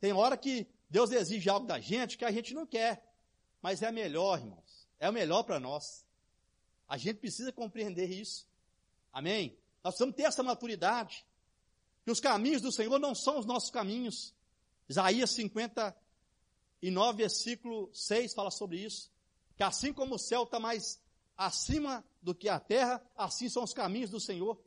Tem 0.01 0.12
hora 0.12 0.37
que 0.37 0.66
Deus 0.91 1.12
exige 1.12 1.49
algo 1.49 1.66
da 1.66 1.78
gente 1.78 2.18
que 2.18 2.24
a 2.24 2.33
gente 2.33 2.53
não 2.53 2.66
quer. 2.66 3.07
Mas 3.62 3.81
é 3.83 3.93
melhor, 3.93 4.41
irmãos. 4.41 4.89
É 4.99 5.09
o 5.09 5.12
melhor 5.12 5.45
para 5.45 5.61
nós. 5.61 6.05
A 6.89 6.99
gente 6.99 7.18
precisa 7.18 7.53
compreender 7.53 8.11
isso. 8.11 8.49
Amém? 9.12 9.57
Nós 9.85 9.95
precisamos 9.95 10.16
ter 10.16 10.24
essa 10.24 10.43
maturidade. 10.43 11.24
Que 12.05 12.11
os 12.11 12.18
caminhos 12.18 12.61
do 12.61 12.72
Senhor 12.72 12.99
não 12.99 13.14
são 13.14 13.39
os 13.39 13.47
nossos 13.47 13.70
caminhos. 13.70 14.35
Isaías 14.89 15.31
59, 15.31 17.16
versículo 17.16 17.89
6 17.95 18.35
fala 18.35 18.51
sobre 18.51 18.78
isso. 18.78 19.12
Que 19.57 19.62
assim 19.62 19.93
como 19.93 20.16
o 20.16 20.18
céu 20.18 20.43
está 20.43 20.59
mais 20.59 21.01
acima 21.37 22.05
do 22.20 22.35
que 22.35 22.49
a 22.49 22.59
terra, 22.59 23.03
assim 23.16 23.49
são 23.49 23.62
os 23.62 23.72
caminhos 23.72 24.11
do 24.11 24.18
Senhor. 24.18 24.61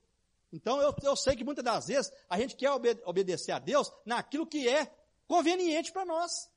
Então 0.53 0.79
eu, 0.79 0.95
eu 1.01 1.15
sei 1.15 1.35
que 1.35 1.43
muitas 1.43 1.65
das 1.65 1.87
vezes 1.87 2.13
a 2.29 2.39
gente 2.39 2.55
quer 2.55 2.69
obede 2.69 3.01
obedecer 3.05 3.51
a 3.51 3.57
Deus 3.57 3.91
naquilo 4.05 4.45
que 4.45 4.69
é 4.69 4.85
conveniente 5.27 5.91
para 5.91 6.05
nós, 6.05 6.47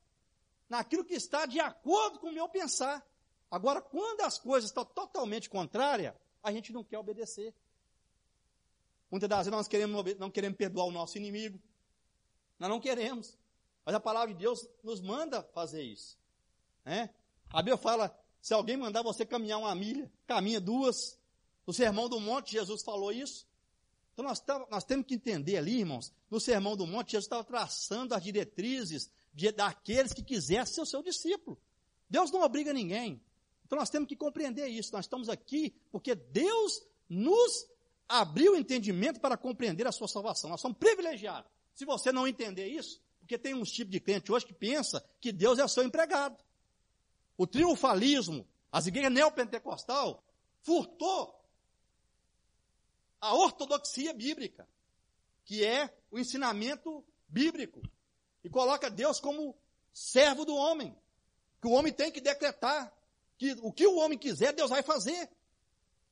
naquilo 0.69 1.03
que 1.03 1.15
está 1.15 1.47
de 1.47 1.59
acordo 1.59 2.19
com 2.19 2.27
o 2.27 2.31
meu 2.31 2.47
pensar. 2.47 3.03
Agora, 3.49 3.81
quando 3.81 4.21
as 4.21 4.37
coisas 4.37 4.69
estão 4.69 4.85
totalmente 4.85 5.49
contrárias, 5.49 6.13
a 6.43 6.51
gente 6.51 6.71
não 6.71 6.83
quer 6.83 6.99
obedecer. 6.99 7.55
Muitas 9.09 9.27
das 9.27 9.39
vezes 9.39 9.51
nós 9.51 9.67
queremos, 9.67 10.15
não 10.19 10.29
queremos 10.29 10.57
perdoar 10.57 10.85
o 10.85 10.91
nosso 10.91 11.17
inimigo. 11.17 11.59
Nós 12.59 12.69
não 12.69 12.79
queremos. 12.79 13.35
Mas 13.83 13.95
a 13.95 13.99
palavra 13.99 14.33
de 14.33 14.39
Deus 14.39 14.67
nos 14.83 15.01
manda 15.01 15.41
fazer 15.53 15.81
isso. 15.81 16.19
Né? 16.85 17.09
A 17.49 17.63
Bíblia 17.63 17.77
fala, 17.77 18.15
se 18.41 18.53
alguém 18.53 18.77
mandar 18.77 19.01
você 19.01 19.25
caminhar 19.25 19.57
uma 19.57 19.73
milha, 19.73 20.11
caminha 20.27 20.61
duas. 20.61 21.17
No 21.65 21.73
Sermão 21.73 22.07
do 22.07 22.19
Monte, 22.19 22.51
Jesus 22.51 22.83
falou 22.83 23.11
isso. 23.11 23.47
Então 24.17 24.25
nós, 24.25 24.43
nós 24.71 24.83
temos 24.83 25.05
que 25.05 25.13
entender 25.13 25.57
ali, 25.57 25.77
irmãos, 25.77 26.11
no 26.27 26.39
Sermão 26.39 26.75
do 26.75 26.87
Monte, 26.87 27.11
Jesus 27.11 27.25
estava 27.25 27.43
traçando 27.43 28.15
as 28.15 28.23
diretrizes 28.23 29.11
de, 29.31 29.51
daqueles 29.51 30.11
que 30.11 30.23
quisessem 30.23 30.73
ser 30.73 30.81
o 30.81 30.85
seu 30.87 31.03
discípulo. 31.03 31.55
Deus 32.09 32.31
não 32.31 32.41
obriga 32.41 32.73
ninguém. 32.73 33.21
Então 33.63 33.77
nós 33.77 33.91
temos 33.91 34.09
que 34.09 34.15
compreender 34.15 34.65
isso. 34.69 34.91
Nós 34.91 35.05
estamos 35.05 35.29
aqui 35.29 35.71
porque 35.91 36.15
Deus 36.15 36.81
nos 37.07 37.67
abriu 38.09 38.53
o 38.53 38.55
entendimento 38.57 39.19
para 39.19 39.37
compreender 39.37 39.85
a 39.85 39.91
sua 39.91 40.07
salvação. 40.07 40.49
Nós 40.49 40.61
somos 40.61 40.79
privilegiados. 40.79 41.51
Se 41.75 41.85
você 41.85 42.11
não 42.11 42.27
entender 42.27 42.65
isso, 42.69 42.99
porque 43.19 43.37
tem 43.37 43.53
uns 43.53 43.71
tipos 43.71 43.91
de 43.91 43.99
crente 43.99 44.31
hoje 44.31 44.47
que 44.47 44.53
pensa 44.53 45.07
que 45.21 45.31
Deus 45.31 45.59
é 45.59 45.63
o 45.63 45.69
seu 45.69 45.83
empregado. 45.83 46.43
O 47.37 47.45
triunfalismo, 47.45 48.47
as 48.71 48.87
igrejas 48.87 49.13
neopentecostal, 49.13 50.23
furtou 50.63 51.36
a 53.19 53.33
ortodoxia 53.33 54.13
bíblica, 54.13 54.67
que 55.45 55.65
é 55.65 55.95
o 56.11 56.19
ensinamento 56.19 57.03
bíblico, 57.27 57.81
e 58.43 58.49
coloca 58.49 58.89
Deus 58.89 59.19
como 59.19 59.55
servo 59.93 60.45
do 60.45 60.55
homem, 60.55 60.95
que 61.61 61.67
o 61.67 61.71
homem 61.71 61.91
tem 61.91 62.11
que 62.11 62.21
decretar, 62.21 62.93
que 63.37 63.53
o 63.61 63.71
que 63.71 63.85
o 63.85 63.97
homem 63.97 64.17
quiser, 64.17 64.53
Deus 64.53 64.69
vai 64.69 64.83
fazer. 64.83 65.29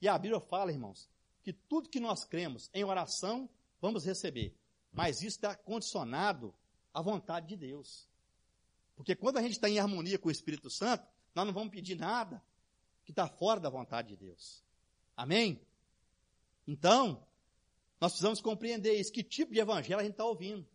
E 0.01 0.07
a 0.07 0.17
Bíblia 0.17 0.39
fala, 0.41 0.71
irmãos, 0.71 1.09
que 1.43 1.53
tudo 1.53 1.89
que 1.89 1.99
nós 1.99 2.25
cremos 2.25 2.69
em 2.73 2.83
oração, 2.83 3.49
vamos 3.79 4.05
receber. 4.05 4.55
Mas 4.91 5.17
isso 5.17 5.37
está 5.37 5.55
condicionado 5.55 6.53
à 6.93 7.01
vontade 7.01 7.47
de 7.47 7.55
Deus. 7.55 8.07
Porque 8.95 9.15
quando 9.15 9.37
a 9.37 9.41
gente 9.41 9.53
está 9.53 9.69
em 9.69 9.79
harmonia 9.79 10.17
com 10.17 10.29
o 10.29 10.31
Espírito 10.31 10.69
Santo, 10.69 11.05
nós 11.33 11.45
não 11.45 11.53
vamos 11.53 11.69
pedir 11.69 11.95
nada 11.95 12.41
que 13.03 13.11
está 13.11 13.27
fora 13.27 13.59
da 13.59 13.69
vontade 13.69 14.09
de 14.09 14.15
Deus. 14.15 14.63
Amém? 15.15 15.61
Então, 16.67 17.25
nós 17.99 18.11
precisamos 18.11 18.41
compreender 18.41 18.93
isso. 18.93 19.11
Que 19.11 19.23
tipo 19.23 19.53
de 19.53 19.59
evangelho 19.59 19.99
a 19.99 20.03
gente 20.03 20.13
está 20.13 20.25
ouvindo? 20.25 20.67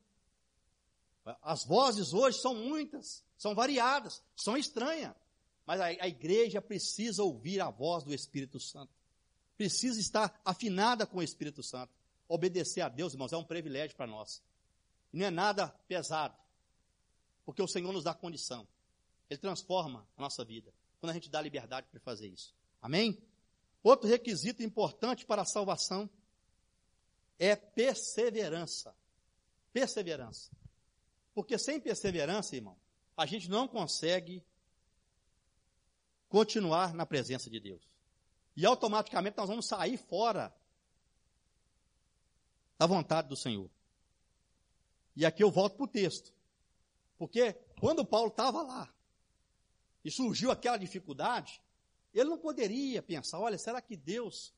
As 1.42 1.64
vozes 1.64 2.12
hoje 2.12 2.38
são 2.40 2.54
muitas, 2.54 3.24
são 3.36 3.54
variadas, 3.54 4.22
são 4.34 4.56
estranhas. 4.56 5.14
Mas 5.66 5.80
a, 5.80 5.86
a 5.86 6.08
igreja 6.08 6.60
precisa 6.60 7.22
ouvir 7.22 7.60
a 7.60 7.70
voz 7.70 8.02
do 8.04 8.14
Espírito 8.14 8.58
Santo. 8.58 8.92
Precisa 9.56 10.00
estar 10.00 10.40
afinada 10.44 11.06
com 11.06 11.18
o 11.18 11.22
Espírito 11.22 11.62
Santo. 11.62 11.92
Obedecer 12.26 12.80
a 12.80 12.88
Deus, 12.88 13.12
irmãos, 13.12 13.32
é 13.32 13.36
um 13.36 13.44
privilégio 13.44 13.96
para 13.96 14.06
nós. 14.06 14.42
Não 15.12 15.26
é 15.26 15.30
nada 15.30 15.68
pesado. 15.86 16.34
Porque 17.44 17.62
o 17.62 17.68
Senhor 17.68 17.92
nos 17.92 18.04
dá 18.04 18.14
condição. 18.14 18.66
Ele 19.28 19.38
transforma 19.38 20.06
a 20.16 20.22
nossa 20.22 20.44
vida. 20.44 20.72
Quando 20.98 21.10
a 21.10 21.14
gente 21.14 21.30
dá 21.30 21.40
liberdade 21.40 21.86
para 21.90 22.00
fazer 22.00 22.28
isso. 22.28 22.54
Amém? 22.80 23.22
Outro 23.82 24.08
requisito 24.08 24.62
importante 24.62 25.24
para 25.24 25.42
a 25.42 25.46
salvação 25.46 26.08
é 27.38 27.56
perseverança. 27.56 28.94
Perseverança. 29.72 30.50
Porque 31.32 31.58
sem 31.58 31.80
perseverança, 31.80 32.56
irmão, 32.56 32.76
a 33.16 33.24
gente 33.24 33.48
não 33.48 33.66
consegue 33.66 34.44
continuar 36.28 36.92
na 36.94 37.06
presença 37.06 37.48
de 37.48 37.58
Deus. 37.58 37.88
E 38.56 38.66
automaticamente 38.66 39.36
nós 39.36 39.48
vamos 39.48 39.66
sair 39.66 39.96
fora 39.96 40.54
da 42.78 42.86
vontade 42.86 43.28
do 43.28 43.36
Senhor. 43.36 43.70
E 45.16 45.24
aqui 45.24 45.42
eu 45.42 45.50
volto 45.50 45.76
para 45.76 45.84
o 45.84 45.88
texto. 45.88 46.32
Porque 47.18 47.52
quando 47.78 48.04
Paulo 48.04 48.28
estava 48.28 48.62
lá 48.62 48.92
e 50.04 50.10
surgiu 50.10 50.50
aquela 50.50 50.76
dificuldade, 50.76 51.60
ele 52.12 52.28
não 52.28 52.38
poderia 52.38 53.02
pensar, 53.02 53.38
olha, 53.38 53.58
será 53.58 53.80
que 53.80 53.96
Deus 53.96 54.52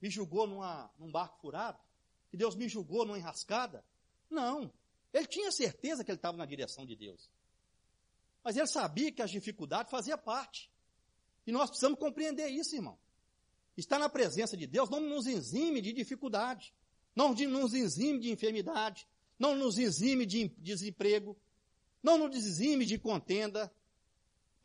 me 0.00 0.10
julgou 0.10 0.46
numa, 0.46 0.90
num 0.98 1.10
barco 1.10 1.38
furado? 1.40 1.78
Que 2.30 2.36
Deus 2.36 2.54
me 2.54 2.68
julgou 2.68 3.04
numa 3.04 3.18
enrascada? 3.18 3.84
Não. 4.28 4.72
Ele 5.12 5.26
tinha 5.26 5.50
certeza 5.52 6.04
que 6.04 6.10
ele 6.10 6.18
estava 6.18 6.36
na 6.36 6.44
direção 6.44 6.84
de 6.84 6.96
Deus. 6.96 7.30
Mas 8.42 8.56
ele 8.56 8.66
sabia 8.66 9.10
que 9.10 9.22
as 9.22 9.30
dificuldades 9.30 9.90
faziam 9.90 10.18
parte. 10.18 10.70
E 11.46 11.52
nós 11.52 11.70
precisamos 11.70 11.98
compreender 11.98 12.48
isso, 12.48 12.74
irmão. 12.74 12.98
Estar 13.76 13.98
na 13.98 14.08
presença 14.08 14.56
de 14.56 14.66
Deus 14.66 14.88
não 14.88 15.00
nos 15.00 15.26
exime 15.26 15.80
de 15.80 15.92
dificuldade, 15.92 16.74
não 17.14 17.34
nos 17.34 17.72
exime 17.74 18.18
de 18.18 18.30
enfermidade, 18.30 19.06
não 19.38 19.54
nos 19.54 19.78
exime 19.78 20.24
de 20.26 20.48
desemprego, 20.58 21.36
não 22.02 22.18
nos 22.18 22.34
exime 22.36 22.84
de 22.84 22.98
contenda, 22.98 23.72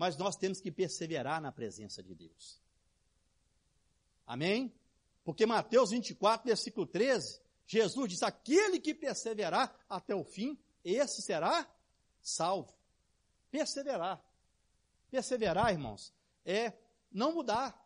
mas 0.02 0.18
nós 0.18 0.36
temos 0.36 0.60
que 0.60 0.72
perseverar 0.72 1.40
na 1.40 1.52
presença 1.52 2.02
de 2.02 2.16
Deus. 2.16 2.60
Amém? 4.26 4.74
Porque 5.24 5.46
Mateus 5.46 5.92
24, 5.92 6.44
versículo 6.44 6.88
13, 6.88 7.40
Jesus 7.68 8.10
diz: 8.10 8.24
aquele 8.24 8.80
que 8.80 8.96
perseverar 8.96 9.80
até 9.88 10.16
o 10.16 10.24
fim, 10.24 10.60
esse 10.84 11.22
será 11.22 11.72
salvo. 12.20 12.76
Perseverar. 13.52 14.20
Perseverar, 15.12 15.72
irmãos, 15.72 16.12
é 16.44 16.74
não 17.12 17.36
mudar. 17.36 17.80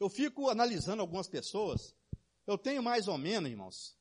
Eu 0.00 0.08
fico 0.08 0.48
analisando 0.48 1.02
algumas 1.02 1.28
pessoas. 1.28 1.94
Eu 2.46 2.56
tenho 2.56 2.82
mais 2.82 3.08
ou 3.08 3.18
menos, 3.18 3.50
irmãos. 3.50 3.94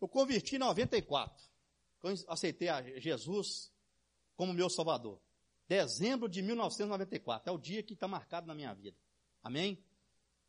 Eu 0.00 0.08
converti 0.08 0.56
em 0.56 0.58
94. 0.58 1.40
Quando 2.00 2.24
aceitei 2.26 2.68
a 2.68 2.82
Jesus 2.98 3.72
como 4.34 4.52
meu 4.52 4.68
Salvador. 4.68 5.22
Dezembro 5.72 6.28
de 6.28 6.42
1994. 6.42 7.48
É 7.48 7.50
o 7.50 7.56
dia 7.56 7.82
que 7.82 7.94
está 7.94 8.06
marcado 8.06 8.46
na 8.46 8.54
minha 8.54 8.74
vida. 8.74 8.94
Amém? 9.42 9.82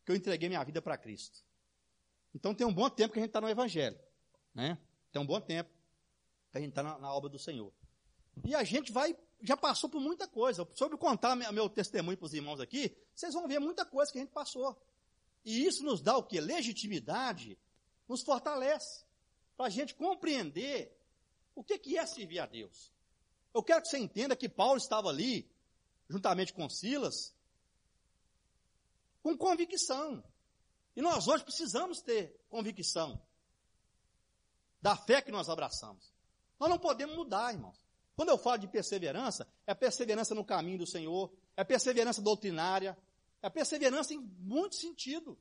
Que 0.04 0.12
eu 0.12 0.16
entreguei 0.16 0.50
minha 0.50 0.62
vida 0.62 0.82
para 0.82 0.98
Cristo. 0.98 1.42
Então 2.34 2.54
tem 2.54 2.66
um 2.66 2.74
bom 2.74 2.90
tempo 2.90 3.14
que 3.14 3.18
a 3.18 3.22
gente 3.22 3.30
está 3.30 3.40
no 3.40 3.48
Evangelho. 3.48 3.98
Né? 4.54 4.76
Tem 5.10 5.22
um 5.22 5.24
bom 5.24 5.40
tempo 5.40 5.70
que 6.52 6.58
a 6.58 6.60
gente 6.60 6.70
está 6.72 6.82
na, 6.82 6.98
na 6.98 7.10
obra 7.10 7.30
do 7.30 7.38
Senhor. 7.38 7.72
E 8.44 8.54
a 8.54 8.62
gente 8.64 8.92
vai, 8.92 9.16
já 9.40 9.56
passou 9.56 9.88
por 9.88 9.98
muita 9.98 10.28
coisa. 10.28 10.68
Sobre 10.74 10.98
contar 10.98 11.34
meu 11.34 11.70
testemunho 11.70 12.18
para 12.18 12.26
os 12.26 12.34
irmãos 12.34 12.60
aqui, 12.60 12.94
vocês 13.14 13.32
vão 13.32 13.48
ver 13.48 13.58
muita 13.58 13.86
coisa 13.86 14.12
que 14.12 14.18
a 14.18 14.20
gente 14.20 14.32
passou. 14.32 14.78
E 15.42 15.64
isso 15.64 15.82
nos 15.84 16.02
dá 16.02 16.18
o 16.18 16.22
que? 16.22 16.38
Legitimidade, 16.38 17.58
nos 18.06 18.22
fortalece. 18.22 19.06
Para 19.56 19.68
a 19.68 19.70
gente 19.70 19.94
compreender 19.94 20.94
o 21.54 21.64
que, 21.64 21.78
que 21.78 21.96
é 21.96 22.04
servir 22.04 22.40
a 22.40 22.46
Deus. 22.46 22.93
Eu 23.54 23.62
quero 23.62 23.82
que 23.82 23.88
você 23.88 23.98
entenda 23.98 24.34
que 24.34 24.48
Paulo 24.48 24.78
estava 24.78 25.08
ali, 25.08 25.48
juntamente 26.08 26.52
com 26.52 26.68
Silas, 26.68 27.32
com 29.22 29.38
convicção. 29.38 30.22
E 30.96 31.00
nós 31.00 31.28
hoje 31.28 31.44
precisamos 31.44 32.02
ter 32.02 32.36
convicção 32.50 33.22
da 34.82 34.96
fé 34.96 35.22
que 35.22 35.30
nós 35.30 35.48
abraçamos. 35.48 36.12
Nós 36.58 36.68
não 36.68 36.78
podemos 36.78 37.14
mudar, 37.14 37.54
irmãos. 37.54 37.80
Quando 38.16 38.28
eu 38.28 38.38
falo 38.38 38.58
de 38.58 38.68
perseverança, 38.68 39.48
é 39.66 39.74
perseverança 39.74 40.34
no 40.34 40.44
caminho 40.44 40.78
do 40.78 40.86
Senhor, 40.86 41.32
é 41.56 41.64
perseverança 41.64 42.20
doutrinária, 42.20 42.98
é 43.40 43.48
perseverança 43.48 44.14
em 44.14 44.18
muito 44.18 44.74
sentido. 44.74 45.38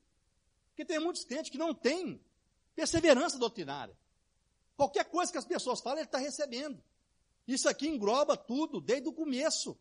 Porque 0.70 0.86
tem 0.86 1.00
muitos 1.00 1.24
crentes 1.24 1.52
que 1.52 1.58
não 1.58 1.74
têm 1.74 2.24
perseverança 2.76 3.38
doutrinária. 3.38 3.96
Qualquer 4.76 5.06
coisa 5.06 5.32
que 5.32 5.38
as 5.38 5.46
pessoas 5.46 5.82
falam, 5.82 6.00
ele 6.00 6.08
está 6.08 6.18
recebendo. 6.18 6.84
Isso 7.48 7.68
aqui 7.68 7.88
engloba 7.88 8.38
tudo, 8.38 8.80
desde 8.80 9.08
o 9.10 9.14
começo. 9.14 9.78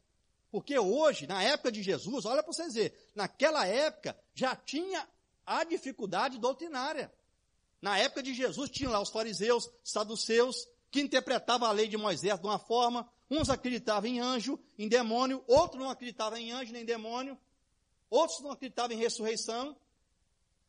Porque 0.50 0.78
hoje, 0.78 1.26
na 1.26 1.42
época 1.42 1.72
de 1.72 1.82
Jesus, 1.82 2.24
olha 2.26 2.42
para 2.42 2.52
vocês 2.52 2.74
verem, 2.74 2.92
naquela 3.14 3.66
época 3.66 4.16
já 4.34 4.54
tinha 4.54 5.08
a 5.46 5.64
dificuldade 5.64 6.38
doutrinária. 6.38 7.12
Na 7.80 7.98
época 7.98 8.22
de 8.22 8.34
Jesus 8.34 8.70
tinha 8.70 8.90
lá 8.90 9.00
os 9.00 9.10
fariseus, 9.10 9.68
saduceus, 9.82 10.68
que 10.90 11.00
interpretavam 11.00 11.66
a 11.66 11.72
lei 11.72 11.88
de 11.88 11.96
Moisés 11.96 12.38
de 12.38 12.46
uma 12.46 12.58
forma, 12.58 13.10
uns 13.30 13.48
acreditavam 13.48 14.10
em 14.10 14.20
anjo, 14.20 14.58
em 14.78 14.88
demônio, 14.88 15.42
outros 15.48 15.80
não 15.80 15.88
acreditavam 15.90 16.38
em 16.38 16.52
anjo 16.52 16.72
nem 16.72 16.84
demônio, 16.84 17.36
outros 18.10 18.40
não 18.40 18.50
acreditavam 18.50 18.94
em 18.94 18.98
ressurreição. 18.98 19.74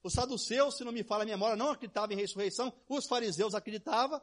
Os 0.02 0.14
saduceus, 0.14 0.78
se 0.78 0.84
não 0.84 0.92
me 0.92 1.04
fala 1.04 1.24
a 1.24 1.26
memória, 1.26 1.58
não 1.58 1.72
acreditavam 1.72 2.14
em 2.14 2.20
ressurreição, 2.20 2.74
os 2.88 3.06
fariseus 3.06 3.54
acreditavam. 3.54 4.22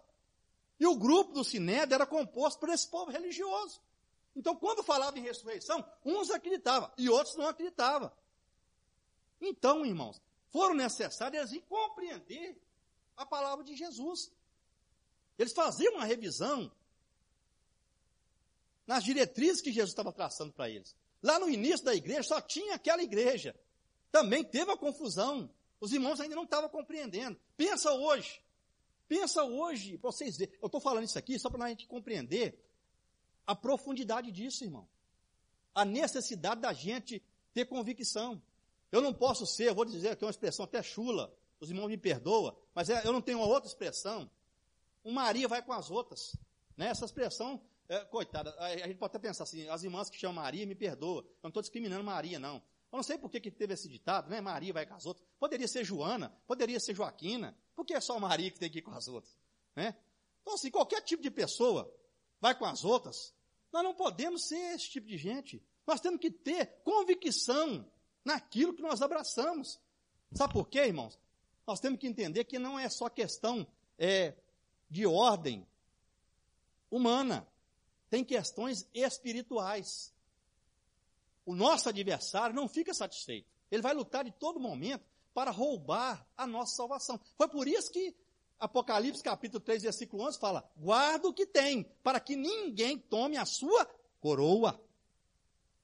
E 0.80 0.86
o 0.86 0.96
grupo 0.96 1.34
do 1.34 1.44
Sinédrio 1.44 1.94
era 1.94 2.06
composto 2.06 2.58
por 2.58 2.70
esse 2.70 2.88
povo 2.88 3.10
religioso. 3.10 3.78
Então, 4.34 4.56
quando 4.56 4.82
falava 4.82 5.18
em 5.18 5.22
ressurreição, 5.22 5.84
uns 6.02 6.30
acreditavam 6.30 6.90
e 6.96 7.10
outros 7.10 7.36
não 7.36 7.46
acreditavam. 7.46 8.10
Então, 9.38 9.84
irmãos, 9.84 10.20
foram 10.48 10.74
necessários 10.74 11.50
compreender 11.68 12.58
a 13.14 13.26
palavra 13.26 13.62
de 13.62 13.76
Jesus. 13.76 14.32
Eles 15.38 15.52
faziam 15.52 15.94
uma 15.94 16.04
revisão 16.06 16.72
nas 18.86 19.04
diretrizes 19.04 19.60
que 19.60 19.72
Jesus 19.72 19.90
estava 19.90 20.12
traçando 20.12 20.52
para 20.52 20.70
eles. 20.70 20.96
Lá 21.22 21.38
no 21.38 21.50
início 21.50 21.84
da 21.84 21.94
igreja 21.94 22.22
só 22.22 22.40
tinha 22.40 22.74
aquela 22.74 23.02
igreja. 23.02 23.54
Também 24.10 24.42
teve 24.42 24.70
a 24.70 24.76
confusão. 24.76 25.52
Os 25.78 25.92
irmãos 25.92 26.20
ainda 26.20 26.34
não 26.34 26.44
estavam 26.44 26.70
compreendendo. 26.70 27.38
Pensa 27.56 27.92
hoje. 27.92 28.42
Pensa 29.10 29.42
hoje, 29.42 29.98
para 29.98 30.12
vocês 30.12 30.36
verem. 30.36 30.54
Eu 30.62 30.66
estou 30.66 30.80
falando 30.80 31.02
isso 31.02 31.18
aqui 31.18 31.36
só 31.36 31.50
para 31.50 31.64
a 31.64 31.68
gente 31.68 31.84
compreender 31.88 32.56
a 33.44 33.56
profundidade 33.56 34.30
disso, 34.30 34.62
irmão. 34.62 34.88
A 35.74 35.84
necessidade 35.84 36.60
da 36.60 36.72
gente 36.72 37.20
ter 37.52 37.64
convicção. 37.64 38.40
Eu 38.92 39.00
não 39.00 39.12
posso 39.12 39.44
ser, 39.44 39.70
eu 39.70 39.74
vou 39.74 39.84
dizer 39.84 40.10
aqui 40.10 40.24
uma 40.24 40.30
expressão 40.30 40.64
até 40.64 40.80
chula, 40.80 41.36
os 41.58 41.70
irmãos 41.70 41.88
me 41.88 41.96
perdoam, 41.96 42.56
mas 42.72 42.88
é, 42.88 43.04
eu 43.04 43.12
não 43.12 43.20
tenho 43.20 43.38
uma 43.38 43.48
outra 43.48 43.68
expressão 43.68 44.30
um 45.04 45.10
Maria 45.10 45.48
vai 45.48 45.60
com 45.60 45.72
as 45.72 45.90
outras. 45.90 46.36
Né? 46.76 46.86
Essa 46.86 47.04
expressão, 47.04 47.60
é, 47.88 48.04
coitada, 48.04 48.54
a, 48.58 48.66
a, 48.66 48.76
gente 48.86 48.94
pode 48.98 49.10
até 49.10 49.18
pensar 49.18 49.42
assim, 49.42 49.68
as 49.68 49.82
irmãs 49.82 50.08
que 50.08 50.18
chamam 50.18 50.40
Maria, 50.40 50.64
me 50.66 50.76
perdoa. 50.76 51.22
Eu 51.22 51.38
não 51.42 51.48
estou 51.48 51.62
discriminando 51.62 52.04
Maria, 52.04 52.38
não. 52.38 52.62
Eu 52.92 52.96
não 52.96 53.02
sei 53.02 53.16
por 53.16 53.30
que, 53.30 53.40
que 53.40 53.50
teve 53.50 53.74
esse 53.74 53.88
ditado, 53.88 54.28
né? 54.28 54.40
Maria 54.40 54.72
vai 54.72 54.84
com 54.84 54.94
as 54.94 55.06
outras. 55.06 55.26
Poderia 55.38 55.68
ser 55.68 55.84
Joana, 55.84 56.30
poderia 56.46 56.80
ser 56.80 56.94
Joaquina. 56.94 57.56
Por 57.74 57.84
que 57.84 57.94
é 57.94 58.00
só 58.00 58.18
Maria 58.18 58.50
que 58.50 58.58
tem 58.58 58.70
que 58.70 58.78
ir 58.78 58.82
com 58.82 58.90
as 58.90 59.06
outras? 59.06 59.36
Né? 59.76 59.96
Então, 60.42 60.54
assim, 60.54 60.70
qualquer 60.70 61.00
tipo 61.02 61.22
de 61.22 61.30
pessoa 61.30 61.92
vai 62.40 62.54
com 62.58 62.64
as 62.64 62.84
outras. 62.84 63.32
Nós 63.72 63.84
não 63.84 63.94
podemos 63.94 64.48
ser 64.48 64.74
esse 64.74 64.90
tipo 64.90 65.06
de 65.06 65.16
gente. 65.16 65.62
Nós 65.86 66.00
temos 66.00 66.20
que 66.20 66.30
ter 66.30 66.66
convicção 66.82 67.88
naquilo 68.24 68.74
que 68.74 68.82
nós 68.82 69.00
abraçamos. 69.00 69.80
Sabe 70.32 70.52
por 70.52 70.68
quê, 70.68 70.80
irmãos? 70.80 71.18
Nós 71.66 71.78
temos 71.78 72.00
que 72.00 72.06
entender 72.06 72.44
que 72.44 72.58
não 72.58 72.78
é 72.78 72.88
só 72.88 73.08
questão 73.08 73.66
é, 73.98 74.34
de 74.88 75.06
ordem 75.06 75.66
humana, 76.90 77.46
tem 78.08 78.24
questões 78.24 78.88
espirituais. 78.92 80.12
O 81.50 81.56
nosso 81.56 81.88
adversário 81.88 82.54
não 82.54 82.68
fica 82.68 82.94
satisfeito. 82.94 83.50
Ele 83.72 83.82
vai 83.82 83.92
lutar 83.92 84.24
de 84.24 84.30
todo 84.30 84.60
momento 84.60 85.04
para 85.34 85.50
roubar 85.50 86.24
a 86.36 86.46
nossa 86.46 86.76
salvação. 86.76 87.18
Foi 87.36 87.48
por 87.48 87.66
isso 87.66 87.90
que 87.90 88.14
Apocalipse 88.60 89.20
capítulo 89.20 89.58
3, 89.58 89.82
versículo 89.82 90.22
11 90.28 90.38
fala: 90.38 90.70
guarda 90.76 91.26
o 91.26 91.34
que 91.34 91.44
tem, 91.44 91.82
para 92.04 92.20
que 92.20 92.36
ninguém 92.36 92.96
tome 92.96 93.36
a 93.36 93.44
sua 93.44 93.84
coroa. 94.20 94.80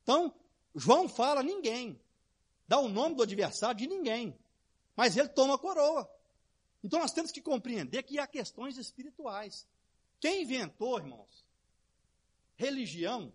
Então, 0.04 0.32
João 0.72 1.08
fala 1.08 1.42
ninguém, 1.42 2.00
dá 2.68 2.78
o 2.78 2.86
nome 2.86 3.16
do 3.16 3.24
adversário 3.24 3.76
de 3.76 3.88
ninguém, 3.88 4.38
mas 4.94 5.16
ele 5.16 5.30
toma 5.30 5.56
a 5.56 5.58
coroa. 5.58 6.08
Então 6.84 7.00
nós 7.00 7.10
temos 7.10 7.32
que 7.32 7.42
compreender 7.42 8.04
que 8.04 8.20
há 8.20 8.26
questões 8.28 8.78
espirituais. 8.78 9.66
Quem 10.20 10.42
inventou, 10.42 10.96
irmãos, 10.96 11.44
religião, 12.54 13.32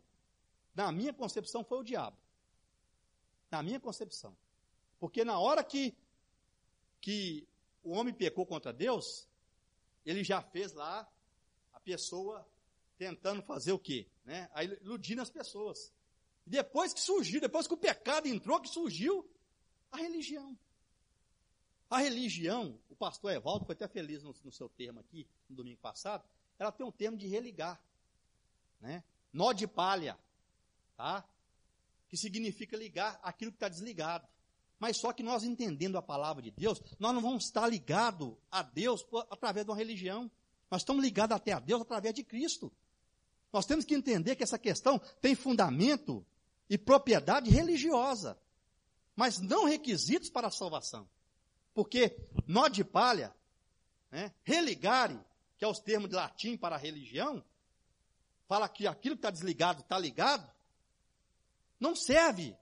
na 0.74 0.92
minha 0.92 1.14
concepção, 1.14 1.64
foi 1.64 1.80
o 1.80 1.84
diabo. 1.84 2.21
Na 3.52 3.62
minha 3.62 3.80
concepção. 3.80 4.36
Porque 5.00 5.26
na 5.26 5.38
hora 5.38 5.64
que, 5.64 5.94
que 7.00 7.48
o 7.84 7.92
homem 7.92 8.14
pecou 8.14 8.46
contra 8.46 8.72
Deus, 8.72 9.28
ele 10.06 10.24
já 10.24 10.42
fez 10.42 10.74
lá 10.74 11.08
a 11.74 11.80
pessoa 11.80 12.48
tentando 12.98 13.42
fazer 13.42 13.72
o 13.72 13.80
quê? 13.80 14.08
Né? 14.24 14.50
Aí, 14.54 14.68
iludindo 14.82 15.22
as 15.22 15.30
pessoas. 15.30 15.92
Depois 16.46 16.94
que 16.94 17.00
surgiu, 17.00 17.42
depois 17.42 17.68
que 17.68 17.74
o 17.74 17.78
pecado 17.78 18.28
entrou, 18.28 18.62
que 18.62 18.70
surgiu 18.70 19.28
a 19.92 19.98
religião. 19.98 20.58
A 21.90 21.98
religião, 21.98 22.80
o 22.90 22.96
pastor 22.96 23.32
Evaldo 23.32 23.66
foi 23.66 23.74
até 23.74 23.88
feliz 23.88 24.24
no, 24.24 24.34
no, 24.44 24.52
seu 24.52 24.70
termo 24.70 25.00
aqui, 25.00 25.28
no 25.50 25.56
domingo 25.58 25.80
passado, 25.82 26.24
ela 26.58 26.72
tem 26.72 26.86
um 26.86 26.92
termo 26.92 27.18
de 27.18 27.28
religar, 27.28 27.82
né? 28.80 29.04
Nó 29.34 29.52
de 29.52 29.68
palha, 29.68 30.18
tá? 30.96 31.28
Que 32.12 32.18
significa 32.18 32.78
ligar 32.78 33.20
aquilo 33.24 33.52
que 33.52 33.56
está 33.56 33.68
desligado. 33.68 34.28
Mas 34.78 34.98
só 34.98 35.12
que 35.14 35.24
nós 35.24 35.44
entendendo 35.44 35.98
a 35.98 36.02
palavra 36.02 36.44
de 36.44 36.52
Deus, 36.52 36.80
nós 37.00 37.14
não 37.14 37.22
vamos 37.22 37.46
estar 37.46 37.68
ligados 37.68 38.36
a 38.52 38.62
Deus 38.62 39.04
através 39.32 39.66
de 39.66 39.72
uma 39.72 39.78
religião. 39.78 40.30
Nós 40.70 40.82
estamos 40.82 41.04
ligados 41.04 41.36
até 41.36 41.54
a 41.54 41.60
Deus 41.60 41.82
através 41.82 42.14
de 42.14 42.24
Cristo. 42.24 42.72
Nós 43.52 43.66
temos 43.66 43.86
que 43.86 43.96
entender 43.96 44.36
que 44.36 44.44
essa 44.44 44.60
questão 44.60 45.00
tem 45.22 45.36
fundamento 45.36 46.26
e 46.70 46.78
propriedade 46.78 47.50
religiosa, 47.50 48.40
mas 49.16 49.40
não 49.40 49.66
requisitos 49.66 50.30
para 50.30 50.48
a 50.48 50.52
salvação. 50.52 51.08
Porque 51.74 52.18
nó 52.48 52.68
de 52.68 52.84
palha, 52.84 53.36
né, 54.10 54.34
religare, 54.44 55.20
que 55.58 55.66
é 55.66 55.68
os 55.68 55.80
termos 55.80 56.10
de 56.10 56.16
latim 56.16 56.58
para 56.58 56.76
a 56.76 56.80
religião, 56.80 57.44
fala 58.48 58.68
que 58.68 58.88
aquilo 58.88 59.16
que 59.16 59.20
está 59.20 59.30
desligado 59.30 59.82
está 59.82 60.00
ligado, 60.00 60.50
não 61.82 61.96
serve 61.96 62.56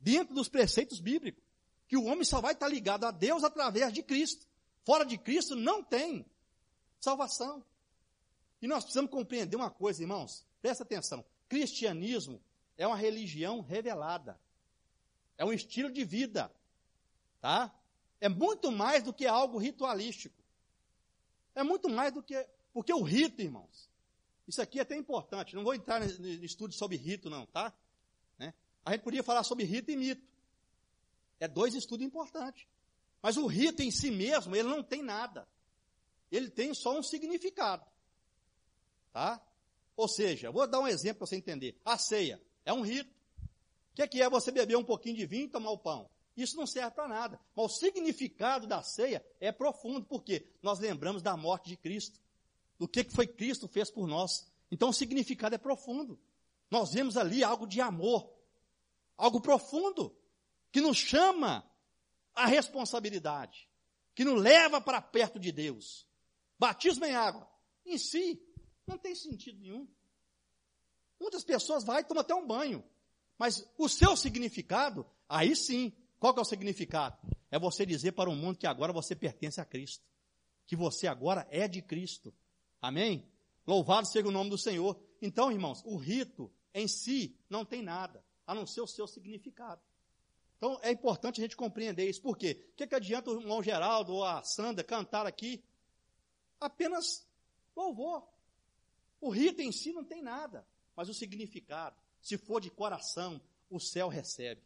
dentro 0.00 0.34
dos 0.34 0.48
preceitos 0.48 1.00
bíblicos. 1.00 1.42
Que 1.86 1.96
o 1.96 2.04
homem 2.04 2.24
só 2.24 2.40
vai 2.40 2.52
estar 2.52 2.66
ligado 2.66 3.04
a 3.04 3.10
Deus 3.10 3.44
através 3.44 3.92
de 3.92 4.02
Cristo. 4.02 4.46
Fora 4.84 5.04
de 5.04 5.16
Cristo 5.16 5.54
não 5.54 5.82
tem 5.82 6.26
salvação. 7.00 7.64
E 8.60 8.66
nós 8.66 8.82
precisamos 8.82 9.10
compreender 9.10 9.56
uma 9.56 9.70
coisa, 9.70 10.02
irmãos. 10.02 10.44
Presta 10.60 10.82
atenção. 10.82 11.24
Cristianismo 11.48 12.42
é 12.76 12.86
uma 12.86 12.96
religião 12.96 13.60
revelada. 13.60 14.38
É 15.38 15.44
um 15.44 15.52
estilo 15.52 15.90
de 15.90 16.04
vida. 16.04 16.50
Tá? 17.40 17.72
É 18.20 18.28
muito 18.28 18.72
mais 18.72 19.02
do 19.02 19.12
que 19.12 19.26
algo 19.26 19.58
ritualístico. 19.58 20.42
É 21.54 21.62
muito 21.62 21.88
mais 21.88 22.12
do 22.12 22.22
que. 22.22 22.34
Porque 22.72 22.92
o 22.92 23.02
rito, 23.02 23.40
irmãos, 23.40 23.88
isso 24.48 24.60
aqui 24.60 24.78
é 24.78 24.82
até 24.82 24.96
importante. 24.96 25.54
Não 25.54 25.62
vou 25.62 25.74
entrar 25.74 26.00
no 26.00 26.26
estudo 26.26 26.74
sobre 26.74 26.96
rito, 26.96 27.30
não, 27.30 27.46
tá? 27.46 27.72
A 28.84 28.92
gente 28.92 29.02
podia 29.02 29.22
falar 29.22 29.42
sobre 29.44 29.64
rito 29.64 29.90
e 29.90 29.96
mito. 29.96 30.26
É 31.40 31.48
dois 31.48 31.74
estudos 31.74 32.06
importantes. 32.06 32.66
Mas 33.22 33.36
o 33.36 33.46
rito 33.46 33.82
em 33.82 33.90
si 33.90 34.10
mesmo, 34.10 34.54
ele 34.54 34.68
não 34.68 34.82
tem 34.82 35.02
nada. 35.02 35.48
Ele 36.30 36.50
tem 36.50 36.74
só 36.74 36.98
um 36.98 37.02
significado. 37.02 37.84
Tá? 39.12 39.40
Ou 39.96 40.08
seja, 40.08 40.50
vou 40.50 40.66
dar 40.66 40.80
um 40.80 40.88
exemplo 40.88 41.18
para 41.18 41.26
você 41.26 41.36
entender. 41.36 41.80
A 41.84 41.96
ceia 41.96 42.40
é 42.64 42.72
um 42.72 42.82
rito. 42.82 43.10
O 43.92 43.94
que 43.94 44.02
é, 44.02 44.08
que 44.08 44.20
é 44.20 44.28
você 44.28 44.50
beber 44.50 44.76
um 44.76 44.84
pouquinho 44.84 45.16
de 45.16 45.24
vinho 45.24 45.44
e 45.44 45.48
tomar 45.48 45.70
o 45.70 45.78
pão? 45.78 46.10
Isso 46.36 46.56
não 46.56 46.66
serve 46.66 46.90
para 46.90 47.06
nada. 47.06 47.40
Mas 47.54 47.66
o 47.66 47.68
significado 47.68 48.66
da 48.66 48.82
ceia 48.82 49.24
é 49.40 49.52
profundo, 49.52 50.04
porque 50.04 50.46
nós 50.60 50.80
lembramos 50.80 51.22
da 51.22 51.36
morte 51.36 51.68
de 51.68 51.76
Cristo, 51.76 52.20
do 52.76 52.88
que 52.88 53.04
foi 53.04 53.26
Cristo 53.26 53.68
fez 53.68 53.90
por 53.90 54.08
nós. 54.08 54.50
Então 54.70 54.88
o 54.88 54.92
significado 54.92 55.54
é 55.54 55.58
profundo. 55.58 56.18
Nós 56.70 56.92
vemos 56.92 57.16
ali 57.16 57.44
algo 57.44 57.66
de 57.66 57.80
amor, 57.80 58.33
algo 59.16 59.40
profundo, 59.40 60.16
que 60.72 60.80
nos 60.80 60.96
chama 60.96 61.68
a 62.34 62.46
responsabilidade, 62.46 63.68
que 64.14 64.24
nos 64.24 64.40
leva 64.40 64.80
para 64.80 65.00
perto 65.00 65.38
de 65.38 65.52
Deus. 65.52 66.06
Batismo 66.58 67.04
em 67.04 67.14
água, 67.14 67.48
em 67.84 67.98
si, 67.98 68.40
não 68.86 68.98
tem 68.98 69.14
sentido 69.14 69.60
nenhum. 69.60 69.88
Muitas 71.20 71.44
pessoas 71.44 71.84
vão 71.84 71.98
e 71.98 72.04
tomam 72.04 72.20
até 72.20 72.34
um 72.34 72.46
banho, 72.46 72.84
mas 73.38 73.66
o 73.78 73.88
seu 73.88 74.16
significado, 74.16 75.06
aí 75.28 75.54
sim, 75.54 75.92
qual 76.18 76.32
que 76.32 76.40
é 76.40 76.42
o 76.42 76.46
significado? 76.46 77.18
É 77.50 77.58
você 77.58 77.86
dizer 77.86 78.12
para 78.12 78.30
o 78.30 78.34
mundo 78.34 78.58
que 78.58 78.66
agora 78.66 78.92
você 78.92 79.14
pertence 79.14 79.60
a 79.60 79.64
Cristo. 79.64 80.04
Que 80.66 80.74
você 80.74 81.06
agora 81.06 81.46
é 81.50 81.68
de 81.68 81.82
Cristo. 81.82 82.34
Amém? 82.80 83.30
Louvado 83.66 84.08
seja 84.08 84.26
o 84.26 84.32
nome 84.32 84.50
do 84.50 84.58
Senhor. 84.58 85.00
Então, 85.20 85.52
irmãos, 85.52 85.82
o 85.84 85.96
rito 85.96 86.50
em 86.72 86.88
si 86.88 87.38
não 87.48 87.64
tem 87.64 87.82
nada, 87.82 88.24
a 88.46 88.54
não 88.54 88.66
ser 88.66 88.80
o 88.80 88.86
seu 88.86 89.06
significado. 89.06 89.80
Então, 90.56 90.78
é 90.82 90.90
importante 90.90 91.40
a 91.40 91.44
gente 91.44 91.56
compreender 91.56 92.08
isso. 92.08 92.22
Por 92.22 92.36
quê? 92.36 92.66
O 92.72 92.76
que, 92.76 92.86
que 92.86 92.94
adianta 92.94 93.30
o 93.30 93.40
irmão 93.40 93.62
Geraldo 93.62 94.14
ou 94.14 94.24
a 94.24 94.42
Sandra 94.42 94.82
cantar 94.82 95.26
aqui? 95.26 95.62
Apenas 96.60 97.26
louvor. 97.76 98.26
O 99.20 99.30
rito 99.30 99.60
em 99.60 99.72
si 99.72 99.92
não 99.92 100.04
tem 100.04 100.22
nada, 100.22 100.66
mas 100.94 101.08
o 101.08 101.14
significado, 101.14 101.96
se 102.20 102.38
for 102.38 102.60
de 102.60 102.70
coração, 102.70 103.40
o 103.70 103.80
céu 103.80 104.08
recebe. 104.08 104.62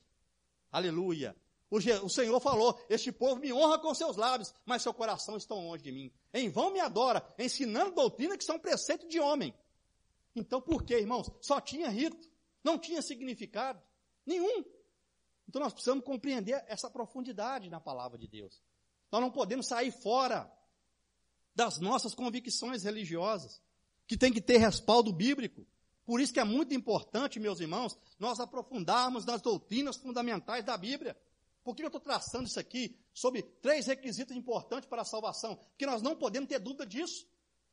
Aleluia. 0.71 1.35
O, 1.71 2.09
Senhor 2.09 2.41
falou: 2.41 2.81
Este 2.89 3.13
povo 3.13 3.41
me 3.41 3.53
honra 3.53 3.79
com 3.79 3.95
seus 3.95 4.17
lábios, 4.17 4.55
mas 4.65 4.83
seu 4.83 4.93
coração 4.95 5.37
está 5.37 5.55
longe 5.55 5.83
de 5.83 5.93
mim. 5.93 6.11
Em 6.33 6.49
vão 6.49 6.73
me 6.73 6.81
adora, 6.81 7.23
ensinando 7.39 7.95
doutrina 7.95 8.39
que 8.39 8.45
são 8.45 8.59
preceito 8.59 9.07
de 9.07 9.21
homem. 9.21 9.55
Então, 10.35 10.61
por 10.61 10.83
quê, 10.83 10.99
irmãos? 10.99 11.31
Só 11.41 11.61
tinha 11.61 11.89
rito, 11.89 12.31
não 12.63 12.79
tinha 12.79 13.03
significado 13.03 13.83
nenhum. 14.27 14.65
Então, 15.49 15.63
nós 15.63 15.73
precisamos 15.73 16.05
compreender 16.05 16.63
essa 16.69 16.91
profundidade 16.91 17.71
na 17.71 17.81
palavra 17.81 18.19
de 18.19 18.29
Deus. 18.29 18.63
Nós 19.11 19.21
não 19.21 19.31
podemos 19.31 19.67
sair 19.67 19.91
fora 19.91 20.51
das 21.55 21.79
nossas 21.79 22.15
convicções 22.15 22.85
religiosas, 22.85 23.61
que 24.07 24.17
tem 24.17 24.33
que 24.33 24.41
ter 24.41 24.59
respaldo 24.59 25.13
bíblico. 25.13 25.67
Por 26.05 26.21
isso 26.21 26.33
que 26.33 26.41
é 26.41 26.45
muito 26.45 26.75
importante, 26.75 27.41
meus 27.41 27.61
irmãos, 27.61 27.99
nós 28.19 28.41
aprofundarmos 28.41 29.25
nas 29.25 29.43
doutrinas 29.43 29.97
fundamentais 29.97 30.65
da 30.65 30.77
Bíblia. 30.77 31.17
Por 31.65 31.75
que 31.75 31.83
eu 31.83 31.89
estou 31.89 32.01
traçando 32.01 32.47
isso 32.47 32.59
aqui 32.59 32.99
sobre 33.13 33.43
três 33.43 33.87
requisitos 33.87 34.35
importantes 34.37 34.89
para 34.89 35.03
a 35.03 35.05
salvação? 35.05 35.57
Porque 35.57 35.85
nós 35.85 36.01
não 36.01 36.17
podemos 36.17 36.49
ter 36.49 36.59
dúvida 36.59 36.87
disso. 36.87 37.27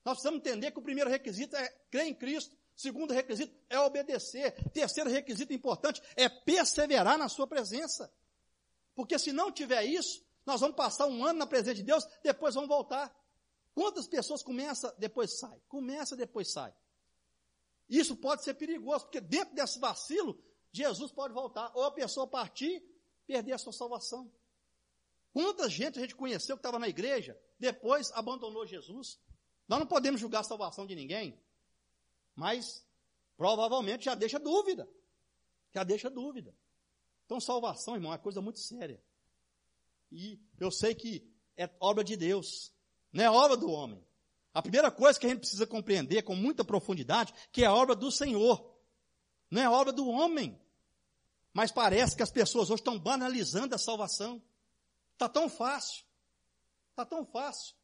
Nós 0.03 0.15
precisamos 0.15 0.39
entender 0.39 0.71
que 0.71 0.79
o 0.79 0.81
primeiro 0.81 1.09
requisito 1.09 1.55
é 1.55 1.69
crer 1.89 2.07
em 2.07 2.13
Cristo. 2.13 2.57
Segundo 2.75 3.13
requisito 3.13 3.55
é 3.69 3.79
obedecer. 3.79 4.53
Terceiro 4.71 5.09
requisito 5.09 5.53
importante 5.53 6.01
é 6.15 6.27
perseverar 6.27 7.17
na 7.17 7.29
sua 7.29 7.47
presença. 7.47 8.11
Porque 8.93 9.17
se 9.17 9.31
não 9.31 9.51
tiver 9.51 9.83
isso, 9.83 10.23
nós 10.45 10.61
vamos 10.61 10.75
passar 10.75 11.07
um 11.07 11.25
ano 11.25 11.39
na 11.39 11.47
presença 11.47 11.75
de 11.75 11.83
Deus, 11.83 12.05
depois 12.21 12.53
vamos 12.55 12.69
voltar. 12.69 13.13
Quantas 13.73 14.07
pessoas 14.07 14.43
começam, 14.43 14.93
depois 14.97 15.37
sai? 15.39 15.59
Começa, 15.67 16.15
depois 16.15 16.51
sai. 16.51 16.73
Isso 17.89 18.15
pode 18.15 18.43
ser 18.43 18.53
perigoso, 18.53 19.05
porque 19.05 19.21
dentro 19.21 19.53
desse 19.53 19.79
vacilo, 19.79 20.41
Jesus 20.71 21.11
pode 21.11 21.33
voltar. 21.33 21.71
Ou 21.75 21.83
a 21.83 21.91
pessoa 21.91 22.27
partir 22.27 22.83
perder 23.25 23.53
a 23.53 23.57
sua 23.57 23.73
salvação. 23.73 24.31
Quanta 25.33 25.69
gente 25.69 25.99
a 25.99 26.01
gente 26.01 26.15
conheceu 26.15 26.55
que 26.55 26.59
estava 26.59 26.79
na 26.79 26.87
igreja, 26.87 27.37
depois 27.59 28.11
abandonou 28.13 28.65
Jesus. 28.65 29.19
Nós 29.67 29.79
não 29.79 29.87
podemos 29.87 30.21
julgar 30.21 30.39
a 30.41 30.43
salvação 30.43 30.85
de 30.85 30.95
ninguém, 30.95 31.37
mas 32.35 32.85
provavelmente 33.37 34.05
já 34.05 34.15
deixa 34.15 34.39
dúvida. 34.39 34.87
Já 35.73 35.83
deixa 35.83 36.09
dúvida. 36.09 36.53
Então, 37.25 37.39
salvação, 37.39 37.95
irmão, 37.95 38.11
é 38.11 38.15
uma 38.15 38.21
coisa 38.21 38.41
muito 38.41 38.59
séria. 38.59 39.01
E 40.11 40.39
eu 40.59 40.71
sei 40.71 40.93
que 40.93 41.27
é 41.57 41.69
obra 41.79 42.03
de 42.03 42.15
Deus, 42.15 42.71
não 43.11 43.23
é 43.23 43.29
obra 43.29 43.57
do 43.57 43.71
homem. 43.71 44.05
A 44.53 44.61
primeira 44.61 44.91
coisa 44.91 45.19
que 45.19 45.25
a 45.25 45.29
gente 45.29 45.39
precisa 45.39 45.65
compreender 45.65 46.21
com 46.21 46.35
muita 46.35 46.63
profundidade, 46.63 47.33
que 47.51 47.63
é 47.63 47.65
a 47.65 47.73
obra 47.73 47.95
do 47.95 48.11
Senhor, 48.11 48.73
não 49.49 49.61
é 49.61 49.69
obra 49.69 49.91
do 49.91 50.07
homem. 50.07 50.59
Mas 51.53 51.71
parece 51.71 52.15
que 52.15 52.23
as 52.23 52.31
pessoas 52.31 52.69
hoje 52.69 52.81
estão 52.81 52.99
banalizando 52.99 53.73
a 53.73 53.77
salvação. 53.77 54.41
Está 55.13 55.29
tão 55.29 55.49
fácil. 55.49 56.05
Está 56.91 57.05
tão 57.05 57.25
fácil. 57.25 57.75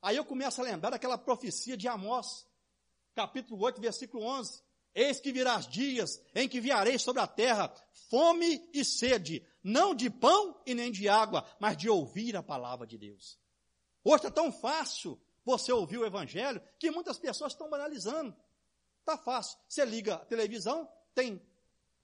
Aí 0.00 0.16
eu 0.16 0.24
começo 0.24 0.60
a 0.60 0.64
lembrar 0.64 0.90
daquela 0.90 1.18
profecia 1.18 1.76
de 1.76 1.86
Amós, 1.86 2.46
capítulo 3.18 3.60
8, 3.64 3.80
versículo 3.80 4.22
11. 4.24 4.62
Eis 4.94 5.20
que 5.20 5.32
virás 5.32 5.66
dias 5.66 6.22
em 6.34 6.48
que 6.48 6.58
enviarei 6.58 6.98
sobre 7.00 7.20
a 7.20 7.26
terra 7.26 7.72
fome 8.08 8.68
e 8.72 8.84
sede, 8.84 9.44
não 9.60 9.92
de 9.92 10.08
pão 10.08 10.60
e 10.64 10.72
nem 10.72 10.92
de 10.92 11.08
água, 11.08 11.44
mas 11.58 11.76
de 11.76 11.90
ouvir 11.90 12.36
a 12.36 12.42
palavra 12.42 12.86
de 12.86 12.96
Deus. 12.96 13.36
Hoje 14.04 14.18
está 14.18 14.30
tão 14.30 14.52
fácil 14.52 15.20
você 15.44 15.72
ouvir 15.72 15.98
o 15.98 16.06
evangelho 16.06 16.62
que 16.78 16.92
muitas 16.92 17.18
pessoas 17.18 17.52
estão 17.52 17.68
banalizando. 17.68 18.36
Está 19.00 19.18
fácil. 19.18 19.58
Você 19.68 19.84
liga 19.84 20.14
a 20.14 20.24
televisão, 20.24 20.88
tem 21.12 21.42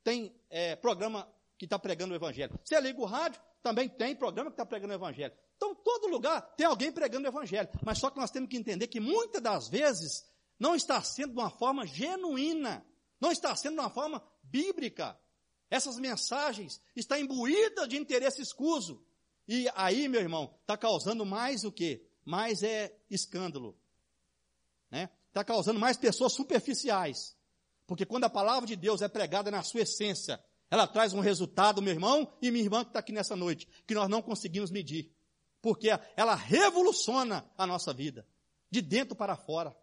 tem 0.02 0.36
é, 0.50 0.76
programa 0.76 1.26
que 1.56 1.64
está 1.64 1.78
pregando 1.78 2.12
o 2.12 2.16
Evangelho. 2.16 2.60
Você 2.62 2.78
liga 2.78 3.00
o 3.00 3.06
rádio, 3.06 3.40
também 3.62 3.88
tem 3.88 4.14
programa 4.14 4.50
que 4.50 4.54
está 4.54 4.66
pregando 4.66 4.92
o 4.92 4.96
Evangelho. 4.96 5.32
Então, 5.56 5.74
todo 5.74 6.08
lugar 6.08 6.42
tem 6.56 6.66
alguém 6.66 6.92
pregando 6.92 7.26
o 7.26 7.30
Evangelho. 7.30 7.68
Mas 7.82 7.98
só 7.98 8.10
que 8.10 8.18
nós 8.18 8.30
temos 8.30 8.50
que 8.50 8.56
entender 8.56 8.86
que 8.86 9.00
muitas 9.00 9.40
das 9.40 9.68
vezes 9.68 10.26
não 10.59 10.74
está 10.74 11.02
sendo 11.02 11.34
de 11.34 11.38
uma 11.38 11.50
forma 11.50 11.86
genuína, 11.86 12.84
não 13.20 13.32
está 13.32 13.55
sendo 13.57 13.74
de 13.74 13.80
uma 13.80 13.90
forma 13.90 14.22
bíblica. 14.42 15.18
Essas 15.70 15.96
mensagens 15.98 16.80
estão 16.94 17.18
imbuídas 17.18 17.88
de 17.88 17.96
interesse 17.96 18.40
escuso. 18.40 19.05
E 19.46 19.68
aí, 19.74 20.09
meu 20.09 20.20
irmão, 20.20 20.55
está 20.61 20.76
causando 20.76 21.24
mais 21.26 21.64
o 21.64 21.72
quê? 21.72 22.07
Mais 22.24 22.62
é 22.62 22.96
escândalo. 23.11 23.76
Está 24.84 24.96
né? 24.96 25.11
Tá 25.32 25.44
causando 25.44 25.80
mais 25.80 25.96
pessoas 25.96 26.32
superficiais. 26.32 27.36
Porque 27.86 28.07
quando 28.07 28.24
a 28.24 28.30
palavra 28.30 28.66
de 28.66 28.76
Deus 28.76 29.02
é 29.02 29.09
pregada 29.09 29.50
na 29.50 29.62
sua 29.62 29.82
essência, 29.82 30.42
ela 30.70 30.86
traz 30.86 31.12
um 31.12 31.20
resultado, 31.20 31.82
meu 31.82 31.92
irmão 31.92 32.32
e 32.40 32.50
minha 32.50 32.64
irmã 32.64 32.82
que 32.82 32.90
está 32.90 33.00
aqui 33.00 33.12
nessa 33.12 33.36
noite, 33.36 33.68
que 33.86 33.94
nós 33.94 34.09
não 34.09 34.22
conseguimos 34.22 34.70
medir. 34.70 35.12
Porque 35.61 35.88
ela 36.16 36.34
revoluciona 36.34 37.50
a 37.57 37.66
nossa 37.66 37.92
vida, 37.92 38.26
de 38.70 38.80
dentro 38.80 39.14
para 39.14 39.36
fora. 39.36 39.76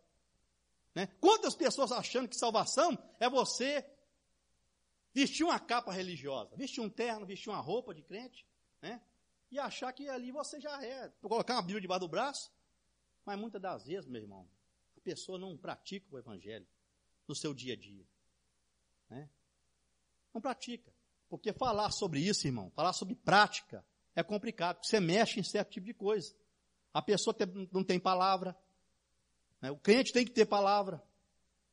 Né? 0.93 1.07
Quantas 1.19 1.55
pessoas 1.55 1.91
achando 1.91 2.27
que 2.27 2.35
salvação 2.35 2.97
é 3.19 3.29
você 3.29 3.85
vestir 5.13 5.43
uma 5.43 5.59
capa 5.59 5.91
religiosa, 5.91 6.55
vestir 6.55 6.81
um 6.81 6.89
terno, 6.89 7.25
vestir 7.25 7.49
uma 7.49 7.59
roupa 7.59 7.93
de 7.93 8.01
crente, 8.01 8.45
né? 8.81 9.01
e 9.49 9.59
achar 9.59 9.91
que 9.93 10.07
ali 10.07 10.31
você 10.31 10.59
já 10.59 10.83
é, 10.83 11.09
colocar 11.21 11.55
uma 11.55 11.61
Bíblia 11.61 11.81
debaixo 11.81 12.01
do 12.01 12.07
braço. 12.07 12.51
Mas 13.25 13.37
muitas 13.37 13.61
das 13.61 13.85
vezes, 13.85 14.09
meu 14.09 14.21
irmão, 14.21 14.47
a 14.97 15.01
pessoa 15.01 15.37
não 15.37 15.57
pratica 15.57 16.07
o 16.09 16.17
Evangelho 16.17 16.67
no 17.27 17.35
seu 17.35 17.53
dia 17.53 17.73
a 17.73 17.77
dia. 17.77 18.05
Né? 19.09 19.29
Não 20.33 20.41
pratica. 20.41 20.91
Porque 21.29 21.53
falar 21.53 21.91
sobre 21.91 22.19
isso, 22.19 22.47
irmão, 22.47 22.71
falar 22.71 22.93
sobre 22.93 23.15
prática, 23.15 23.85
é 24.15 24.23
complicado. 24.23 24.83
Você 24.83 24.99
mexe 24.99 25.39
em 25.39 25.43
certo 25.43 25.71
tipo 25.71 25.85
de 25.85 25.93
coisa. 25.93 26.35
A 26.93 27.01
pessoa 27.01 27.35
não 27.71 27.83
tem 27.83 27.99
palavra. 27.99 28.57
Né? 29.61 29.71
O 29.71 29.77
crente 29.77 30.11
tem 30.11 30.25
que 30.25 30.31
ter 30.31 30.45
palavra. 30.45 31.01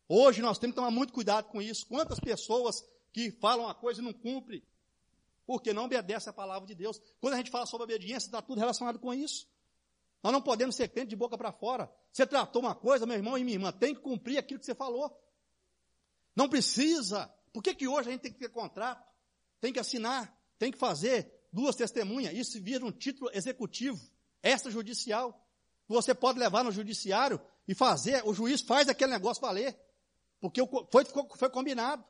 Hoje 0.09 0.41
nós 0.41 0.59
temos 0.59 0.75
que 0.75 0.77
tomar 0.77 0.91
muito 0.91 1.13
cuidado 1.13 1.49
com 1.49 1.61
isso. 1.61 1.87
Quantas 1.87 2.21
pessoas 2.21 2.85
que 3.13 3.31
falam 3.31 3.67
uma 3.67 3.75
coisa 3.75 4.01
e 4.01 4.05
não 4.05 4.13
cumprem, 4.13 4.63
porque 5.47 5.73
não 5.73 5.85
obedecem 5.85 6.31
a 6.31 6.33
palavra 6.33 6.67
de 6.67 6.75
Deus. 6.75 7.01
Quando 7.21 7.35
a 7.35 7.37
gente 7.39 7.51
fala 7.51 7.67
sobre 7.67 7.85
obediência, 7.85 8.29
está 8.29 8.43
tudo 8.43 8.59
relacionado 8.59 8.99
com 8.99 9.13
isso. 9.15 9.49
Nós 10.23 10.33
não 10.33 10.43
podemos 10.43 10.77
ser 10.77 10.89
crente 10.89 11.09
de 11.09 11.17
boca 11.17 11.39
para 11.39 11.53
fora. 11.53 11.91
Você 12.13 12.27
tratou 12.27 12.61
uma 12.61 12.75
coisa, 12.75 13.07
meu 13.07 13.17
irmão 13.17 13.39
e 13.39 13.45
minha 13.45 13.57
irmã, 13.57 13.73
tem 13.73 13.95
que 13.95 14.01
cumprir 14.01 14.39
aquilo 14.39 14.61
que 14.61 14.67
você 14.67 14.75
falou. 14.75 15.19
Não 16.35 16.49
precisa. 16.49 17.33
Por 17.53 17.63
que, 17.63 17.75
que 17.75 17.89
hoje 17.89 18.09
a 18.09 18.13
gente 18.13 18.21
tem 18.23 18.33
que 18.33 18.39
ter 18.39 18.51
contrato? 18.51 19.07
Tem 19.61 19.73
que 19.73 19.81
assinar, 19.81 20.37
tem 20.59 20.71
que 20.71 20.79
fazer 20.79 21.33
duas 21.53 21.75
testemunhas. 21.75 22.35
Isso 22.35 22.61
vira 22.61 22.85
um 22.85 22.93
título 22.93 23.31
executivo, 23.33 23.99
extrajudicial. 24.43 25.47
Você 25.89 26.15
pode 26.15 26.39
levar 26.39 26.63
no 26.63 26.71
judiciário 26.71 27.41
e 27.69 27.75
fazer, 27.75 28.27
o 28.27 28.33
juiz 28.33 28.63
faz 28.63 28.89
aquele 28.89 29.13
negócio 29.13 29.41
valer. 29.43 29.79
Porque 30.41 30.61
foi, 30.91 31.05
foi 31.37 31.51
combinado. 31.51 32.03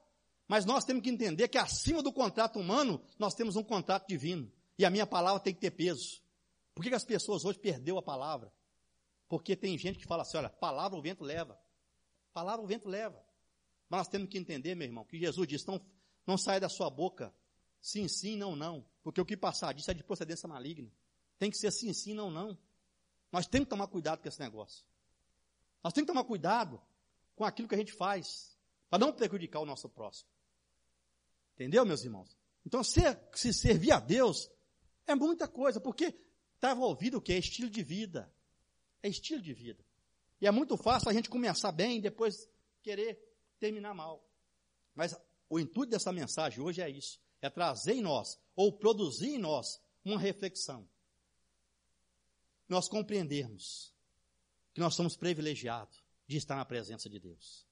Mas 0.47 0.65
nós 0.65 0.85
temos 0.85 1.03
que 1.03 1.11
entender 1.11 1.49
que 1.49 1.59
acima 1.59 2.03
do 2.03 2.13
contrato 2.13 2.61
humano, 2.61 3.05
nós 3.19 3.35
temos 3.35 3.57
um 3.57 3.65
contrato 3.65 4.07
divino. 4.07 4.51
E 4.79 4.85
a 4.85 4.91
minha 4.91 5.07
palavra 5.07 5.41
tem 5.41 5.53
que 5.53 5.61
ter 5.61 5.73
peso. 5.73 6.23
Por 6.75 6.83
que, 6.83 6.89
que 6.89 6.95
as 6.95 7.05
pessoas 7.05 7.45
hoje 7.45 7.59
perdeu 7.59 7.99
a 7.99 8.03
palavra? 8.03 8.53
Porque 9.29 9.57
tem 9.57 9.77
gente 9.77 9.99
que 9.99 10.07
fala 10.07 10.23
assim, 10.23 10.39
olha, 10.39 10.49
palavra 10.49 10.97
o 10.97 11.03
vento 11.03 11.25
leva. 11.25 11.59
Palavra 12.33 12.65
o 12.65 12.67
vento 12.67 12.89
leva. 12.89 13.21
Mas 13.91 13.99
nós 13.99 14.09
temos 14.09 14.29
que 14.29 14.39
entender, 14.39 14.77
meu 14.77 14.87
irmão, 14.87 15.05
que 15.05 15.19
Jesus 15.19 15.47
diz, 15.49 15.67
não, 15.67 15.81
não 16.25 16.39
saia 16.39 16.61
da 16.61 16.69
sua 16.69 16.89
boca 16.89 17.35
sim, 17.81 18.07
sim, 18.09 18.37
não, 18.37 18.55
não. 18.55 18.85
Porque 19.03 19.21
o 19.21 19.25
que 19.25 19.37
passar 19.37 19.73
disso 19.75 19.91
é 19.91 19.95
de 19.95 20.05
procedência 20.05 20.49
maligna. 20.49 20.91
Tem 21.39 21.51
que 21.51 21.57
ser 21.57 21.71
sim, 21.71 21.93
sim, 21.93 22.15
não, 22.15 22.31
não. 22.31 22.57
Nós 23.33 23.47
temos 23.47 23.67
que 23.67 23.71
tomar 23.71 23.89
cuidado 23.89 24.21
com 24.23 24.29
esse 24.29 24.41
negócio. 24.41 24.85
Nós 25.83 25.93
temos 25.93 26.07
que 26.07 26.13
tomar 26.13 26.25
cuidado 26.25 26.81
com 27.37 27.45
aquilo 27.45 27.69
que 27.69 27.75
a 27.75 27.79
gente 27.79 27.93
faz, 27.93 28.57
para 28.91 28.99
não 28.99 29.13
prejudicar 29.13 29.61
o 29.61 29.67
nosso 29.67 29.89
próximo. 29.89 30.29
Entendeu, 31.55 31.85
meus 31.85 32.05
irmãos? 32.05 32.37
Então, 32.65 32.83
ser, 32.83 33.19
se 33.35 33.53
servir 33.53 33.93
a 33.93 34.01
Deus 34.01 34.51
é 35.07 35.15
muita 35.15 35.49
coisa, 35.49 35.81
porque 35.81 36.15
está 36.55 36.73
envolvido 36.73 37.19
o 37.19 37.21
que? 37.21 37.33
É 37.33 37.39
estilo 37.39 37.71
de 37.71 37.83
vida. 37.83 38.33
É 39.03 39.09
estilo 39.09 39.41
de 39.41 39.55
vida. 39.55 39.85
E 40.41 40.47
é 40.47 40.51
muito 40.51 40.77
fácil 40.77 41.09
a 41.09 41.13
gente 41.13 41.29
começar 41.29 41.73
bem 41.73 41.99
e 41.99 42.03
depois 42.03 42.49
querer 42.83 43.19
terminar 43.59 43.95
mal. 43.95 44.25
Mas 44.95 45.17
o 45.49 45.59
intuito 45.59 45.91
dessa 45.91 46.13
mensagem 46.13 46.61
hoje 46.63 46.81
é 46.81 46.89
isso: 46.89 47.21
é 47.41 47.49
trazer 47.49 47.95
em 47.95 48.03
nós, 48.03 48.39
ou 48.55 48.73
produzir 48.73 49.35
em 49.35 49.39
nós, 49.39 49.81
uma 50.05 50.19
reflexão. 50.19 50.89
Nós 52.69 52.89
compreendermos 52.89 53.95
que 54.79 54.81
nós 54.81 54.95
somos 54.95 55.17
privilegiados 55.17 56.05
de 56.25 56.37
estar 56.37 56.55
na 56.55 56.65
presença 56.65 57.11
de 57.11 57.19
Deus. 57.19 57.67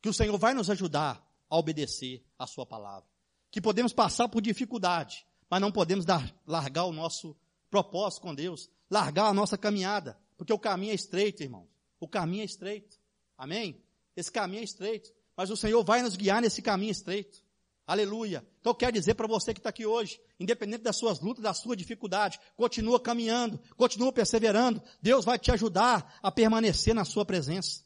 Que 0.00 0.08
o 0.08 0.14
Senhor 0.14 0.38
vai 0.38 0.54
nos 0.54 0.70
ajudar 0.70 1.28
a 1.50 1.56
obedecer 1.58 2.24
a 2.38 2.46
Sua 2.46 2.64
palavra. 2.64 3.08
Que 3.50 3.60
podemos 3.60 3.92
passar 3.92 4.28
por 4.28 4.40
dificuldade, 4.40 5.26
mas 5.50 5.60
não 5.60 5.72
podemos 5.72 6.04
dar, 6.04 6.32
largar 6.46 6.84
o 6.84 6.92
nosso 6.92 7.36
propósito 7.68 8.22
com 8.22 8.32
Deus, 8.32 8.70
largar 8.88 9.26
a 9.26 9.34
nossa 9.34 9.58
caminhada, 9.58 10.16
porque 10.36 10.52
o 10.52 10.58
caminho 10.58 10.92
é 10.92 10.94
estreito, 10.94 11.42
irmão. 11.42 11.66
O 11.98 12.06
caminho 12.06 12.42
é 12.42 12.44
estreito. 12.44 12.96
Amém? 13.36 13.82
Esse 14.14 14.30
caminho 14.30 14.60
é 14.60 14.64
estreito. 14.64 15.12
Mas 15.36 15.50
o 15.50 15.56
Senhor 15.56 15.82
vai 15.82 16.00
nos 16.00 16.14
guiar 16.14 16.40
nesse 16.40 16.62
caminho 16.62 16.92
estreito. 16.92 17.42
Aleluia. 17.84 18.46
Então 18.60 18.70
eu 18.70 18.76
quero 18.76 18.92
dizer 18.92 19.14
para 19.14 19.26
você 19.26 19.52
que 19.52 19.58
está 19.58 19.70
aqui 19.70 19.84
hoje, 19.84 20.20
independente 20.38 20.82
das 20.82 20.96
suas 20.96 21.20
lutas, 21.20 21.42
da 21.42 21.54
sua 21.54 21.76
dificuldade, 21.76 22.38
continua 22.56 23.00
caminhando, 23.00 23.58
continua 23.76 24.12
perseverando. 24.12 24.82
Deus 25.00 25.24
vai 25.24 25.38
te 25.38 25.50
ajudar 25.50 26.18
a 26.22 26.30
permanecer 26.30 26.94
na 26.94 27.04
sua 27.04 27.24
presença. 27.24 27.84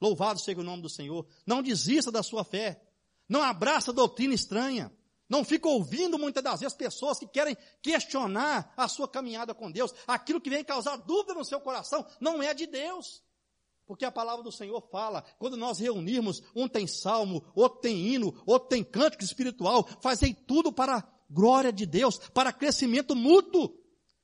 Louvado 0.00 0.40
seja 0.40 0.60
o 0.60 0.64
nome 0.64 0.82
do 0.82 0.88
Senhor. 0.88 1.26
Não 1.46 1.62
desista 1.62 2.10
da 2.10 2.22
sua 2.22 2.42
fé. 2.42 2.82
Não 3.28 3.42
abraça 3.42 3.92
doutrina 3.92 4.34
estranha. 4.34 4.90
Não 5.28 5.44
fica 5.44 5.68
ouvindo 5.68 6.18
muitas 6.18 6.42
das 6.42 6.60
vezes 6.60 6.76
pessoas 6.76 7.18
que 7.18 7.26
querem 7.26 7.56
questionar 7.80 8.72
a 8.76 8.88
sua 8.88 9.06
caminhada 9.06 9.54
com 9.54 9.70
Deus. 9.70 9.94
Aquilo 10.06 10.40
que 10.40 10.50
vem 10.50 10.64
causar 10.64 10.96
dúvida 10.96 11.34
no 11.34 11.44
seu 11.44 11.60
coração 11.60 12.04
não 12.18 12.42
é 12.42 12.52
de 12.52 12.66
Deus. 12.66 13.22
Porque 13.86 14.04
a 14.04 14.10
palavra 14.10 14.42
do 14.42 14.50
Senhor 14.50 14.80
fala, 14.90 15.22
quando 15.38 15.56
nós 15.56 15.78
reunirmos, 15.78 16.42
um 16.54 16.66
tem 16.68 16.86
salmo, 16.86 17.44
outro 17.54 17.80
tem 17.80 18.06
hino, 18.06 18.42
outro 18.46 18.68
tem 18.68 18.82
cântico 18.82 19.22
espiritual, 19.22 19.86
fazei 20.00 20.32
tudo 20.32 20.72
para 20.72 21.02
glória 21.30 21.72
de 21.72 21.86
Deus, 21.86 22.18
para 22.34 22.52
crescimento 22.52 23.14
mútuo. 23.14 23.74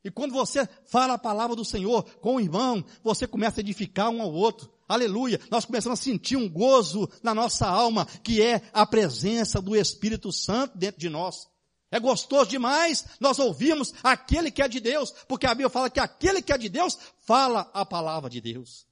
E 0.05 0.11
quando 0.11 0.33
você 0.33 0.69
fala 0.85 1.15
a 1.15 1.19
palavra 1.19 1.57
do 1.57 1.65
Senhor 1.65 2.05
com 2.21 2.37
o 2.37 2.41
irmão, 2.41 2.85
você 3.03 3.27
começa 3.27 3.61
a 3.61 3.63
edificar 3.63 4.11
um 4.11 4.23
ao 4.23 4.33
outro. 4.33 4.73
Aleluia. 4.89 5.41
Nós 5.51 5.65
começamos 5.65 5.99
a 5.99 6.03
sentir 6.03 6.37
um 6.37 6.49
gozo 6.49 7.09
na 7.23 7.35
nossa 7.35 7.67
alma, 7.67 8.07
que 8.23 8.41
é 8.41 8.63
a 8.73 8.87
presença 8.87 9.61
do 9.61 9.75
Espírito 9.75 10.33
Santo 10.33 10.79
dentro 10.79 11.01
de 11.01 11.09
nós. 11.09 11.49
É 11.91 12.01
gostoso 12.01 12.51
demais 12.51 13.07
nós 13.21 13.39
ouvimos 13.39 13.95
aquele 14.03 14.51
que 14.51 14.61
é 14.61 14.69
de 14.69 14.81
Deus, 14.81 15.13
porque 15.29 15.47
a 15.47 15.51
Bíblia 15.51 15.71
fala 15.71 15.89
que 15.89 16.01
aquele 16.01 16.43
que 16.43 16.53
é 16.53 16.59
de 16.59 16.69
Deus 16.69 16.99
fala 17.21 17.71
a 17.73 17.85
palavra 17.85 18.29
de 18.29 18.41
Deus. 18.41 18.87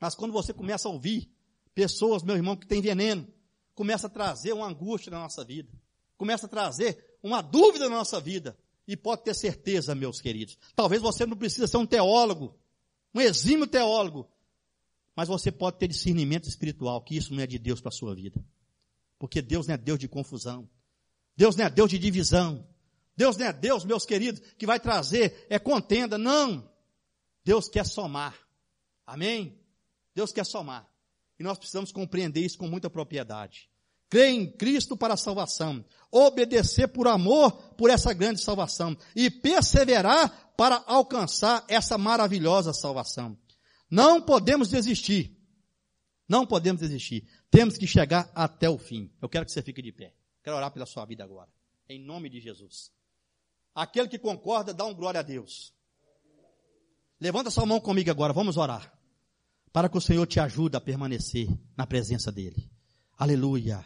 Mas 0.00 0.14
quando 0.14 0.32
você 0.32 0.52
começa 0.52 0.88
a 0.88 0.92
ouvir 0.92 1.30
pessoas, 1.74 2.22
meu 2.22 2.36
irmão, 2.36 2.56
que 2.56 2.66
tem 2.66 2.80
veneno, 2.80 3.26
começa 3.74 4.06
a 4.06 4.10
trazer 4.10 4.52
uma 4.52 4.66
angústia 4.66 5.10
na 5.10 5.20
nossa 5.20 5.44
vida, 5.44 5.72
começa 6.16 6.46
a 6.46 6.48
trazer 6.48 7.07
uma 7.22 7.42
dúvida 7.42 7.88
na 7.88 7.96
nossa 7.96 8.20
vida. 8.20 8.56
E 8.86 8.96
pode 8.96 9.22
ter 9.22 9.34
certeza, 9.34 9.94
meus 9.94 10.20
queridos, 10.20 10.56
talvez 10.74 11.02
você 11.02 11.26
não 11.26 11.36
precisa 11.36 11.66
ser 11.66 11.76
um 11.76 11.86
teólogo, 11.86 12.58
um 13.14 13.20
exímio 13.20 13.66
teólogo, 13.66 14.26
mas 15.14 15.28
você 15.28 15.52
pode 15.52 15.78
ter 15.78 15.88
discernimento 15.88 16.48
espiritual, 16.48 17.02
que 17.02 17.16
isso 17.16 17.34
não 17.34 17.42
é 17.42 17.46
de 17.46 17.58
Deus 17.58 17.80
para 17.80 17.90
a 17.90 17.92
sua 17.92 18.14
vida. 18.14 18.42
Porque 19.18 19.42
Deus 19.42 19.66
não 19.66 19.74
é 19.74 19.76
Deus 19.76 19.98
de 19.98 20.08
confusão. 20.08 20.68
Deus 21.36 21.56
não 21.56 21.66
é 21.66 21.70
Deus 21.70 21.90
de 21.90 21.98
divisão. 21.98 22.66
Deus 23.16 23.36
não 23.36 23.46
é 23.46 23.52
Deus, 23.52 23.84
meus 23.84 24.06
queridos, 24.06 24.40
que 24.56 24.64
vai 24.64 24.78
trazer 24.78 25.46
é 25.50 25.58
contenda. 25.58 26.16
Não. 26.16 26.70
Deus 27.44 27.68
quer 27.68 27.84
somar. 27.84 28.38
Amém? 29.04 29.60
Deus 30.14 30.32
quer 30.32 30.46
somar. 30.46 30.88
E 31.38 31.42
nós 31.42 31.58
precisamos 31.58 31.92
compreender 31.92 32.40
isso 32.40 32.56
com 32.56 32.68
muita 32.68 32.88
propriedade. 32.88 33.68
Crer 34.08 34.28
em 34.28 34.50
Cristo 34.50 34.96
para 34.96 35.14
a 35.14 35.18
salvação. 35.18 35.84
Obedecer 36.10 36.88
por 36.88 37.06
amor 37.06 37.52
por 37.76 37.90
essa 37.90 38.12
grande 38.12 38.40
salvação. 38.40 38.96
E 39.14 39.30
perseverar 39.30 40.52
para 40.56 40.82
alcançar 40.86 41.64
essa 41.68 41.98
maravilhosa 41.98 42.72
salvação. 42.72 43.36
Não 43.90 44.20
podemos 44.20 44.68
desistir. 44.68 45.36
Não 46.28 46.46
podemos 46.46 46.80
desistir. 46.80 47.26
Temos 47.50 47.76
que 47.76 47.86
chegar 47.86 48.30
até 48.34 48.68
o 48.68 48.78
fim. 48.78 49.10
Eu 49.20 49.28
quero 49.28 49.46
que 49.46 49.52
você 49.52 49.62
fique 49.62 49.80
de 49.80 49.92
pé. 49.92 50.14
Quero 50.42 50.56
orar 50.56 50.70
pela 50.70 50.86
sua 50.86 51.04
vida 51.04 51.24
agora. 51.24 51.48
Em 51.88 51.98
nome 51.98 52.28
de 52.28 52.40
Jesus. 52.40 52.90
Aquele 53.74 54.08
que 54.08 54.18
concorda, 54.18 54.74
dá 54.74 54.84
um 54.84 54.94
glória 54.94 55.20
a 55.20 55.22
Deus. 55.22 55.72
Levanta 57.20 57.50
sua 57.50 57.66
mão 57.66 57.80
comigo 57.80 58.10
agora, 58.10 58.32
vamos 58.32 58.56
orar. 58.56 58.92
Para 59.72 59.88
que 59.88 59.98
o 59.98 60.00
Senhor 60.00 60.26
te 60.26 60.40
ajude 60.40 60.76
a 60.76 60.80
permanecer 60.80 61.48
na 61.76 61.86
presença 61.86 62.30
dEle. 62.30 62.70
Aleluia. 63.16 63.84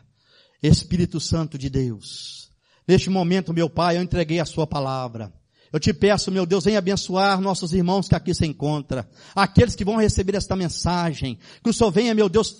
Espírito 0.63 1.19
Santo 1.19 1.59
de 1.59 1.69
Deus. 1.69 2.51
Neste 2.87 3.11
momento, 3.11 3.53
meu 3.53 3.69
Pai, 3.69 3.97
eu 3.97 4.03
entreguei 4.03 4.41
a 4.41 4.45
sua 4.45 4.67
palavra. 4.67 5.33
Eu 5.73 5.81
te 5.81 5.93
peço, 5.95 6.31
meu 6.31 6.45
Deus, 6.45 6.65
venha 6.65 6.79
abençoar 6.79 7.41
nossos 7.41 7.73
irmãos 7.73 8.07
que 8.07 8.15
aqui 8.15 8.35
se 8.35 8.45
encontram, 8.47 9.07
aqueles 9.35 9.75
que 9.75 9.87
vão 9.87 9.97
receber 9.97 10.35
esta 10.35 10.55
mensagem, 10.55 11.39
que 11.65 11.71
o 11.71 11.73
Senhor 11.73 11.91
venha, 11.91 12.15
meu 12.15 12.29
Deus, 12.29 12.51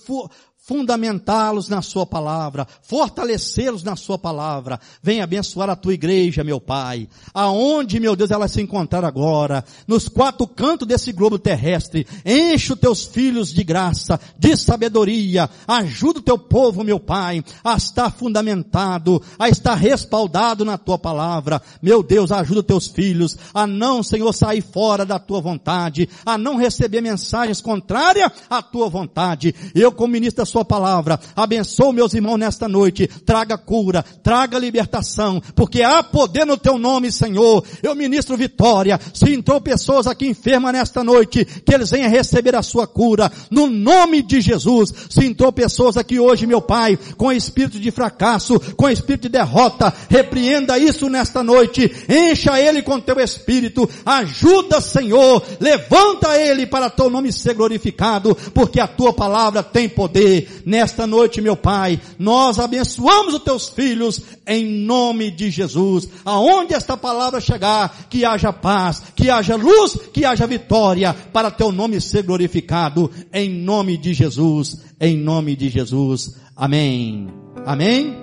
fundamentá-los 0.63 1.69
na 1.69 1.83
sua 1.83 2.07
palavra, 2.07 2.67
fortalecê-los 2.83 3.83
na 3.83 3.97
sua 3.97 4.17
palavra. 4.17 4.79
Venha 5.03 5.25
abençoar 5.25 5.69
a 5.69 5.75
tua 5.75 5.93
igreja, 5.93 6.45
meu 6.45 6.61
Pai. 6.61 7.09
Aonde, 7.35 7.99
meu 7.99 8.15
Deus, 8.15 8.31
ela 8.31 8.47
se 8.47 8.63
encontrar 8.63 9.05
agora, 9.05 9.65
nos 9.89 10.09
quatro 10.09 10.47
cantos 10.47 10.87
desse 10.87 11.11
globo 11.13 11.37
terrestre, 11.37 12.07
enche 12.25 12.73
os 12.73 12.79
teus 12.79 13.05
filhos 13.05 13.53
de 13.53 13.65
graça, 13.65 14.21
de 14.39 14.57
sabedoria, 14.57 15.51
ajuda 15.67 16.21
o 16.21 16.23
teu 16.23 16.39
povo, 16.39 16.85
meu 16.85 17.01
Pai, 17.01 17.43
a 17.65 17.75
estar 17.77 18.13
fundamentado, 18.13 19.21
a 19.39 19.49
estar 19.49 19.75
respaldado 19.75 20.65
na 20.65 20.79
tua 20.79 20.97
palavra. 20.97 21.61
Meu 21.83 22.05
Deus, 22.05 22.31
ajuda 22.31 22.61
os 22.61 22.67
teus 22.67 22.87
filhos 22.87 23.37
a 23.53 23.67
não, 23.67 24.01
Senhor, 24.01 24.33
sair 24.33 24.63
fora 24.63 25.05
da 25.05 25.19
tua 25.19 25.41
vontade, 25.41 26.09
a 26.25 26.39
não 26.39 26.57
receber 26.57 27.01
mensagens 27.01 27.61
contrárias 27.61 28.31
à 28.49 28.63
tua 28.63 28.89
vontade. 28.89 29.53
Eu, 29.75 29.91
como 29.91 30.13
ministro 30.13 30.52
sua 30.53 30.65
palavra. 30.65 31.19
Abençoa 31.35 31.93
meus 31.93 32.13
irmãos 32.13 32.37
nesta 32.37 32.69
noite. 32.69 33.07
Traga 33.25 33.57
cura, 33.57 34.05
traga 34.23 34.59
libertação, 34.59 35.43
porque 35.55 35.83
há 35.83 36.03
poder 36.03 36.45
no 36.45 36.59
teu 36.59 36.79
nome, 36.79 37.11
Senhor. 37.11 37.65
Eu 37.83 37.95
ministro 37.95 38.37
vitória. 38.37 39.01
Se 39.15 39.33
entrou 39.33 39.61
pessoas 39.61 40.07
aqui 40.07 40.27
enfermas 40.27 40.73
nesta 40.73 41.03
noite, 41.03 41.45
que 41.45 41.75
eles 41.75 41.91
venham 41.91 42.11
receber 42.11 42.55
a 42.55 42.63
sua 42.63 42.87
cura. 42.87 43.33
No 43.51 43.67
nome 43.67 44.23
de 44.23 44.41
Jesus. 44.41 44.93
Se 45.09 45.25
entrou 45.25 45.51
pessoas 45.51 45.97
aqui 45.97 46.21
hoje, 46.21 46.47
meu 46.47 46.61
Pai, 46.61 46.99
com 47.17 47.33
espírito 47.33 47.81
de 47.81 47.91
fracasso, 47.91 48.61
com 48.77 48.91
espírito 48.91 49.23
de 49.23 49.29
derrota, 49.31 49.93
repreenda 50.11 50.79
isso 50.79 51.09
nesta 51.09 51.43
noite. 51.43 51.91
Encha 52.09 52.61
ele 52.61 52.83
com 52.83 53.01
teu 53.01 53.19
espírito. 53.19 53.89
Ajuda, 54.05 54.81
Senhor. 54.81 55.43
Levanta 55.59 56.37
ele 56.39 56.67
para 56.67 56.91
teu 56.91 57.09
nome 57.09 57.33
ser 57.33 57.55
glorificado, 57.55 58.35
porque 58.53 58.81
a 58.81 58.87
tua 58.87 59.13
palavra 59.13 59.63
tem 59.63 59.89
poder 59.89 60.42
nesta 60.65 61.07
noite, 61.07 61.41
meu 61.41 61.57
Pai, 61.57 62.01
nós 62.19 62.59
abençoamos 62.59 63.35
os 63.35 63.43
teus 63.43 63.69
filhos 63.69 64.21
em 64.47 64.65
nome 64.65 65.31
de 65.31 65.51
Jesus. 65.51 66.09
Aonde 66.25 66.75
esta 66.75 66.97
palavra 66.97 67.41
chegar, 67.41 68.07
que 68.09 68.25
haja 68.25 68.53
paz, 68.53 69.03
que 69.15 69.31
haja 69.31 69.57
luz, 69.57 69.99
que 70.13 70.25
haja 70.25 70.47
vitória, 70.47 71.15
para 71.33 71.51
teu 71.51 71.73
nome 71.73 72.01
ser 72.01 72.23
glorificado 72.23 73.11
em 73.33 73.51
nome 73.51 73.97
de 73.97 74.15
Jesus, 74.15 74.81
em 75.01 75.17
nome 75.17 75.57
de 75.57 75.69
Jesus. 75.69 76.37
Amém. 76.57 77.29
Amém. 77.65 78.22